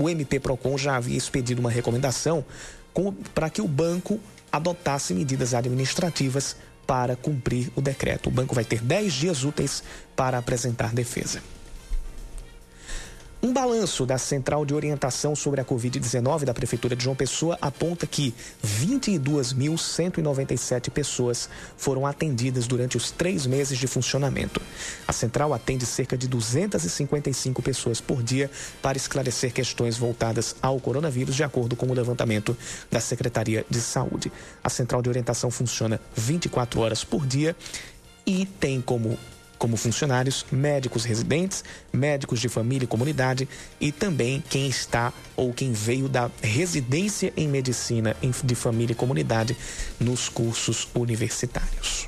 O 0.00 0.08
MP 0.08 0.38
Procon 0.38 0.78
já 0.78 0.96
havia 0.96 1.16
expedido 1.16 1.60
uma 1.60 1.70
recomendação 1.70 2.44
para 3.34 3.50
que 3.50 3.60
o 3.60 3.68
banco 3.68 4.20
adotasse 4.52 5.12
medidas 5.14 5.52
administrativas 5.52 6.56
para 6.86 7.16
cumprir 7.16 7.70
o 7.74 7.80
decreto. 7.80 8.28
O 8.28 8.32
banco 8.32 8.54
vai 8.54 8.64
ter 8.64 8.80
10 8.80 9.12
dias 9.12 9.44
úteis 9.44 9.82
para 10.14 10.38
apresentar 10.38 10.94
defesa. 10.94 11.42
Um 13.44 13.52
balanço 13.52 14.06
da 14.06 14.16
Central 14.16 14.64
de 14.64 14.72
Orientação 14.72 15.36
sobre 15.36 15.60
a 15.60 15.64
Covid-19 15.66 16.44
da 16.44 16.54
Prefeitura 16.54 16.96
de 16.96 17.04
João 17.04 17.14
Pessoa 17.14 17.58
aponta 17.60 18.06
que 18.06 18.34
22.197 18.64 20.88
pessoas 20.88 21.50
foram 21.76 22.06
atendidas 22.06 22.66
durante 22.66 22.96
os 22.96 23.10
três 23.10 23.46
meses 23.46 23.78
de 23.78 23.86
funcionamento. 23.86 24.62
A 25.06 25.12
central 25.12 25.52
atende 25.52 25.84
cerca 25.84 26.16
de 26.16 26.26
255 26.26 27.60
pessoas 27.60 28.00
por 28.00 28.22
dia 28.22 28.50
para 28.80 28.96
esclarecer 28.96 29.52
questões 29.52 29.98
voltadas 29.98 30.56
ao 30.62 30.80
coronavírus, 30.80 31.36
de 31.36 31.44
acordo 31.44 31.76
com 31.76 31.88
o 31.88 31.92
levantamento 31.92 32.56
da 32.90 32.98
Secretaria 32.98 33.66
de 33.68 33.82
Saúde. 33.82 34.32
A 34.62 34.70
Central 34.70 35.02
de 35.02 35.10
Orientação 35.10 35.50
funciona 35.50 36.00
24 36.16 36.80
horas 36.80 37.04
por 37.04 37.26
dia 37.26 37.54
e 38.24 38.46
tem 38.46 38.80
como 38.80 39.18
como 39.64 39.78
funcionários, 39.78 40.44
médicos 40.52 41.06
residentes, 41.06 41.64
médicos 41.90 42.38
de 42.38 42.50
família 42.50 42.84
e 42.84 42.86
comunidade 42.86 43.48
e 43.80 43.90
também 43.90 44.44
quem 44.50 44.68
está 44.68 45.10
ou 45.34 45.54
quem 45.54 45.72
veio 45.72 46.06
da 46.06 46.30
residência 46.42 47.32
em 47.34 47.48
medicina 47.48 48.14
de 48.44 48.54
família 48.54 48.92
e 48.92 48.94
comunidade 48.94 49.56
nos 49.98 50.28
cursos 50.28 50.86
universitários. 50.94 52.06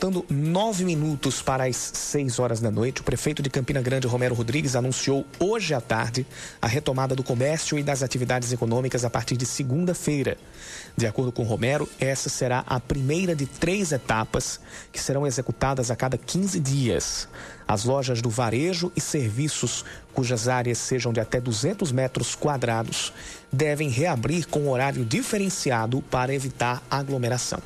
Faltando 0.00 0.24
nove 0.30 0.82
minutos 0.82 1.42
para 1.42 1.64
as 1.64 1.76
seis 1.76 2.38
horas 2.38 2.58
da 2.58 2.70
noite, 2.70 3.02
o 3.02 3.04
prefeito 3.04 3.42
de 3.42 3.50
Campina 3.50 3.82
Grande, 3.82 4.06
Romero 4.06 4.34
Rodrigues, 4.34 4.74
anunciou 4.74 5.26
hoje 5.38 5.74
à 5.74 5.80
tarde 5.80 6.26
a 6.62 6.66
retomada 6.66 7.14
do 7.14 7.22
comércio 7.22 7.78
e 7.78 7.82
das 7.82 8.02
atividades 8.02 8.50
econômicas 8.50 9.04
a 9.04 9.10
partir 9.10 9.36
de 9.36 9.44
segunda-feira. 9.44 10.38
De 10.96 11.06
acordo 11.06 11.30
com 11.30 11.42
Romero, 11.42 11.86
essa 12.00 12.30
será 12.30 12.64
a 12.66 12.80
primeira 12.80 13.36
de 13.36 13.44
três 13.44 13.92
etapas 13.92 14.58
que 14.90 14.98
serão 14.98 15.26
executadas 15.26 15.90
a 15.90 15.96
cada 15.96 16.16
15 16.16 16.58
dias. 16.60 17.28
As 17.68 17.84
lojas 17.84 18.22
do 18.22 18.30
varejo 18.30 18.90
e 18.96 19.02
serviços, 19.02 19.84
cujas 20.14 20.48
áreas 20.48 20.78
sejam 20.78 21.12
de 21.12 21.20
até 21.20 21.38
200 21.38 21.92
metros 21.92 22.34
quadrados, 22.34 23.12
devem 23.52 23.90
reabrir 23.90 24.46
com 24.46 24.70
horário 24.70 25.04
diferenciado 25.04 26.00
para 26.00 26.32
evitar 26.32 26.82
aglomeração. 26.90 27.60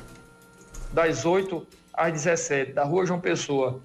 Das 0.91 1.23
8 1.23 1.65
às 1.95 2.11
17, 2.11 2.73
da 2.73 2.83
Rua 2.83 3.05
João 3.05 3.19
Pessoa, 3.19 3.81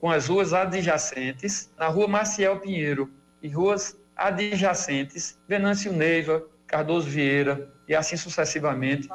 com 0.00 0.10
as 0.10 0.28
ruas 0.28 0.52
adjacentes, 0.52 1.72
na 1.78 1.88
Rua 1.88 2.06
Maciel 2.06 2.60
Pinheiro 2.60 3.10
e 3.42 3.48
ruas 3.48 3.98
adjacentes, 4.16 5.38
Venâncio 5.48 5.92
Neiva, 5.92 6.44
Cardoso 6.66 7.08
Vieira 7.08 7.72
e 7.88 7.94
assim 7.94 8.16
sucessivamente, 8.16 9.08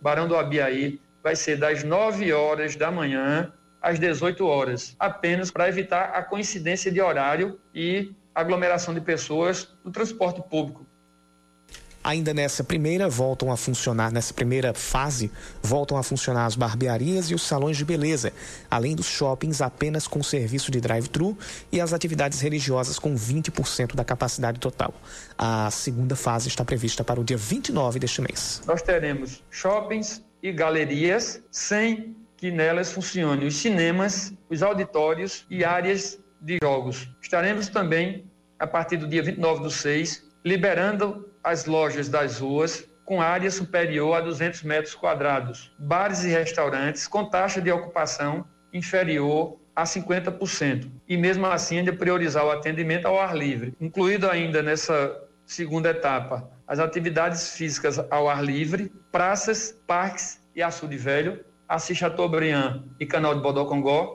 Barão 0.00 0.28
do 0.28 0.36
Abiaí, 0.36 1.00
vai 1.22 1.34
ser 1.34 1.56
das 1.56 1.84
9 1.84 2.32
horas 2.32 2.76
da 2.76 2.90
manhã 2.90 3.52
às 3.80 3.98
18 3.98 4.46
horas, 4.46 4.96
apenas 4.98 5.50
para 5.50 5.68
evitar 5.68 6.10
a 6.14 6.22
coincidência 6.22 6.90
de 6.90 7.00
horário 7.00 7.60
e 7.74 8.14
aglomeração 8.34 8.94
de 8.94 9.00
pessoas 9.00 9.76
no 9.84 9.90
transporte 9.90 10.42
público. 10.48 10.86
Ainda 12.02 12.32
nessa 12.32 12.62
primeira 12.62 13.08
voltam 13.08 13.50
a 13.50 13.56
funcionar, 13.56 14.12
nessa 14.12 14.32
primeira 14.32 14.72
fase, 14.72 15.30
voltam 15.62 15.96
a 15.96 16.02
funcionar 16.02 16.46
as 16.46 16.54
barbearias 16.54 17.30
e 17.30 17.34
os 17.34 17.42
salões 17.42 17.76
de 17.76 17.84
beleza, 17.84 18.32
além 18.70 18.94
dos 18.94 19.06
shoppings 19.06 19.60
apenas 19.60 20.06
com 20.06 20.22
serviço 20.22 20.70
de 20.70 20.80
drive-thru 20.80 21.36
e 21.72 21.80
as 21.80 21.92
atividades 21.92 22.40
religiosas 22.40 22.98
com 22.98 23.14
20% 23.14 23.94
da 23.94 24.04
capacidade 24.04 24.58
total. 24.60 24.94
A 25.36 25.70
segunda 25.70 26.16
fase 26.16 26.48
está 26.48 26.64
prevista 26.64 27.02
para 27.02 27.20
o 27.20 27.24
dia 27.24 27.36
29 27.36 27.98
deste 27.98 28.22
mês. 28.22 28.62
Nós 28.66 28.80
teremos 28.80 29.42
shoppings 29.50 30.22
e 30.42 30.52
galerias 30.52 31.42
sem 31.50 32.16
que 32.36 32.52
nelas 32.52 32.92
funcionem 32.92 33.46
os 33.46 33.56
cinemas, 33.56 34.32
os 34.48 34.62
auditórios 34.62 35.44
e 35.50 35.64
áreas 35.64 36.18
de 36.40 36.58
jogos. 36.62 37.08
Estaremos 37.20 37.68
também, 37.68 38.24
a 38.58 38.66
partir 38.66 38.96
do 38.96 39.08
dia 39.08 39.22
29 39.22 39.62
do 39.64 39.70
6, 39.70 40.24
liberando 40.44 41.28
as 41.48 41.64
lojas 41.64 42.10
das 42.10 42.40
ruas 42.40 42.86
com 43.06 43.22
área 43.22 43.50
superior 43.50 44.14
a 44.14 44.20
200 44.20 44.62
metros 44.64 44.94
quadrados, 44.94 45.72
bares 45.78 46.24
e 46.24 46.28
restaurantes 46.28 47.08
com 47.08 47.24
taxa 47.24 47.58
de 47.58 47.72
ocupação 47.72 48.44
inferior 48.70 49.58
a 49.74 49.84
50%. 49.84 50.90
E 51.08 51.16
mesmo 51.16 51.46
assim 51.46 51.78
ainda 51.78 51.92
priorizar 51.92 52.44
o 52.44 52.50
atendimento 52.50 53.06
ao 53.06 53.18
ar 53.18 53.34
livre, 53.34 53.74
incluído 53.80 54.28
ainda 54.28 54.62
nessa 54.62 55.16
segunda 55.46 55.88
etapa 55.88 56.50
as 56.66 56.78
atividades 56.78 57.56
físicas 57.56 57.98
ao 58.10 58.28
ar 58.28 58.44
livre, 58.44 58.92
praças, 59.10 59.72
parques 59.86 60.38
e 60.54 60.62
açude 60.62 60.98
velho, 60.98 61.42
Assis 61.66 61.96
Chateaubriand 61.96 62.82
e 63.00 63.06
Canal 63.06 63.34
de 63.34 63.40
Bodocongó, 63.40 64.14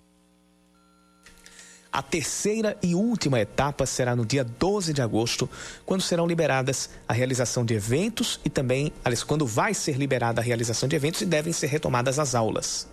a 1.94 2.02
terceira 2.02 2.76
e 2.82 2.96
última 2.96 3.40
etapa 3.40 3.86
será 3.86 4.16
no 4.16 4.26
dia 4.26 4.44
12 4.44 4.92
de 4.94 5.02
agosto, 5.02 5.48
quando 5.86 6.02
serão 6.02 6.26
liberadas 6.26 6.90
a 7.08 7.14
realização 7.14 7.64
de 7.64 7.76
eventos 7.76 8.40
e 8.44 8.50
também, 8.50 8.92
aliás, 9.06 9.24
quando 9.24 9.46
vai 9.46 9.76
ser 9.76 9.96
liberada 9.96 10.42
a 10.42 10.44
realização 10.44 10.90
de 10.90 10.96
eventos 10.96 11.22
e 11.22 11.26
devem 11.26 11.54
ser 11.54 11.68
retomadas 11.68 12.18
as 12.18 12.34
aulas. 12.34 12.90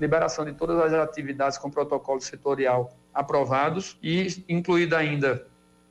Liberação 0.00 0.44
de 0.44 0.52
todas 0.52 0.76
as 0.80 0.92
atividades 0.92 1.56
com 1.56 1.70
protocolo 1.70 2.20
setorial 2.20 2.96
aprovados 3.14 3.96
e 4.02 4.44
incluída 4.48 4.98
ainda 4.98 5.46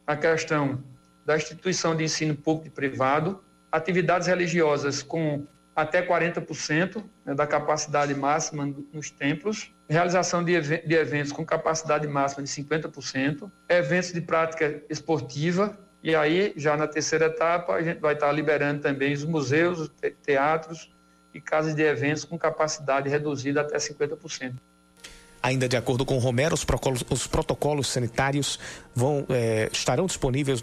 a 0.06 0.18
questão 0.18 0.84
da 1.26 1.38
instituição 1.38 1.96
de 1.96 2.04
ensino 2.04 2.36
público 2.36 2.68
e 2.68 2.72
privado, 2.72 3.40
atividades 3.72 4.28
religiosas 4.28 5.02
com 5.02 5.48
até 5.76 6.06
40% 6.06 7.04
né, 7.26 7.34
da 7.34 7.48
capacidade 7.48 8.14
máxima 8.14 8.74
nos 8.92 9.10
templos, 9.10 9.74
realização 9.90 10.44
de, 10.44 10.60
de 10.60 10.96
eventos 10.96 11.32
com 11.32 11.46
capacidade 11.46 12.08
máxima 12.08 12.44
de 12.44 12.50
50%, 12.50 13.50
eventos 13.70 14.12
de 14.12 14.22
prática 14.22 14.84
esportiva, 14.90 15.78
e 16.02 16.16
aí, 16.16 16.54
já 16.56 16.78
na 16.78 16.88
terceira 16.88 17.26
etapa, 17.26 17.74
a 17.74 17.82
gente 17.82 18.00
vai 18.00 18.14
estar 18.14 18.32
liberando 18.32 18.82
também 18.82 19.14
os 19.14 19.26
museus, 19.26 19.80
os 19.80 19.92
teatros 20.24 20.90
e 21.34 21.42
casas 21.42 21.76
de 21.76 21.84
eventos 21.84 22.24
com 22.24 22.38
capacidade 22.38 23.10
reduzida 23.10 23.62
até 23.62 23.78
50%. 23.78 24.56
Ainda 25.42 25.70
de 25.70 25.78
acordo 25.78 26.06
com 26.06 26.18
Romero, 26.18 26.54
os, 26.54 26.66
os 27.10 27.28
protocolos 27.28 27.88
sanitários 27.88 28.60
vão, 28.94 29.26
é, 29.30 29.70
estarão 29.72 30.06
disponíveis, 30.06 30.62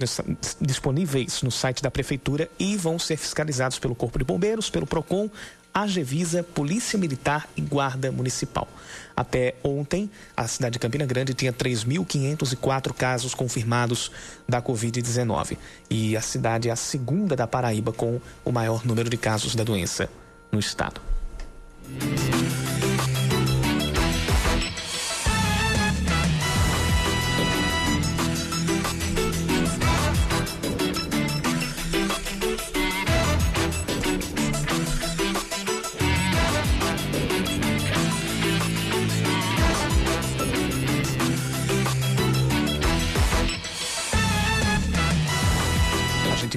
disponíveis 0.61 1.43
no 1.43 1.51
site 1.51 1.83
da 1.83 1.91
Prefeitura 1.91 2.51
e 2.59 2.77
vão 2.77 2.99
ser 2.99 3.16
fiscalizados 3.16 3.79
pelo 3.79 3.95
Corpo 3.95 4.18
de 4.18 4.24
Bombeiros, 4.24 4.68
pelo 4.68 4.87
PROCON, 4.87 5.31
Agevisa, 5.72 6.43
Polícia 6.43 6.99
Militar 6.99 7.49
e 7.57 7.61
Guarda 7.61 8.11
Municipal. 8.11 8.66
Até 9.14 9.55
ontem, 9.62 10.11
a 10.37 10.47
cidade 10.47 10.74
de 10.74 10.79
Campina 10.79 11.05
Grande 11.05 11.35
tinha 11.35 11.53
3.504 11.53 12.93
casos 12.95 13.35
confirmados 13.35 14.11
da 14.49 14.61
Covid-19. 14.62 15.57
E 15.91 16.16
a 16.16 16.20
cidade 16.22 16.68
é 16.68 16.72
a 16.72 16.77
segunda 16.77 17.37
da 17.37 17.47
Paraíba 17.47 17.93
com 17.93 18.20
o 18.45 18.53
maior 18.53 18.87
número 18.87 19.09
de 19.09 19.16
casos 19.16 19.55
da 19.55 19.64
doença 19.64 20.09
no 20.51 20.59
estado. 20.59 21.01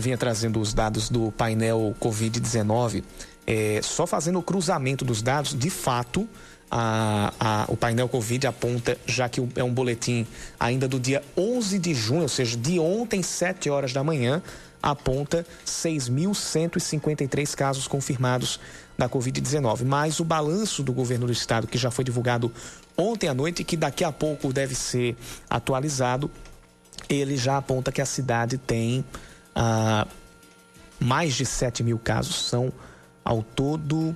Vinha 0.09 0.17
trazendo 0.17 0.59
os 0.59 0.73
dados 0.73 1.07
do 1.07 1.31
painel 1.31 1.95
Covid-19, 2.01 3.03
é, 3.45 3.79
só 3.83 4.07
fazendo 4.07 4.39
o 4.39 4.41
cruzamento 4.41 5.05
dos 5.05 5.21
dados, 5.21 5.53
de 5.53 5.69
fato, 5.69 6.27
a, 6.71 7.31
a, 7.39 7.65
o 7.67 7.77
painel 7.77 8.09
Covid 8.09 8.47
aponta, 8.47 8.97
já 9.05 9.29
que 9.29 9.39
é 9.55 9.63
um 9.63 9.71
boletim 9.71 10.25
ainda 10.59 10.87
do 10.87 10.99
dia 10.99 11.23
11 11.37 11.77
de 11.77 11.93
junho, 11.93 12.23
ou 12.23 12.29
seja, 12.29 12.57
de 12.57 12.79
ontem, 12.79 13.21
7 13.21 13.69
horas 13.69 13.93
da 13.93 14.03
manhã, 14.03 14.41
aponta 14.81 15.45
6.153 15.65 17.55
casos 17.55 17.87
confirmados 17.87 18.59
da 18.97 19.07
Covid-19. 19.07 19.83
Mas 19.83 20.19
o 20.19 20.25
balanço 20.25 20.81
do 20.81 20.91
governo 20.91 21.27
do 21.27 21.31
estado, 21.31 21.67
que 21.67 21.77
já 21.77 21.91
foi 21.91 22.03
divulgado 22.03 22.51
ontem 22.97 23.27
à 23.27 23.33
noite 23.33 23.61
e 23.61 23.65
que 23.65 23.77
daqui 23.77 24.03
a 24.03 24.11
pouco 24.11 24.51
deve 24.51 24.73
ser 24.73 25.15
atualizado, 25.47 26.31
ele 27.07 27.37
já 27.37 27.57
aponta 27.57 27.91
que 27.91 28.01
a 28.01 28.05
cidade 28.05 28.57
tem 28.57 29.05
ah, 29.55 30.05
mais 30.99 31.35
de 31.35 31.45
7 31.45 31.83
mil 31.83 31.99
casos. 31.99 32.35
São, 32.35 32.73
ao 33.23 33.41
todo, 33.41 34.13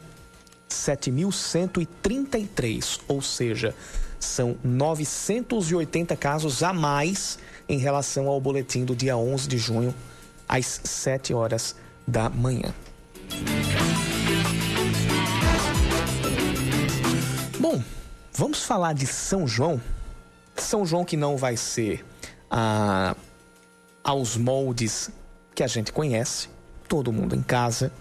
7.133, 0.70 3.00
ou 3.08 3.22
seja, 3.22 3.74
são 4.20 4.58
980 4.64 6.16
casos 6.16 6.62
a 6.64 6.74
mais 6.74 7.38
em 7.68 7.78
relação 7.78 8.28
ao 8.28 8.42
boletim 8.42 8.86
do 8.86 8.96
dia 8.96 9.18
11 9.18 9.48
de 9.48 9.58
junho, 9.58 9.96
às 10.48 10.82
7 10.84 11.34
horas 11.34 11.76
da 12.08 12.30
manhã. 12.30 12.72
Bom, 17.60 17.82
vamos 18.34 18.64
falar 18.64 18.94
de 18.94 19.08
São 19.08 19.48
João. 19.48 19.82
São 20.56 20.86
João 20.86 21.04
que 21.06 21.18
não 21.18 21.38
vai 21.38 21.58
ser 21.58 22.06
ah, 22.52 23.16
aos 24.04 24.36
moldes 24.36 25.10
que 25.56 25.64
a 25.64 25.68
gente 25.68 25.92
conhece, 25.92 26.50
todo 26.88 27.12
mundo 27.12 27.36
em 27.36 27.42
casa, 27.42 27.92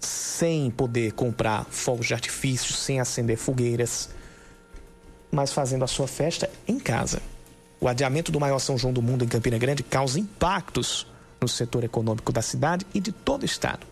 sem 0.00 0.70
poder 0.70 1.12
comprar 1.12 1.64
fogos 1.64 2.06
de 2.06 2.14
artifício, 2.14 2.72
sem 2.72 3.00
acender 3.00 3.36
fogueiras, 3.36 4.10
mas 5.30 5.52
fazendo 5.52 5.84
a 5.84 5.88
sua 5.88 6.06
festa 6.06 6.48
em 6.66 6.78
casa. 6.78 7.20
O 7.80 7.88
adiamento 7.88 8.32
do 8.32 8.40
maior 8.40 8.58
São 8.58 8.76
João 8.76 8.92
do 8.92 9.02
mundo 9.02 9.24
em 9.24 9.28
Campina 9.28 9.58
Grande 9.58 9.82
causa 9.82 10.18
impactos 10.18 11.06
no 11.40 11.48
setor 11.48 11.84
econômico 11.84 12.32
da 12.32 12.42
cidade 12.42 12.86
e 12.92 13.00
de 13.00 13.12
todo 13.12 13.42
o 13.42 13.46
estado. 13.46 13.86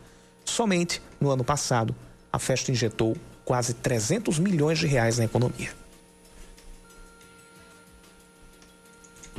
Somente 0.45 1.01
no 1.21 1.31
ano 1.31 1.45
passado, 1.45 1.95
a 2.33 2.39
festa 2.39 2.71
injetou 2.71 3.17
quase 3.45 3.75
300 3.75 4.39
milhões 4.39 4.79
de 4.79 4.87
reais 4.87 5.19
na 5.19 5.25
economia. 5.25 5.71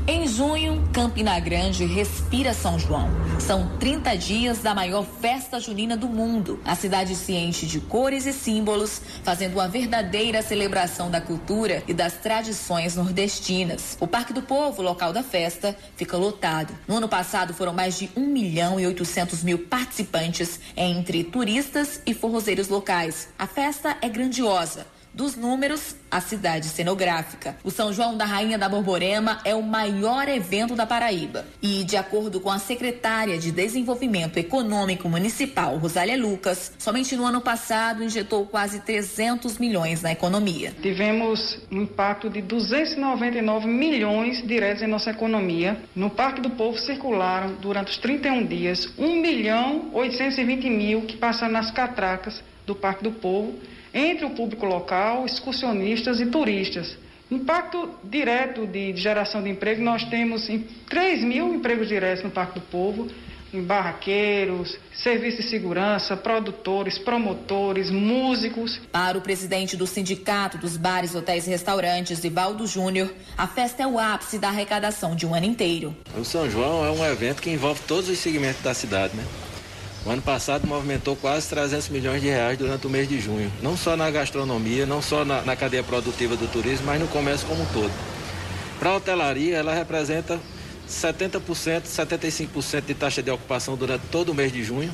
Em 0.06 0.26
junho, 0.26 0.88
Campina 0.94 1.38
Grande 1.40 1.86
respira 1.86 2.54
São 2.54 2.80
João. 2.80 3.10
São 3.40 3.78
30 3.78 4.16
dias 4.16 4.60
da 4.60 4.74
maior 4.74 5.06
festa 5.06 5.60
junina 5.60 5.98
do 5.98 6.08
mundo. 6.08 6.62
A 6.64 6.76
cidade 6.76 7.16
se 7.16 7.34
enche 7.34 7.66
de 7.66 7.80
cores 7.82 8.26
e 8.26 8.32
símbolos, 8.32 9.02
fazendo 9.24 9.56
uma 9.56 9.68
verdadeira 9.68 10.42
celebração 10.42 11.12
da 11.12 11.20
cultura 11.20 11.84
e 11.88 11.94
das 11.94 12.14
tradições 12.14 12.96
nordestinas. 12.96 13.98
O 14.00 14.08
Parque 14.08 14.32
do 14.32 14.42
Povo, 14.42 14.82
local 14.82 15.12
da 15.12 15.24
festa, 15.24 15.78
fica 15.98 16.16
lotado. 16.16 16.74
No 16.88 16.98
ano 16.98 17.10
passado 17.10 17.54
foram 17.54 17.74
mais 17.74 17.98
de 17.98 18.10
1 18.16 18.22
milhão 18.28 18.80
e 18.80 18.88
800 18.88 19.44
mil 19.44 19.60
participantes 19.60 20.60
entre 20.76 21.24
turistas 21.26 22.02
e 22.06 22.14
forrozeiros 22.14 22.70
locais. 22.70 23.28
A 23.38 23.46
festa 23.46 23.98
é 24.02 24.08
grandiosa 24.08 24.97
dos 25.18 25.36
números, 25.36 25.96
a 26.12 26.22
cidade 26.22 26.68
cenográfica. 26.68 27.58
O 27.64 27.72
São 27.72 27.92
João 27.92 28.16
da 28.16 28.24
Rainha 28.24 28.56
da 28.56 28.70
Borborema 28.70 29.40
é 29.44 29.56
o 29.56 29.64
maior 29.64 30.30
evento 30.30 30.76
da 30.76 30.86
Paraíba. 30.86 31.44
E, 31.60 31.84
de 31.84 31.98
acordo 31.98 32.40
com 32.40 32.52
a 32.52 32.60
secretária 32.60 33.36
de 33.40 33.52
Desenvolvimento 33.52 34.38
Econômico 34.38 35.10
Municipal, 35.10 35.76
Rosália 35.78 36.16
Lucas, 36.16 36.72
somente 36.78 37.16
no 37.16 37.26
ano 37.26 37.42
passado 37.42 38.04
injetou 38.04 38.46
quase 38.46 38.82
300 38.82 39.58
milhões 39.58 40.04
na 40.04 40.12
economia. 40.12 40.72
Tivemos 40.84 41.60
um 41.72 41.82
impacto 41.82 42.30
de 42.30 42.44
299 42.44 43.66
milhões 43.66 44.46
diretos 44.48 44.84
em 44.84 44.88
nossa 44.88 45.10
economia. 45.10 45.82
No 45.96 46.12
Parque 46.12 46.42
do 46.42 46.52
Povo 46.52 46.78
circularam, 46.78 47.56
durante 47.56 47.90
os 47.90 47.98
31 47.98 48.46
dias, 48.46 48.88
1 49.00 49.20
milhão 49.20 49.90
820 49.94 50.70
mil 50.70 51.02
que 51.02 51.18
passaram 51.18 51.54
nas 51.54 51.72
catracas 51.72 52.44
do 52.68 52.76
Parque 52.76 53.04
do 53.04 53.14
Povo 53.14 53.56
entre 53.94 54.26
o 54.26 54.32
público 54.32 54.66
local, 54.66 55.26
excursionistas 55.26 56.20
e 56.20 56.26
turistas. 56.26 56.98
Impacto 57.30 57.90
direto 58.04 58.66
de 58.66 58.96
geração 58.96 59.44
de 59.44 59.50
emprego, 59.50 59.82
nós 59.82 60.04
temos 60.06 60.48
3 60.90 61.24
mil 61.24 61.54
empregos 61.54 61.88
diretos 61.88 62.24
no 62.24 62.30
Parque 62.30 62.60
do 62.60 62.66
Povo, 62.68 63.10
em 63.54 63.62
barraqueiros, 63.62 64.78
serviço 64.94 65.38
de 65.38 65.44
segurança, 65.44 66.16
produtores, 66.16 66.98
promotores, 66.98 67.90
músicos. 67.90 68.80
Para 68.92 69.18
o 69.18 69.22
presidente 69.22 69.76
do 69.76 69.88
Sindicato 69.88 70.58
dos 70.58 70.78
Bares, 70.78 71.16
Hotéis 71.16 71.48
e 71.48 71.50
Restaurantes, 71.50 72.24
Ivaldo 72.24 72.68
Júnior, 72.68 73.14
a 73.38 73.48
festa 73.48 73.84
é 73.84 73.88
o 73.88 74.00
ápice 74.00 74.38
da 74.38 74.50
arrecadação 74.50 75.16
de 75.16 75.26
um 75.26 75.34
ano 75.34 75.46
inteiro. 75.46 75.96
O 76.18 76.24
São 76.24 76.50
João 76.50 76.86
é 76.86 76.92
um 76.92 77.06
evento 77.06 77.42
que 77.42 77.50
envolve 77.50 77.82
todos 77.88 78.10
os 78.10 78.18
segmentos 78.20 78.62
da 78.62 78.74
cidade, 78.74 79.16
né? 79.16 79.24
O 80.08 80.10
ano 80.10 80.22
passado 80.22 80.66
movimentou 80.66 81.18
quase 81.18 81.50
300 81.50 81.90
milhões 81.90 82.22
de 82.22 82.30
reais 82.30 82.58
durante 82.58 82.88
o 82.88 82.90
mês 82.90 83.10
de 83.10 83.20
junho, 83.20 83.52
não 83.62 83.76
só 83.76 83.98
na 83.98 84.10
gastronomia, 84.10 84.86
não 84.86 85.02
só 85.02 85.26
na, 85.26 85.42
na 85.42 85.54
cadeia 85.54 85.84
produtiva 85.84 86.38
do 86.38 86.48
turismo, 86.48 86.86
mas 86.86 87.02
no 87.02 87.10
comércio 87.10 87.46
como 87.46 87.64
um 87.64 87.66
todo. 87.66 87.92
Para 88.80 88.92
a 88.92 88.96
hotelaria, 88.96 89.58
ela 89.58 89.74
representa 89.74 90.40
70%, 90.88 91.42
75% 91.84 92.86
de 92.86 92.94
taxa 92.94 93.22
de 93.22 93.30
ocupação 93.30 93.76
durante 93.76 94.04
todo 94.10 94.30
o 94.30 94.34
mês 94.34 94.50
de 94.50 94.64
junho, 94.64 94.94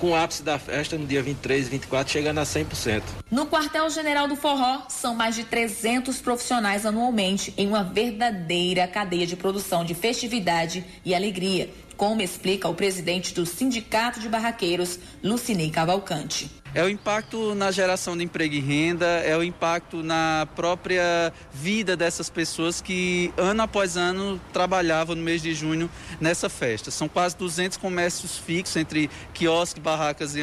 com 0.00 0.10
o 0.10 0.16
ápice 0.16 0.42
da 0.42 0.58
festa 0.58 0.98
no 0.98 1.06
dia 1.06 1.22
23 1.22 1.68
e 1.68 1.70
24 1.70 2.12
chegando 2.12 2.38
a 2.38 2.42
100%. 2.42 3.02
No 3.30 3.46
quartel-general 3.46 4.26
do 4.26 4.34
Forró, 4.34 4.82
são 4.88 5.14
mais 5.14 5.36
de 5.36 5.44
300 5.44 6.20
profissionais 6.20 6.84
anualmente 6.84 7.54
em 7.56 7.68
uma 7.68 7.84
verdadeira 7.84 8.88
cadeia 8.88 9.24
de 9.24 9.36
produção 9.36 9.84
de 9.84 9.94
festividade 9.94 10.84
e 11.04 11.14
alegria 11.14 11.70
como 11.98 12.22
explica 12.22 12.68
o 12.68 12.74
presidente 12.74 13.34
do 13.34 13.44
Sindicato 13.44 14.20
de 14.20 14.28
Barraqueiros, 14.28 15.00
Lucinei 15.22 15.68
Cavalcante. 15.68 16.48
É 16.72 16.84
o 16.84 16.88
impacto 16.88 17.56
na 17.56 17.72
geração 17.72 18.16
de 18.16 18.22
emprego 18.22 18.54
e 18.54 18.60
renda, 18.60 19.06
é 19.06 19.36
o 19.36 19.42
impacto 19.42 20.02
na 20.02 20.46
própria 20.54 21.32
vida 21.52 21.96
dessas 21.96 22.30
pessoas 22.30 22.80
que 22.80 23.32
ano 23.36 23.62
após 23.62 23.96
ano 23.96 24.40
trabalhavam 24.52 25.16
no 25.16 25.22
mês 25.22 25.42
de 25.42 25.52
junho 25.54 25.90
nessa 26.20 26.48
festa. 26.48 26.90
São 26.90 27.08
quase 27.08 27.36
200 27.36 27.78
comércios 27.78 28.38
fixos 28.38 28.76
entre 28.76 29.10
quiosques, 29.34 29.82
barracas 29.82 30.36
e, 30.36 30.40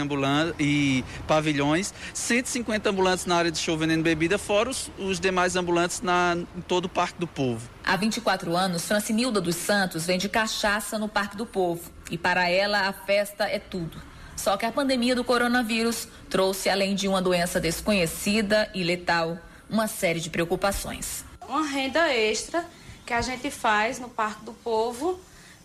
e 0.59 1.05
pavilhões, 1.25 1.93
150 2.13 2.89
ambulantes 2.89 3.25
na 3.25 3.37
área 3.37 3.51
de 3.51 3.59
show 3.59 3.77
vendendo 3.77 4.03
bebida, 4.03 4.37
fora 4.37 4.69
os, 4.69 4.91
os 4.97 5.21
demais 5.21 5.55
ambulantes 5.55 6.01
na, 6.01 6.35
em 6.57 6.61
todo 6.61 6.85
o 6.85 6.89
Parque 6.89 7.17
do 7.17 7.27
Povo. 7.27 7.74
Há 7.87 7.95
24 7.97 8.57
anos, 8.57 8.85
Francinilda 8.85 9.39
dos 9.39 9.55
Santos 9.55 10.07
vende 10.07 10.27
cachaça 10.27 10.97
no 10.97 11.07
Parque 11.07 11.37
do 11.37 11.45
Povo 11.45 11.91
e 12.09 12.17
para 12.17 12.49
ela 12.49 12.87
a 12.87 12.91
festa 12.91 13.43
é 13.43 13.59
tudo. 13.59 14.01
Só 14.35 14.57
que 14.57 14.65
a 14.65 14.71
pandemia 14.71 15.13
do 15.13 15.23
coronavírus 15.23 16.07
trouxe, 16.27 16.67
além 16.67 16.95
de 16.95 17.07
uma 17.07 17.21
doença 17.21 17.59
desconhecida 17.59 18.71
e 18.73 18.83
letal, 18.83 19.37
uma 19.69 19.87
série 19.87 20.19
de 20.19 20.31
preocupações. 20.31 21.23
Uma 21.47 21.63
renda 21.63 22.11
extra 22.11 22.65
que 23.05 23.13
a 23.13 23.21
gente 23.21 23.51
faz 23.51 23.99
no 23.99 24.09
Parque 24.09 24.43
do 24.43 24.53
Povo 24.53 25.19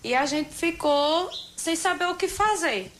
e 0.04 0.14
a 0.14 0.26
gente 0.26 0.54
ficou 0.54 1.30
sem 1.56 1.74
saber 1.74 2.04
o 2.04 2.16
que 2.16 2.28
fazer. 2.28 2.92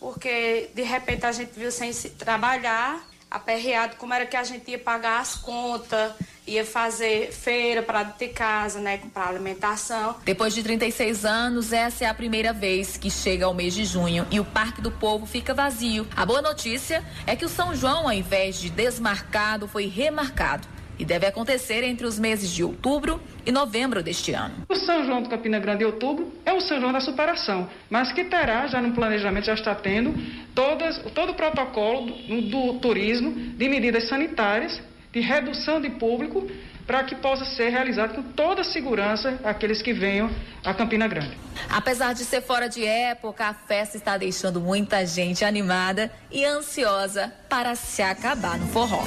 Porque 0.00 0.70
de 0.74 0.82
repente 0.82 1.26
a 1.26 1.32
gente 1.32 1.52
viu 1.54 1.70
sem 1.70 1.92
trabalhar, 1.92 3.06
aperreado 3.30 3.96
como 3.96 4.14
era 4.14 4.24
que 4.24 4.38
a 4.38 4.42
gente 4.42 4.70
ia 4.70 4.78
pagar 4.78 5.20
as 5.20 5.34
contas 5.34 6.14
ia 6.46 6.64
fazer 6.64 7.32
feira 7.32 7.82
para 7.82 8.02
de 8.02 8.28
casa, 8.28 8.78
né, 8.80 9.00
para 9.12 9.28
alimentação. 9.28 10.16
Depois 10.24 10.54
de 10.54 10.62
36 10.62 11.24
anos, 11.24 11.72
essa 11.72 12.04
é 12.04 12.06
a 12.06 12.14
primeira 12.14 12.52
vez 12.52 12.96
que 12.96 13.10
chega 13.10 13.46
ao 13.46 13.54
mês 13.54 13.74
de 13.74 13.84
junho 13.84 14.26
e 14.30 14.38
o 14.38 14.44
Parque 14.44 14.80
do 14.80 14.90
Povo 14.90 15.26
fica 15.26 15.54
vazio. 15.54 16.06
A 16.14 16.26
boa 16.26 16.42
notícia 16.42 17.02
é 17.26 17.34
que 17.34 17.44
o 17.44 17.48
São 17.48 17.74
João, 17.74 18.06
ao 18.06 18.12
invés 18.12 18.60
de 18.60 18.70
desmarcado, 18.70 19.66
foi 19.66 19.86
remarcado 19.86 20.68
e 20.98 21.04
deve 21.04 21.26
acontecer 21.26 21.82
entre 21.82 22.06
os 22.06 22.18
meses 22.18 22.52
de 22.52 22.62
outubro 22.62 23.20
e 23.44 23.50
novembro 23.50 24.02
deste 24.02 24.32
ano. 24.32 24.54
O 24.68 24.76
São 24.76 25.04
João 25.04 25.22
do 25.22 25.28
Campina 25.28 25.58
Grande 25.58 25.82
em 25.82 25.86
outubro 25.86 26.32
é 26.44 26.52
o 26.52 26.60
São 26.60 26.80
João 26.80 26.92
da 26.92 27.00
superação, 27.00 27.68
mas 27.90 28.12
que 28.12 28.24
terá, 28.24 28.66
já 28.66 28.80
no 28.80 28.92
planejamento, 28.92 29.46
já 29.46 29.54
está 29.54 29.74
tendo, 29.74 30.14
todas, 30.54 30.98
todo 31.12 31.32
o 31.32 31.34
protocolo 31.34 32.06
do, 32.06 32.42
do 32.42 32.78
turismo 32.78 33.32
de 33.32 33.68
medidas 33.68 34.08
sanitárias 34.08 34.80
de 35.14 35.20
redução 35.20 35.80
de 35.80 35.88
público 35.90 36.44
para 36.84 37.04
que 37.04 37.14
possa 37.14 37.44
ser 37.44 37.70
realizado 37.70 38.14
com 38.14 38.22
toda 38.22 38.62
a 38.62 38.64
segurança 38.64 39.40
aqueles 39.44 39.80
que 39.80 39.92
venham 39.92 40.28
a 40.64 40.74
Campina 40.74 41.06
Grande. 41.06 41.38
Apesar 41.70 42.12
de 42.12 42.24
ser 42.24 42.42
fora 42.42 42.68
de 42.68 42.84
época, 42.84 43.46
a 43.46 43.54
festa 43.54 43.96
está 43.96 44.18
deixando 44.18 44.60
muita 44.60 45.06
gente 45.06 45.44
animada 45.44 46.10
e 46.30 46.44
ansiosa 46.44 47.32
para 47.48 47.76
se 47.76 48.02
acabar 48.02 48.58
no 48.58 48.66
forró. 48.66 49.04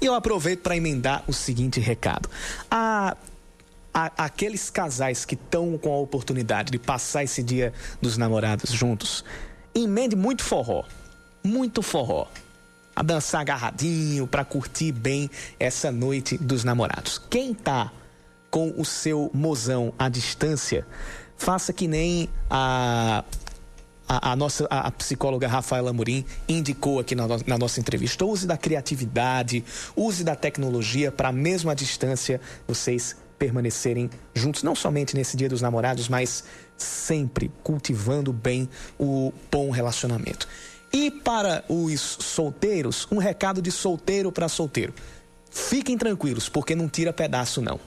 E 0.00 0.06
eu 0.06 0.14
aproveito 0.14 0.60
para 0.60 0.76
emendar 0.76 1.22
o 1.28 1.32
seguinte 1.32 1.78
recado. 1.78 2.28
A 2.70 3.16
a, 3.94 4.24
aqueles 4.24 4.68
casais 4.70 5.24
que 5.24 5.34
estão 5.36 5.78
com 5.78 5.94
a 5.94 5.98
oportunidade 5.98 6.72
de 6.72 6.78
passar 6.80 7.22
esse 7.22 7.44
dia 7.44 7.72
dos 8.02 8.18
namorados 8.18 8.72
juntos, 8.72 9.24
emende 9.74 10.14
muito 10.16 10.42
forró. 10.42 10.84
Muito 11.42 11.82
forró. 11.82 12.26
A 12.94 13.02
dançar 13.02 13.40
agarradinho, 13.40 14.26
para 14.26 14.44
curtir 14.44 14.92
bem 14.92 15.28
essa 15.58 15.90
noite 15.90 16.38
dos 16.38 16.62
namorados. 16.62 17.20
Quem 17.30 17.52
tá 17.52 17.92
com 18.50 18.72
o 18.76 18.84
seu 18.84 19.30
mozão 19.34 19.92
à 19.98 20.08
distância, 20.08 20.86
faça 21.36 21.72
que 21.72 21.88
nem 21.88 22.28
a 22.48 23.24
a, 24.06 24.32
a, 24.32 24.36
nossa 24.36 24.66
a, 24.66 24.90
psicóloga 24.90 25.48
Rafaela 25.48 25.90
Amorim 25.90 26.24
indicou 26.48 27.00
aqui 27.00 27.14
na, 27.14 27.26
na, 27.46 27.58
nossa 27.58 27.80
entrevista. 27.80 28.24
Use 28.24 28.46
da 28.46 28.56
criatividade, 28.56 29.64
use 29.96 30.22
da 30.22 30.36
tecnologia 30.36 31.10
para 31.10 31.32
mesmo 31.32 31.70
à 31.70 31.74
distância 31.74 32.40
vocês 32.68 33.16
permanecerem 33.44 34.08
juntos, 34.34 34.62
não 34.62 34.74
somente 34.74 35.14
nesse 35.14 35.36
Dia 35.36 35.50
dos 35.50 35.60
Namorados, 35.60 36.08
mas 36.08 36.44
sempre 36.78 37.52
cultivando 37.62 38.32
bem 38.32 38.66
o 38.98 39.34
bom 39.52 39.68
relacionamento. 39.68 40.48
E 40.90 41.10
para 41.10 41.62
os 41.68 42.00
solteiros, 42.00 43.06
um 43.12 43.18
recado 43.18 43.60
de 43.60 43.70
solteiro 43.70 44.32
para 44.32 44.48
solteiro. 44.48 44.94
Fiquem 45.50 45.98
tranquilos, 45.98 46.48
porque 46.48 46.74
não 46.74 46.88
tira 46.88 47.12
pedaço 47.12 47.60
não. 47.60 47.78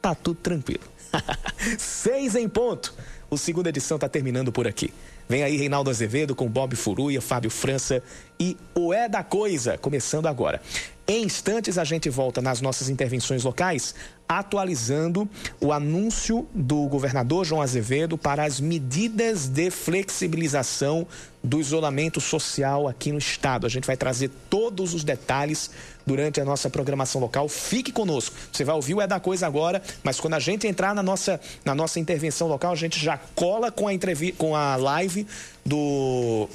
Tá 0.00 0.14
tudo 0.14 0.38
tranquilo. 0.40 0.84
Seis 1.78 2.34
em 2.34 2.48
ponto. 2.48 2.94
O 3.28 3.36
segunda 3.36 3.68
edição 3.68 3.96
está 3.96 4.08
terminando 4.08 4.50
por 4.50 4.66
aqui. 4.66 4.94
Vem 5.28 5.42
aí 5.42 5.56
Reinaldo 5.58 5.90
Azevedo 5.90 6.34
com 6.34 6.48
Bob 6.48 6.74
Furuia, 6.74 7.20
Fábio 7.20 7.50
França 7.50 8.02
e 8.40 8.56
o 8.74 8.94
É 8.94 9.08
da 9.08 9.22
Coisa, 9.22 9.76
começando 9.76 10.26
agora. 10.26 10.60
Em 11.06 11.24
instantes 11.24 11.78
a 11.78 11.84
gente 11.84 12.08
volta 12.08 12.40
nas 12.40 12.60
nossas 12.60 12.88
intervenções 12.88 13.42
locais, 13.42 13.94
atualizando 14.28 15.28
o 15.60 15.72
anúncio 15.72 16.46
do 16.54 16.86
governador 16.86 17.44
João 17.44 17.60
Azevedo 17.60 18.16
para 18.16 18.44
as 18.44 18.60
medidas 18.60 19.48
de 19.48 19.70
flexibilização 19.70 21.06
do 21.42 21.60
isolamento 21.60 22.20
social 22.20 22.86
aqui 22.86 23.10
no 23.10 23.18
estado. 23.18 23.66
A 23.66 23.68
gente 23.68 23.84
vai 23.84 23.96
trazer 23.96 24.30
todos 24.48 24.94
os 24.94 25.02
detalhes 25.02 25.70
durante 26.06 26.40
a 26.40 26.44
nossa 26.44 26.70
programação 26.70 27.20
local. 27.20 27.48
Fique 27.48 27.90
conosco. 27.90 28.36
Você 28.52 28.64
vai 28.64 28.76
ouvir 28.76 28.94
o 28.94 29.00
É 29.00 29.06
da 29.06 29.18
Coisa 29.18 29.44
agora, 29.44 29.82
mas 30.04 30.20
quando 30.20 30.34
a 30.34 30.38
gente 30.38 30.68
entrar 30.68 30.94
na 30.94 31.02
nossa, 31.02 31.40
na 31.64 31.74
nossa 31.74 31.98
intervenção 31.98 32.46
local, 32.46 32.72
a 32.72 32.76
gente 32.76 32.98
já 32.98 33.18
cola 33.34 33.72
com 33.72 33.88
a, 33.88 33.92
entrevista, 33.92 34.36
com 34.38 34.54
a 34.54 34.76
live 34.76 35.26
do 35.66 36.48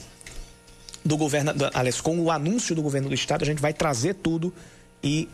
do 1.07 1.17
governo, 1.17 1.53
aliás, 1.73 2.01
com 2.01 2.19
o 2.19 2.29
anúncio 2.29 2.75
do 2.75 2.81
governo 2.81 3.09
do 3.09 3.15
estado, 3.15 3.43
a 3.43 3.45
gente 3.45 3.61
vai 3.61 3.73
trazer 3.73 4.15
tudo 4.15 4.53
e 5.01 5.29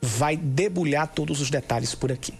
vai 0.00 0.36
debulhar 0.36 1.08
todos 1.08 1.40
os 1.40 1.50
detalhes 1.50 1.94
por 1.94 2.10
aqui. 2.10 2.34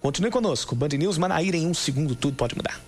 Continue 0.00 0.30
conosco. 0.30 0.74
Band 0.74 0.88
News 0.88 1.16
Manaíra 1.16 1.56
em 1.56 1.66
um 1.66 1.74
segundo, 1.74 2.14
tudo 2.14 2.36
pode 2.36 2.56
mudar. 2.56 2.80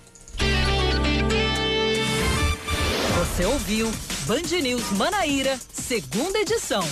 Você 3.17 3.45
ouviu 3.45 3.91
Band 4.27 4.61
News 4.61 4.91
Manaíra, 4.91 5.59
segunda 5.73 6.39
edição. 6.39 6.83